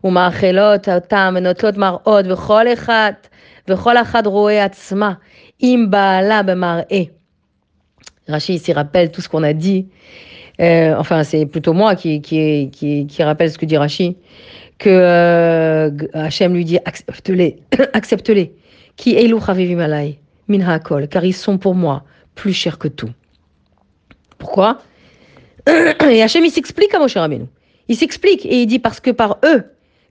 ומאכלות 0.04 0.90
אותם 0.90 1.34
ונוטלות 1.38 1.78
מראות, 1.78 2.26
וכל 2.30 2.74
אחד, 2.74 3.12
וכל 3.68 3.98
אחד 3.98 4.28
רואה 4.28 4.66
עצמה 4.66 5.14
עם 5.60 5.92
בעלה 5.92 6.44
במראה. 6.44 7.04
Rachid 8.28 8.60
s'y 8.60 8.74
rappelle 8.74 9.12
tout 9.12 9.22
ce 9.22 9.30
qu'on 9.30 9.44
a 9.44 9.54
dit. 9.54 9.88
Euh, 10.62 10.96
enfin, 10.98 11.24
c'est 11.24 11.46
plutôt 11.46 11.74
moi 11.74 11.96
qui, 11.96 12.22
qui, 12.22 12.70
qui, 12.72 13.24
rappelle 13.24 13.52
ce 13.52 13.58
que 13.58 13.66
dit 13.66 13.78
Rachid. 13.78 14.16
Que 14.78 14.90
euh, 14.90 15.90
Hachem 16.14 16.54
lui 16.54 16.66
dit 16.66 16.80
accepte-les, 16.84 17.58
accepte-les. 17.94 18.54
Qui 18.98 19.16
malay 19.76 20.20
minhakol, 20.48 21.08
car 21.08 21.26
ils 21.26 21.34
sont 21.34 21.58
pour 21.58 21.76
moi 21.76 22.04
plus 22.36 22.54
chers 22.54 22.78
que 22.78 22.88
tout. 22.88 23.10
Pourquoi? 24.38 24.80
Et 25.68 26.22
Hachem, 26.22 26.46
il 26.46 26.52
s'explique 26.52 26.94
à 26.94 27.00
Moshe 27.00 27.16
Rabbeinu. 27.16 27.46
Il 27.88 27.96
s'explique 27.96 28.46
et 28.46 28.62
il 28.62 28.66
dit 28.66 28.80
parce 28.80 29.00
que 29.00 29.12
par 29.12 29.38
eux, 29.46 29.64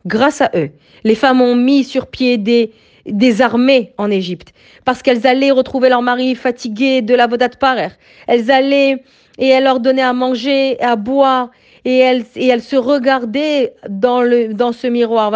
grâce 0.07 0.41
à 0.41 0.51
eux, 0.55 0.71
les 1.03 1.15
femmes 1.15 1.41
ont 1.41 1.57
mis 1.57 1.85
sur 1.85 2.07
pied 2.07 2.39
des, 2.39 2.73
des 3.07 3.43
armées 3.43 3.93
en 3.99 4.11
Égypte. 4.11 4.53
Parce 4.85 5.03
qu'elles 5.03 5.27
allaient 5.27 5.51
retrouver 5.51 5.89
leur 5.89 6.03
mari 6.03 6.35
fatigué 6.35 7.03
de 7.03 7.15
la 7.15 7.27
Vodat 7.27 7.51
Parer. 7.51 7.91
Elles 8.27 8.51
allaient 8.51 9.03
et 9.39 9.49
elles 9.49 9.65
leur 9.65 9.81
donnaient 9.81 10.03
à 10.03 10.13
manger, 10.13 10.81
à 10.81 10.97
boire 10.97 11.51
et 11.85 11.99
elle, 11.99 12.25
et 12.37 12.49
elle 12.49 12.63
se 12.63 12.77
regardait 12.77 13.75
dans, 13.89 14.23
le, 14.23 14.55
dans 14.55 14.73
ce 14.73 14.87
miroir. 14.87 15.33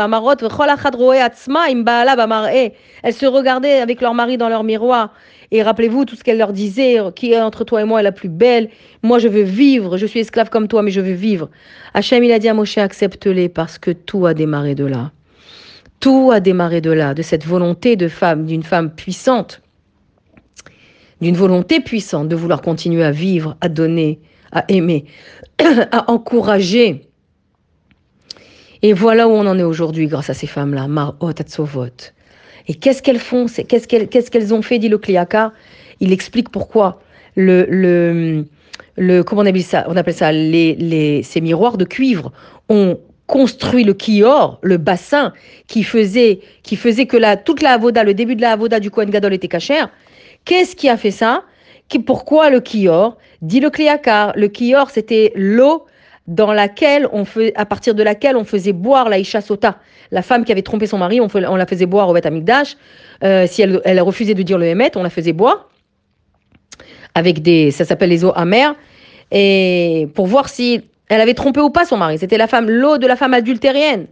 Elle 3.03 3.14
se 3.14 3.27
regardait 3.27 3.81
avec 3.81 4.01
leur 4.01 4.14
mari 4.14 4.39
dans 4.39 4.49
leur 4.49 4.64
miroir. 4.64 5.12
Et 5.51 5.62
rappelez-vous 5.62 6.05
tout 6.05 6.14
ce 6.14 6.25
qu'elle 6.25 6.39
leur 6.39 6.53
disait, 6.53 6.99
qui 7.14 7.33
est 7.33 7.41
entre 7.41 7.64
toi 7.64 7.81
et 7.81 7.85
moi 7.85 8.01
est 8.01 8.03
la 8.03 8.12
plus 8.12 8.29
belle. 8.29 8.69
Moi, 9.03 9.19
je 9.19 9.29
veux 9.29 9.43
vivre. 9.43 9.97
Je 9.97 10.07
suis 10.07 10.21
esclave 10.21 10.51
comme 10.51 10.69
toi, 10.69 10.83
mais 10.83 10.91
je 10.91 11.01
veux 11.01 11.12
vivre. 11.12 11.49
Hachem, 11.95 12.23
il 12.23 12.33
a 12.33 12.39
dit 12.39 12.49
à 12.49 12.55
Moshe, 12.55 12.79
accepte-les 12.79 13.49
parce 13.49 13.79
que 13.79 13.91
tout 13.91 14.27
a 14.27 14.35
démarré 14.35 14.75
de 14.75 14.85
là. 14.85 15.11
Tout 16.01 16.30
a 16.32 16.40
démarré 16.40 16.80
de 16.80 16.90
là, 16.90 17.14
de 17.14 17.22
cette 17.22 17.44
volonté 17.44 17.96
de 17.96 18.09
femme, 18.09 18.46
d'une 18.46 18.62
femme 18.62 18.94
puissante, 18.94 19.62
d'une 21.20 21.36
volonté 21.36 21.80
puissante 21.80 22.28
de 22.28 22.36
vouloir 22.36 22.62
continuer 22.62 23.03
à 23.03 23.11
vivre, 23.11 23.57
à 23.61 23.68
donner, 23.68 24.20
à 24.53 24.64
aimer, 24.68 25.07
à 25.59 26.11
encourager. 26.11 27.09
Et 28.82 28.92
voilà 28.92 29.26
où 29.26 29.32
on 29.32 29.46
en 29.46 29.59
est 29.59 29.64
aujourd'hui 29.64 30.07
grâce 30.07 30.30
à 30.30 30.34
ces 30.34 30.46
femmes-là, 30.46 30.86
Marot 30.86 31.28
Atsovot. 31.28 32.12
Et 32.68 32.74
qu'est-ce 32.74 33.03
qu'elles 33.03 33.18
font? 33.18 33.46
Qu'est-ce 33.46 34.30
qu'elles 34.30 34.55
ont 34.55 34.62
fait, 34.62 34.78
dit 34.78 34.88
le 34.88 34.99
Kliaka? 34.99 35.53
Il 36.01 36.12
explique 36.12 36.51
pourquoi 36.51 37.01
le, 37.34 38.44
comment 39.26 39.42
on 39.42 39.46
appelle 39.46 39.62
ça, 39.62 39.84
on 39.88 39.96
appelle 39.96 40.14
ça 40.14 40.30
les, 40.30 41.22
ces 41.24 41.40
miroirs 41.40 41.78
de 41.78 41.84
cuivre 41.84 42.32
ont 42.68 43.01
construit 43.29 43.85
le 43.85 43.93
kior, 43.93 44.59
le 44.62 44.79
bassin 44.79 45.33
qui 45.68 45.85
faisait, 45.85 46.41
qui 46.62 46.74
faisait 46.74 47.07
que 47.07 47.16
la, 47.16 47.37
toute 47.37 47.62
la 47.62 47.72
avoda, 47.74 48.03
le 48.03 48.14
début 48.14 48.35
de 48.35 48.41
la 48.41 48.53
avoda 48.53 48.81
du 48.81 48.91
Kohen 48.91 49.11
Gadol 49.11 49.35
était 49.35 49.49
cachère. 49.49 49.91
Qu'est-ce 50.45 50.74
qui 50.74 50.89
a 50.89 50.97
fait 50.97 51.12
ça? 51.12 51.45
Pourquoi 52.07 52.51
le 52.51 52.61
kior? 52.61 53.18
Dit 53.43 53.61
le 53.61 53.70
Kliakar, 53.70 54.33
le 54.35 54.49
kior 54.49 54.91
c'était 54.91 55.33
l'eau 55.37 55.87
dans 56.26 56.53
laquelle 56.53 57.07
on 57.12 57.24
fait, 57.24 57.53
à 57.55 57.64
partir 57.66 57.95
de 57.95 58.03
laquelle 58.03 58.37
on 58.37 58.45
faisait 58.45 58.72
boire 58.72 59.09
la 59.09 59.18
Isha 59.18 59.41
Sota, 59.41 59.79
la 60.11 60.22
femme 60.22 60.45
qui 60.45 60.53
avait 60.53 60.62
trompé 60.62 60.87
son 60.87 60.99
mari, 60.99 61.20
on, 61.20 61.57
la 61.57 61.66
faisait 61.66 61.87
boire 61.87 62.09
au 62.09 62.14
Beth 62.14 62.26
Amikdash. 62.26 62.76
Euh, 63.24 63.47
si 63.47 63.62
elle, 63.62 63.81
elle 63.85 64.01
refusait 64.01 64.35
de 64.35 64.43
dire 64.43 64.59
le 64.59 64.66
Hémet, 64.66 64.91
on 64.97 65.03
la 65.03 65.11
faisait 65.11 65.33
boire. 65.33 65.68
Avec 67.14 67.41
des, 67.41 67.70
ça 67.70 67.85
s'appelle 67.85 68.11
les 68.11 68.24
eaux 68.24 68.33
amères, 68.37 68.74
et 69.31 70.09
pour 70.14 70.26
voir 70.26 70.49
si 70.49 70.83
elle 71.09 71.21
avait 71.21 71.35
trompé 71.35 71.61
ou 71.61 71.71
pas 71.71 71.85
son 71.85 71.97
mari. 71.97 72.19
C'était 72.19 72.39
la 72.39 72.47
femme, 72.47 72.69
l'eau 72.69 72.99
de 72.99 73.07
la 73.07 73.17
femme 73.17 73.35
adultérienne. 73.35 74.07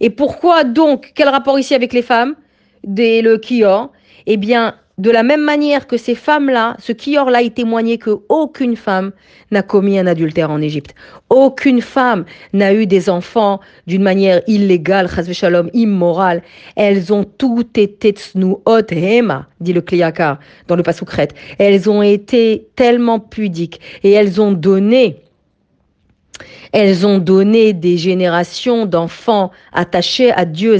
Et 0.00 0.10
pourquoi 0.10 0.64
donc, 0.64 1.12
quel 1.14 1.28
rapport 1.28 1.58
ici 1.58 1.74
avec 1.74 1.92
les 1.92 2.02
femmes, 2.02 2.34
des, 2.82 3.22
le 3.22 3.38
kior? 3.38 3.90
Eh 4.26 4.36
bien, 4.36 4.74
de 4.98 5.10
la 5.10 5.24
même 5.24 5.42
manière 5.42 5.86
que 5.86 5.96
ces 5.96 6.14
femmes-là, 6.14 6.76
ce 6.78 6.92
qui 6.92 7.14
là 7.14 7.42
est 7.42 7.54
témoigné 7.54 7.98
que 7.98 8.10
aucune 8.28 8.76
femme 8.76 9.10
n'a 9.50 9.62
commis 9.62 9.98
un 9.98 10.06
adultère 10.06 10.50
en 10.50 10.60
Égypte. 10.60 10.94
Aucune 11.30 11.80
femme 11.80 12.24
n'a 12.52 12.72
eu 12.72 12.86
des 12.86 13.10
enfants 13.10 13.60
d'une 13.88 14.02
manière 14.02 14.40
illégale, 14.46 15.08
shalom, 15.32 15.68
immorale. 15.72 16.42
Elles 16.76 17.12
ont 17.12 17.24
toutes 17.24 17.76
été 17.76 18.10
tsnuot 18.10 18.86
hema, 18.90 19.48
dit 19.60 19.72
le 19.72 19.80
Kliakar 19.80 20.38
dans 20.68 20.76
le 20.76 20.84
Pasukret. 20.84 21.28
Elles 21.58 21.90
ont 21.90 22.02
été 22.02 22.68
tellement 22.76 23.18
pudiques 23.18 23.80
et 24.04 24.12
elles 24.12 24.40
ont 24.40 24.52
donné 24.52 25.23
elles 26.74 27.06
ont 27.06 27.18
donné 27.18 27.72
des 27.72 27.96
générations 27.96 28.84
d'enfants 28.84 29.52
attachés 29.72 30.32
à 30.32 30.44
Dieu, 30.44 30.74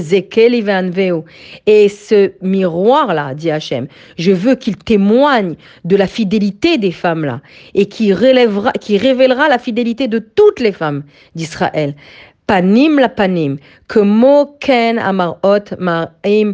Et 1.65 1.87
ce 1.89 2.31
miroir-là, 2.41 3.33
dit 3.33 3.49
Hachem, 3.49 3.87
je 4.17 4.33
veux 4.33 4.55
qu'il 4.55 4.75
témoigne 4.75 5.55
de 5.85 5.95
la 5.95 6.05
fidélité 6.05 6.77
des 6.77 6.91
femmes-là 6.91 7.39
et 7.73 7.85
qui, 7.85 8.13
relèvera, 8.13 8.73
qui 8.73 8.97
révélera 8.97 9.47
la 9.47 9.57
fidélité 9.57 10.09
de 10.09 10.19
toutes 10.19 10.59
les 10.59 10.73
femmes 10.73 11.03
d'Israël 11.33 11.95
panim 12.45 12.99
la 12.99 13.09
panim, 13.09 13.57
mo 13.95 14.45
ken 14.59 14.99
amarot 14.99 15.71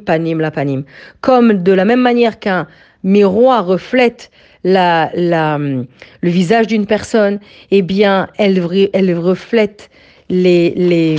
panim 0.06 0.40
la 0.40 0.52
panim. 0.52 0.84
Comme 1.20 1.64
de 1.64 1.72
la 1.74 1.84
même 1.84 2.00
manière 2.00 2.40
qu'un 2.40 2.66
miroir 3.04 3.66
reflète 3.66 4.32
la, 4.64 5.12
le 5.16 5.88
visage 6.30 6.68
d'une 6.68 6.86
personne, 6.86 7.40
eh 7.72 7.82
bien, 7.82 8.28
elle, 8.38 8.60
reflète 8.62 9.90
les, 10.30 10.72
les, 10.72 11.16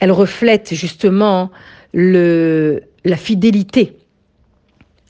elle 0.00 0.12
reflète 0.12 0.74
justement 0.74 1.50
le, 1.92 2.82
la 3.04 3.16
fidélité 3.16 3.96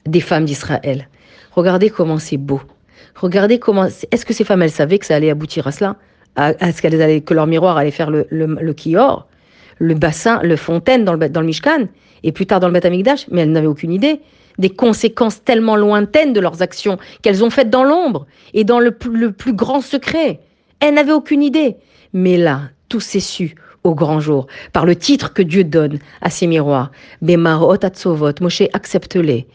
des 0.07 0.21
femmes 0.21 0.45
d'Israël. 0.45 1.09
Regardez 1.53 1.91
comment 1.91 2.19
c'est 2.19 2.37
beau. 2.37 2.61
Regardez 3.15 3.59
comment. 3.59 3.87
Est-ce 4.11 4.27
que 4.27 4.35
ces 4.35 4.45
femmes, 4.45 4.63
elles 4.63 4.71
savaient 4.71 4.99
que 4.99 5.07
ça 5.07 5.17
allait 5.17 5.31
aboutir 5.31 5.67
à 5.67 5.73
cela? 5.73 5.97
À, 6.37 6.73
ce 6.73 6.83
qu'elles 6.83 7.01
allaient, 7.01 7.21
que 7.21 7.33
leur 7.33 7.47
miroir 7.47 7.77
allait 7.77 7.93
faire 7.93 8.11
le, 8.11 8.27
le, 8.31 8.47
le 8.47 8.75
kior, 8.75 9.29
le 9.79 9.95
bassin, 9.95 10.41
le 10.43 10.57
fontaine 10.57 11.05
dans 11.05 11.13
le, 11.13 11.29
dans 11.29 11.41
le 11.41 11.47
Mishkan, 11.47 11.87
et 12.25 12.33
plus 12.33 12.45
tard 12.45 12.59
dans 12.59 12.67
le 12.67 12.73
Beth 12.73 12.85
Amikdash, 12.85 13.27
mais 13.31 13.43
elles 13.43 13.53
n'avaient 13.53 13.69
aucune 13.69 13.93
idée 13.93 14.21
des 14.59 14.71
conséquences 14.71 15.43
tellement 15.45 15.77
lointaines 15.77 16.33
de 16.33 16.41
leurs 16.41 16.63
actions 16.63 16.99
qu'elles 17.23 17.45
ont 17.45 17.51
faites 17.51 17.71
dans 17.71 17.85
l'ombre 17.85 18.27
et 18.53 18.65
dans 18.65 18.81
le, 18.81 18.93
plus 18.93 19.53
grand 19.53 19.81
secret. 19.81 20.41
Elles 20.81 20.95
n'avaient 20.95 21.13
aucune 21.13 21.43
idée. 21.43 21.77
Mais 22.13 22.37
là, 22.37 22.63
tout 22.89 23.01
s'est 23.01 23.21
su 23.21 23.55
au 23.83 23.95
grand 23.95 24.19
jour, 24.19 24.47
par 24.73 24.87
le 24.87 24.97
titre 24.97 25.35
que 25.35 25.43
Dieu 25.43 25.63
donne 25.63 25.99
à 26.23 26.31
ces 26.31 26.47
miroirs. 26.47 26.91
Accepte-les, 28.73 29.47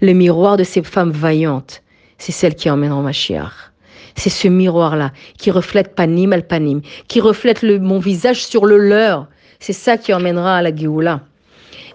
le 0.00 0.12
miroir 0.12 0.56
de 0.56 0.64
ces 0.64 0.82
femmes 0.82 1.12
vaillantes, 1.12 1.82
c'est 2.18 2.32
celle 2.32 2.56
qui 2.56 2.68
emmèneront 2.68 3.02
Mashiach. 3.02 3.70
C'est 4.16 4.30
ce 4.30 4.48
miroir-là 4.48 5.12
qui 5.38 5.52
reflète 5.52 5.94
panim 5.94 6.32
al 6.32 6.44
panim, 6.44 6.80
qui 7.06 7.20
reflète 7.20 7.62
mon 7.62 8.00
visage 8.00 8.44
sur 8.44 8.66
le 8.66 8.76
leur. 8.76 9.28
C'est 9.60 9.72
ça 9.72 9.96
qui 9.96 10.12
emmènera 10.12 10.56
à 10.56 10.62
la 10.62 10.74
Géoula. 10.74 11.20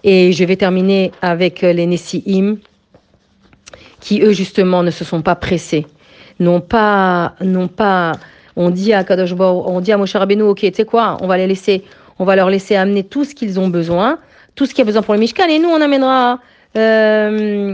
Et 0.04 0.32
je 0.32 0.44
vais 0.44 0.56
terminer 0.56 1.10
avec 1.22 1.62
les 1.62 1.86
Nessi'im, 1.86 2.58
qui 4.00 4.20
eux 4.20 4.32
justement 4.32 4.82
ne 4.82 4.90
se 4.90 5.04
sont 5.04 5.22
pas 5.22 5.34
pressés, 5.34 5.86
n'ont 6.38 6.60
pas, 6.60 7.34
n'ont 7.40 7.68
pas 7.68 8.12
on 8.56 8.70
dit 8.70 8.92
à 8.92 9.02
Kadosh 9.02 9.32
on 9.38 9.80
dit 9.80 9.92
à 9.92 9.96
Moshe 9.96 10.14
Rabbeinu, 10.14 10.42
ok, 10.42 10.60
tu 10.60 10.72
sais 10.74 10.84
quoi, 10.84 11.16
on 11.20 11.26
va 11.26 11.36
les 11.36 11.46
laisser, 11.46 11.82
on 12.18 12.24
va 12.24 12.36
leur 12.36 12.50
laisser 12.50 12.76
amener 12.76 13.02
tout 13.02 13.24
ce 13.24 13.34
qu'ils 13.34 13.58
ont 13.58 13.68
besoin, 13.68 14.18
tout 14.54 14.66
ce 14.66 14.70
qu'il 14.70 14.80
y 14.80 14.82
a 14.82 14.84
besoin 14.84 15.02
pour 15.02 15.14
le 15.14 15.20
Mishkan, 15.20 15.48
et 15.48 15.58
nous 15.58 15.70
on 15.70 15.80
amènera, 15.80 16.38
euh, 16.76 17.72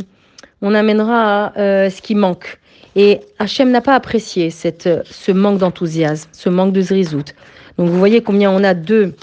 on 0.62 0.74
amènera 0.74 1.52
euh, 1.58 1.90
ce 1.90 2.00
qui 2.00 2.14
manque. 2.14 2.58
Et 2.96 3.20
Hachem 3.38 3.70
n'a 3.70 3.80
pas 3.80 3.94
apprécié 3.94 4.50
cette, 4.50 4.88
ce 5.04 5.32
manque 5.32 5.58
d'enthousiasme, 5.58 6.28
ce 6.32 6.48
manque 6.48 6.72
de 6.72 6.80
zrizout. 6.80 7.34
Donc 7.76 7.88
vous 7.88 7.98
voyez 7.98 8.22
combien 8.22 8.50
on 8.50 8.64
a 8.64 8.74
deux, 8.74 9.14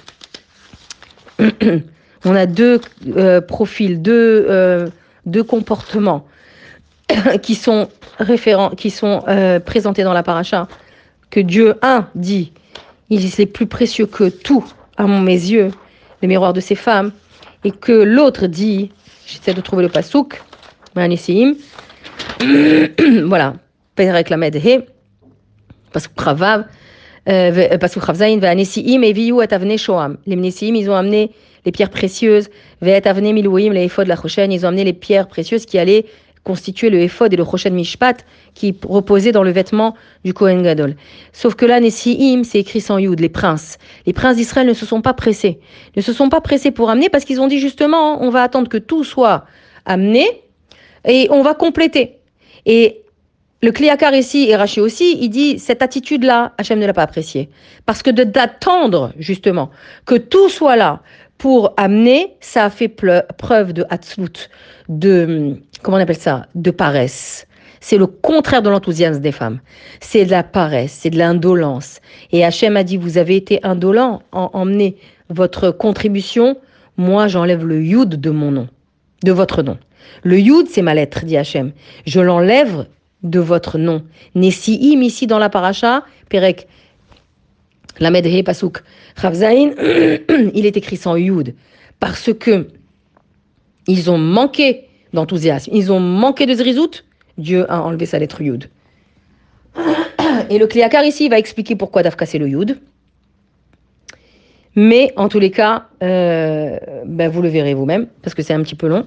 on 2.26 2.36
a 2.36 2.46
deux 2.46 2.82
euh, 3.16 3.42
profils, 3.42 4.02
deux, 4.02 4.90
deux 5.26 5.44
comportements 5.44 6.26
qui 7.42 7.56
sont 7.56 7.90
référents, 8.20 8.70
qui 8.72 8.90
sont 8.90 9.24
présentés 9.66 10.04
dans 10.04 10.14
la 10.14 10.24
paracha. 10.24 10.68
Que 11.30 11.40
Dieu, 11.40 11.76
un, 11.82 12.08
dit, 12.16 12.54
il 13.10 13.26
est 13.26 13.46
plus 13.46 13.68
précieux 13.68 14.06
que 14.06 14.30
tout 14.30 14.66
à 14.98 15.06
mes 15.06 15.32
yeux, 15.32 15.72
le 16.22 16.28
miroir 16.28 16.54
de 16.54 16.60
ces 16.60 16.76
femmes, 16.76 17.12
et 17.64 17.72
que 17.72 17.92
l'autre 17.92 18.48
dit, 18.48 18.92
j'essaie 19.26 19.54
de 19.54 19.62
trouver 19.62 19.84
le 19.84 19.90
pasouk, 19.90 20.42
voilà, 23.26 23.54
Perek 23.96 24.30
Lamed 24.30 24.56
He, 24.56 24.80
pasouk 25.92 26.14
Kravav, 26.16 26.66
euh, 27.30 27.78
pasouk 27.78 28.04
Kravzain, 28.04 28.40
Ve'anesiim, 28.40 29.04
et 29.04 29.14
Viyu 29.14 29.42
et 29.44 29.54
Avne 29.54 29.78
Shoam. 29.78 30.18
Les 30.26 30.36
Mnesiim, 30.36 30.76
ils 30.76 30.90
ont 30.90 30.96
amené 30.96 31.32
les 31.68 31.72
pierres 31.74 31.90
précieuses, 31.90 32.50
Ephod 32.82 34.08
ils 34.08 34.66
ont 34.66 34.70
amené 34.70 34.84
les 34.86 34.94
pierres 34.94 35.28
précieuses 35.28 35.66
qui 35.66 35.78
allaient 35.78 36.06
constituait 36.46 36.90
le 36.90 37.02
éphod 37.02 37.34
et 37.34 37.36
le 37.36 37.44
Choshen 37.44 37.74
Mishpat 37.74 38.24
qui 38.54 38.74
reposaient 38.88 39.34
dans 39.34 39.44
le 39.44 39.52
vêtement 39.52 39.96
du 40.24 40.34
Kohen 40.34 40.64
Gadol. 40.64 40.96
Sauf 41.34 41.56
que 41.56 41.66
là, 41.66 41.82
Nessiim, 41.82 42.46
c'est 42.46 42.60
écrit 42.60 42.80
sans 42.80 43.00
Yud, 43.00 43.20
les 43.20 43.28
princes. 43.28 43.78
Les 44.06 44.14
princes 44.14 44.38
d'Israël 44.38 44.66
ne 44.66 44.72
se 44.74 44.86
sont 44.86 45.02
pas 45.02 45.14
pressés. 45.14 45.60
Ne 45.98 46.02
se 46.02 46.14
sont 46.14 46.30
pas 46.30 46.40
pressés 46.40 46.72
pour 46.72 46.90
amener 46.90 47.10
parce 47.10 47.26
qu'ils 47.26 47.42
ont 47.42 47.48
dit 47.48 47.60
justement, 47.60 48.24
on 48.24 48.30
va 48.30 48.44
attendre 48.44 48.70
que 48.70 48.78
tout 48.78 49.04
soit 49.04 49.44
amené 49.84 50.26
et 51.06 51.28
on 51.32 51.42
va 51.42 51.54
compléter. 51.54 52.20
Et 52.66 53.02
le 53.62 53.72
Kliakar 53.72 54.14
ici 54.14 54.50
et 54.50 54.56
Rachi 54.56 54.80
aussi, 54.80 55.18
il 55.20 55.30
dit 55.30 55.60
cette 55.60 55.82
attitude-là, 55.82 56.54
Hachem 56.58 56.80
ne 56.80 56.86
l'a 56.86 56.94
pas 56.94 57.02
appréciée. 57.02 57.50
Parce 57.86 58.04
que 58.04 58.12
d'attendre 58.12 59.12
justement 59.18 59.70
que 60.06 60.16
tout 60.16 60.48
soit 60.48 60.78
là 60.78 61.02
pour 61.38 61.74
amener, 61.78 62.36
ça 62.40 62.66
a 62.66 62.70
fait 62.70 62.88
preuve 62.88 63.74
de 63.74 63.86
hatzlut, 63.90 64.50
de, 64.90 65.58
comment 65.84 65.98
on 65.98 66.02
appelle 66.02 66.18
ça, 66.18 66.48
de 66.56 66.72
paresse. 66.72 67.48
C'est 67.80 67.98
le 67.98 68.08
contraire 68.08 68.62
de 68.62 68.70
l'enthousiasme 68.70 69.22
des 69.22 69.32
femmes. 69.32 69.60
C'est 70.00 70.26
de 70.26 70.32
la 70.32 70.44
paresse, 70.44 70.92
c'est 70.92 71.12
de 71.12 71.18
l'indolence. 71.18 72.00
Et 72.32 72.44
Hachem 72.44 72.76
a 72.76 72.84
dit, 72.84 72.98
vous 72.98 73.18
avez 73.18 73.36
été 73.36 73.60
indolent 73.64 74.22
en 74.32 74.50
emmener 74.54 74.98
votre 75.30 75.72
contribution, 75.72 76.58
moi 76.98 77.28
j'enlève 77.28 77.66
le 77.66 77.82
yud 77.82 78.20
de 78.20 78.30
mon 78.32 78.52
nom, 78.52 78.68
de 79.24 79.32
votre 79.32 79.62
nom. 79.62 79.78
Le 80.24 80.40
yud, 80.40 80.68
c'est 80.70 80.82
ma 80.82 80.96
lettre, 80.96 81.26
dit 81.26 81.38
Hachem. 81.38 81.72
Je 82.06 82.20
l'enlève 82.20 82.88
de 83.24 83.40
votre 83.40 83.78
nom. 83.78 84.04
Nesiim, 84.36 85.02
ici 85.02 85.28
dans 85.28 85.40
la 85.40 85.50
paracha, 85.50 86.04
Perek, 86.30 86.68
la 88.00 88.10
Medhe 88.12 88.44
Pasuk, 88.44 88.84
il 89.24 90.66
est 90.66 90.78
écrit 90.78 90.98
sans 90.98 91.16
yud. 91.16 91.56
Parce 92.00 92.32
que 92.34 92.68
ils 93.88 94.12
ont 94.12 94.18
manqué 94.18 94.88
d'enthousiasme, 95.14 95.72
ils 95.74 95.92
ont 95.92 96.00
manqué 96.00 96.46
de 96.46 96.54
zrizout, 96.54 97.04
Dieu 97.38 97.66
a 97.72 97.82
enlevé 97.82 98.06
sa 98.06 98.20
lettre 98.20 98.42
Yud. 98.42 98.70
Et 100.50 100.58
le 100.58 100.68
Kliakar 100.68 101.04
ici 101.06 101.30
va 101.30 101.40
expliquer 101.40 101.76
pourquoi 101.76 102.04
Dafka 102.04 102.26
c'est 102.26 102.38
le 102.38 102.48
Yud. 102.48 102.80
Mais 104.76 105.12
en 105.16 105.28
tous 105.28 105.40
les 105.40 105.50
cas, 105.50 105.88
euh, 106.04 106.78
ben 107.06 107.30
vous 107.32 107.42
le 107.42 107.50
verrez 107.50 107.74
vous-même, 107.74 108.08
parce 108.22 108.36
que 108.36 108.44
c'est 108.44 108.54
un 108.54 108.62
petit 108.62 108.76
peu 108.76 108.88
long. 108.88 109.06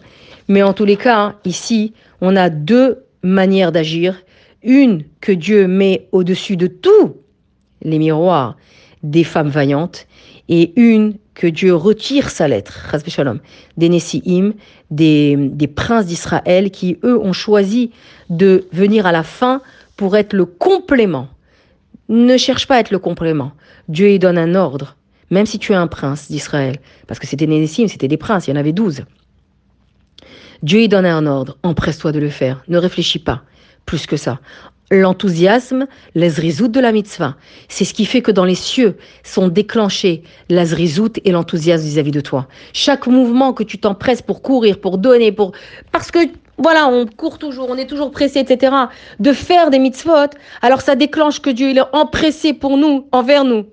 Mais 0.49 0.63
en 0.63 0.73
tous 0.73 0.85
les 0.85 0.97
cas, 0.97 1.37
ici, 1.45 1.93
on 2.21 2.35
a 2.35 2.51
deux 2.51 3.05
manières 3.23 3.71
d'agir. 3.71 4.25
Une 4.63 5.05
que 5.21 5.31
Dieu 5.31 5.69
met 5.69 6.09
au-dessus 6.11 6.57
de 6.57 6.67
tous 6.67 7.17
les 7.83 7.99
miroirs 7.99 8.57
des 9.03 9.25
femmes 9.25 9.49
vaillantes, 9.49 10.07
et 10.49 10.73
une 10.81 11.15
que 11.35 11.47
Dieu 11.47 11.75
retire 11.75 12.29
sa 12.29 12.49
lettre, 12.49 12.95
des 13.77 13.89
Nessiim, 13.89 14.53
des, 14.91 15.37
des 15.37 15.69
princes 15.69 16.07
d'Israël 16.07 16.71
qui, 16.71 16.99
eux, 17.05 17.19
ont 17.19 17.33
choisi 17.33 17.93
de 18.29 18.67
venir 18.73 19.07
à 19.07 19.13
la 19.13 19.23
fin 19.23 19.63
pour 19.97 20.17
être 20.17 20.33
le 20.33 20.45
complément. 20.45 21.29
Ne 22.09 22.37
cherche 22.37 22.67
pas 22.67 22.77
à 22.77 22.81
être 22.81 22.91
le 22.91 22.99
complément. 22.99 23.53
Dieu 23.89 24.11
y 24.11 24.19
donne 24.19 24.39
un 24.39 24.55
ordre, 24.55 24.97
même 25.31 25.47
si 25.47 25.59
tu 25.59 25.73
es 25.73 25.77
un 25.77 25.87
prince 25.87 26.29
d'Israël, 26.31 26.77
parce 27.07 27.21
que 27.21 27.27
c'était 27.27 27.47
des 27.47 27.59
Nessim, 27.59 27.89
c'était 27.89 28.09
des 28.09 28.17
princes, 28.17 28.47
il 28.47 28.51
y 28.51 28.53
en 28.53 28.57
avait 28.57 28.73
douze. 28.73 29.05
Dieu 30.63 30.83
y 30.83 30.89
donne 30.89 31.07
un 31.07 31.27
ordre, 31.27 31.57
empresse-toi 31.63 32.13
de 32.13 32.19
le 32.19 32.29
faire, 32.29 32.63
ne 32.69 32.77
réfléchis 32.77 33.19
pas 33.19 33.43
plus 33.87 34.07
que 34.07 34.17
ça 34.17 34.41
l'enthousiasme, 34.91 35.87
les 36.15 36.31
zrizout 36.31 36.69
de 36.69 36.81
la 36.81 36.93
mitzvah. 36.93 37.37
C'est 37.69 37.85
ce 37.85 37.95
qui 37.95 38.05
fait 38.05 38.23
que 38.23 38.31
dans 38.31 38.45
les 38.45 38.55
cieux 38.55 38.97
sont 39.23 39.49
déclenchés 39.49 40.23
la 40.49 40.67
zrizout 40.67 41.21
et 41.25 41.31
l'enthousiasme 41.31 41.85
vis-à-vis 41.85 42.11
de 42.11 42.21
toi. 42.21 42.49
Chaque 42.73 43.07
mouvement 43.07 43.53
que 43.53 43.63
tu 43.63 43.79
t'empresses 43.79 44.23
pour 44.23 44.43
courir, 44.43 44.81
pour 44.81 44.99
donner, 44.99 45.33
pour 45.33 45.53
parce 45.93 46.11
que 46.11 46.19
voilà, 46.59 46.89
on 46.89 47.07
court 47.07 47.39
toujours, 47.39 47.71
on 47.71 47.77
est 47.77 47.87
toujours 47.87 48.11
pressé, 48.11 48.41
etc. 48.41 48.75
De 49.19 49.33
faire 49.33 49.71
des 49.71 49.79
mitzvot, 49.79 50.31
alors 50.61 50.83
ça 50.83 50.95
déclenche 50.95 51.41
que 51.41 51.51
Dieu 51.51 51.71
est 51.71 51.81
empressé 51.93 52.53
pour 52.53 52.77
nous, 52.77 53.09
envers 53.13 53.45
nous, 53.45 53.67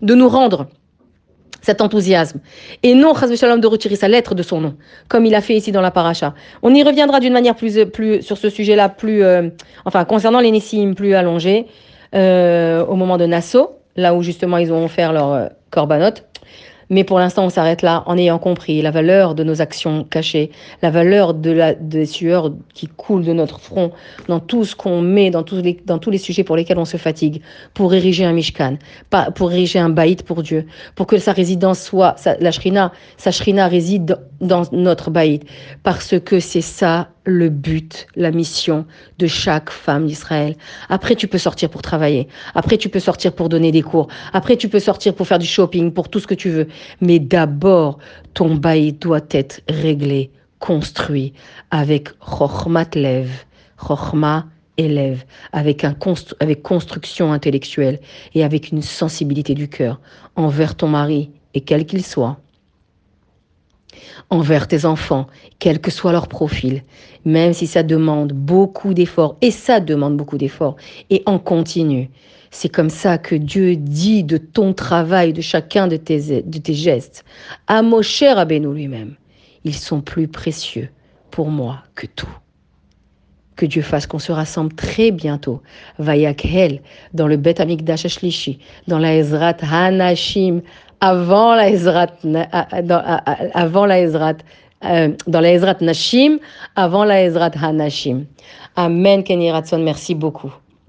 de 0.00 0.14
nous 0.14 0.28
rendre 0.28 0.68
cet 1.60 1.80
enthousiasme. 1.80 2.40
Et 2.82 2.94
non, 2.94 3.14
Shalom, 3.14 3.60
de 3.60 3.66
retirer 3.66 3.96
sa 3.96 4.08
lettre 4.08 4.34
de 4.34 4.42
son 4.42 4.60
nom, 4.60 4.74
comme 5.08 5.26
il 5.26 5.34
a 5.34 5.40
fait 5.40 5.54
ici 5.54 5.72
dans 5.72 5.80
la 5.80 5.90
paracha. 5.90 6.34
On 6.62 6.74
y 6.74 6.82
reviendra 6.82 7.20
d'une 7.20 7.32
manière 7.32 7.54
plus, 7.54 7.86
plus 7.86 8.22
sur 8.22 8.38
ce 8.38 8.50
sujet-là, 8.50 8.88
plus, 8.88 9.22
euh, 9.22 9.48
enfin, 9.84 10.04
concernant 10.04 10.40
les 10.40 10.50
Nissim 10.50 10.94
plus 10.94 11.14
allongés, 11.14 11.66
euh, 12.14 12.84
au 12.84 12.96
moment 12.96 13.16
de 13.16 13.26
Nassau, 13.26 13.70
là 13.96 14.14
où 14.14 14.22
justement 14.22 14.58
ils 14.58 14.72
ont 14.72 14.84
offert 14.84 15.12
leur 15.12 15.32
euh, 15.32 15.46
korbanot. 15.70 16.14
Mais 16.92 17.04
pour 17.04 17.18
l'instant, 17.18 17.46
on 17.46 17.48
s'arrête 17.48 17.80
là 17.80 18.02
en 18.04 18.18
ayant 18.18 18.38
compris 18.38 18.82
la 18.82 18.90
valeur 18.90 19.34
de 19.34 19.42
nos 19.44 19.62
actions 19.62 20.04
cachées, 20.04 20.50
la 20.82 20.90
valeur 20.90 21.32
de 21.32 21.50
la, 21.50 21.72
des 21.72 22.04
sueurs 22.04 22.52
qui 22.74 22.86
coulent 22.86 23.24
de 23.24 23.32
notre 23.32 23.60
front, 23.60 23.92
dans 24.28 24.40
tout 24.40 24.66
ce 24.66 24.76
qu'on 24.76 25.00
met, 25.00 25.30
dans 25.30 25.42
tous, 25.42 25.62
les, 25.62 25.80
dans 25.86 25.96
tous 25.96 26.10
les 26.10 26.18
sujets 26.18 26.44
pour 26.44 26.54
lesquels 26.54 26.76
on 26.78 26.84
se 26.84 26.98
fatigue, 26.98 27.40
pour 27.72 27.94
ériger 27.94 28.26
un 28.26 28.34
mishkan, 28.34 28.76
pour 29.34 29.52
ériger 29.52 29.78
un 29.78 29.88
baït 29.88 30.22
pour 30.22 30.42
Dieu, 30.42 30.66
pour 30.94 31.06
que 31.06 31.16
sa 31.16 31.32
résidence 31.32 31.80
soit, 31.80 32.14
la 32.38 32.50
shrina, 32.50 32.92
sa 33.16 33.30
shrina 33.30 33.68
réside 33.68 34.18
dans 34.42 34.64
notre 34.70 35.10
baït, 35.10 35.46
parce 35.84 36.20
que 36.20 36.40
c'est 36.40 36.60
ça 36.60 37.08
le 37.24 37.48
but, 37.48 38.06
la 38.16 38.30
mission 38.30 38.86
de 39.18 39.26
chaque 39.26 39.70
femme 39.70 40.06
d'Israël. 40.06 40.56
Après, 40.88 41.14
tu 41.14 41.28
peux 41.28 41.38
sortir 41.38 41.70
pour 41.70 41.82
travailler. 41.82 42.28
Après, 42.54 42.76
tu 42.76 42.88
peux 42.88 43.00
sortir 43.00 43.32
pour 43.32 43.48
donner 43.48 43.70
des 43.72 43.82
cours. 43.82 44.08
Après, 44.32 44.56
tu 44.56 44.68
peux 44.68 44.80
sortir 44.80 45.14
pour 45.14 45.26
faire 45.26 45.38
du 45.38 45.46
shopping, 45.46 45.92
pour 45.92 46.08
tout 46.08 46.20
ce 46.20 46.26
que 46.26 46.34
tu 46.34 46.50
veux. 46.50 46.68
Mais 47.00 47.18
d'abord, 47.18 47.98
ton 48.34 48.54
bail 48.54 48.92
doit 48.92 49.20
être 49.30 49.60
réglé, 49.68 50.30
construit 50.58 51.32
avec 51.70 52.08
Chochmat 52.20 52.90
Lev, 52.94 53.30
Chochma 53.78 54.46
élève, 54.78 55.24
avec, 55.52 55.84
un 55.84 55.94
avec 56.40 56.62
construction 56.62 57.32
intellectuelle 57.32 58.00
et 58.34 58.42
avec 58.42 58.72
une 58.72 58.82
sensibilité 58.82 59.54
du 59.54 59.68
cœur 59.68 60.00
envers 60.34 60.74
ton 60.74 60.88
mari 60.88 61.30
et 61.54 61.60
quel 61.60 61.86
qu'il 61.86 62.04
soit. 62.04 62.38
Envers 64.32 64.66
tes 64.66 64.86
enfants, 64.86 65.26
quel 65.58 65.78
que 65.78 65.90
soit 65.90 66.10
leur 66.10 66.26
profil, 66.26 66.82
même 67.26 67.52
si 67.52 67.66
ça 67.66 67.82
demande 67.82 68.32
beaucoup 68.32 68.94
d'efforts, 68.94 69.36
et 69.42 69.50
ça 69.50 69.78
demande 69.78 70.16
beaucoup 70.16 70.38
d'efforts, 70.38 70.76
et 71.10 71.22
en 71.26 71.38
continu. 71.38 72.08
C'est 72.50 72.70
comme 72.70 72.88
ça 72.88 73.18
que 73.18 73.34
Dieu 73.34 73.76
dit 73.76 74.24
de 74.24 74.38
ton 74.38 74.72
travail, 74.72 75.34
de 75.34 75.42
chacun 75.42 75.86
de 75.86 75.96
tes, 75.96 76.42
de 76.42 76.58
tes 76.58 76.74
gestes. 76.74 77.24
À 77.66 77.82
Moshe 77.82 78.22
Rabbeinu 78.22 78.72
lui-même, 78.72 79.16
ils 79.64 79.74
sont 79.74 80.00
plus 80.00 80.28
précieux 80.28 80.88
pour 81.30 81.48
moi 81.48 81.82
que 81.94 82.06
tout. 82.06 82.34
Que 83.56 83.66
Dieu 83.66 83.82
fasse 83.82 84.06
qu'on 84.06 84.18
se 84.18 84.32
rassemble 84.32 84.72
très 84.72 85.10
bientôt, 85.10 85.60
Vayakhel, 85.98 86.80
dans 87.12 87.26
le 87.26 87.36
Bet 87.36 87.60
Amikdash 87.60 88.06
Ashlishi, 88.06 88.60
dans 88.88 88.98
la 88.98 89.14
Ezrat 89.14 89.58
Hanashim, 89.60 90.62
avant 91.02 91.56
la 91.56 91.68
Ezrat, 91.68 92.12
avant 93.54 93.86
la 93.86 94.00
Ezrat, 94.00 94.36
euh, 94.84 95.08
dans 95.26 95.40
la 95.40 95.52
Ezrat 95.52 95.76
Nashim, 95.80 96.38
avant 96.76 97.04
la 97.04 97.24
Ezrat 97.24 97.50
Hanashim. 97.60 98.26
Amen, 98.76 99.24
Kenny 99.24 99.50
Ratson, 99.50 99.78
merci 99.78 100.14
beaucoup. 100.14 100.52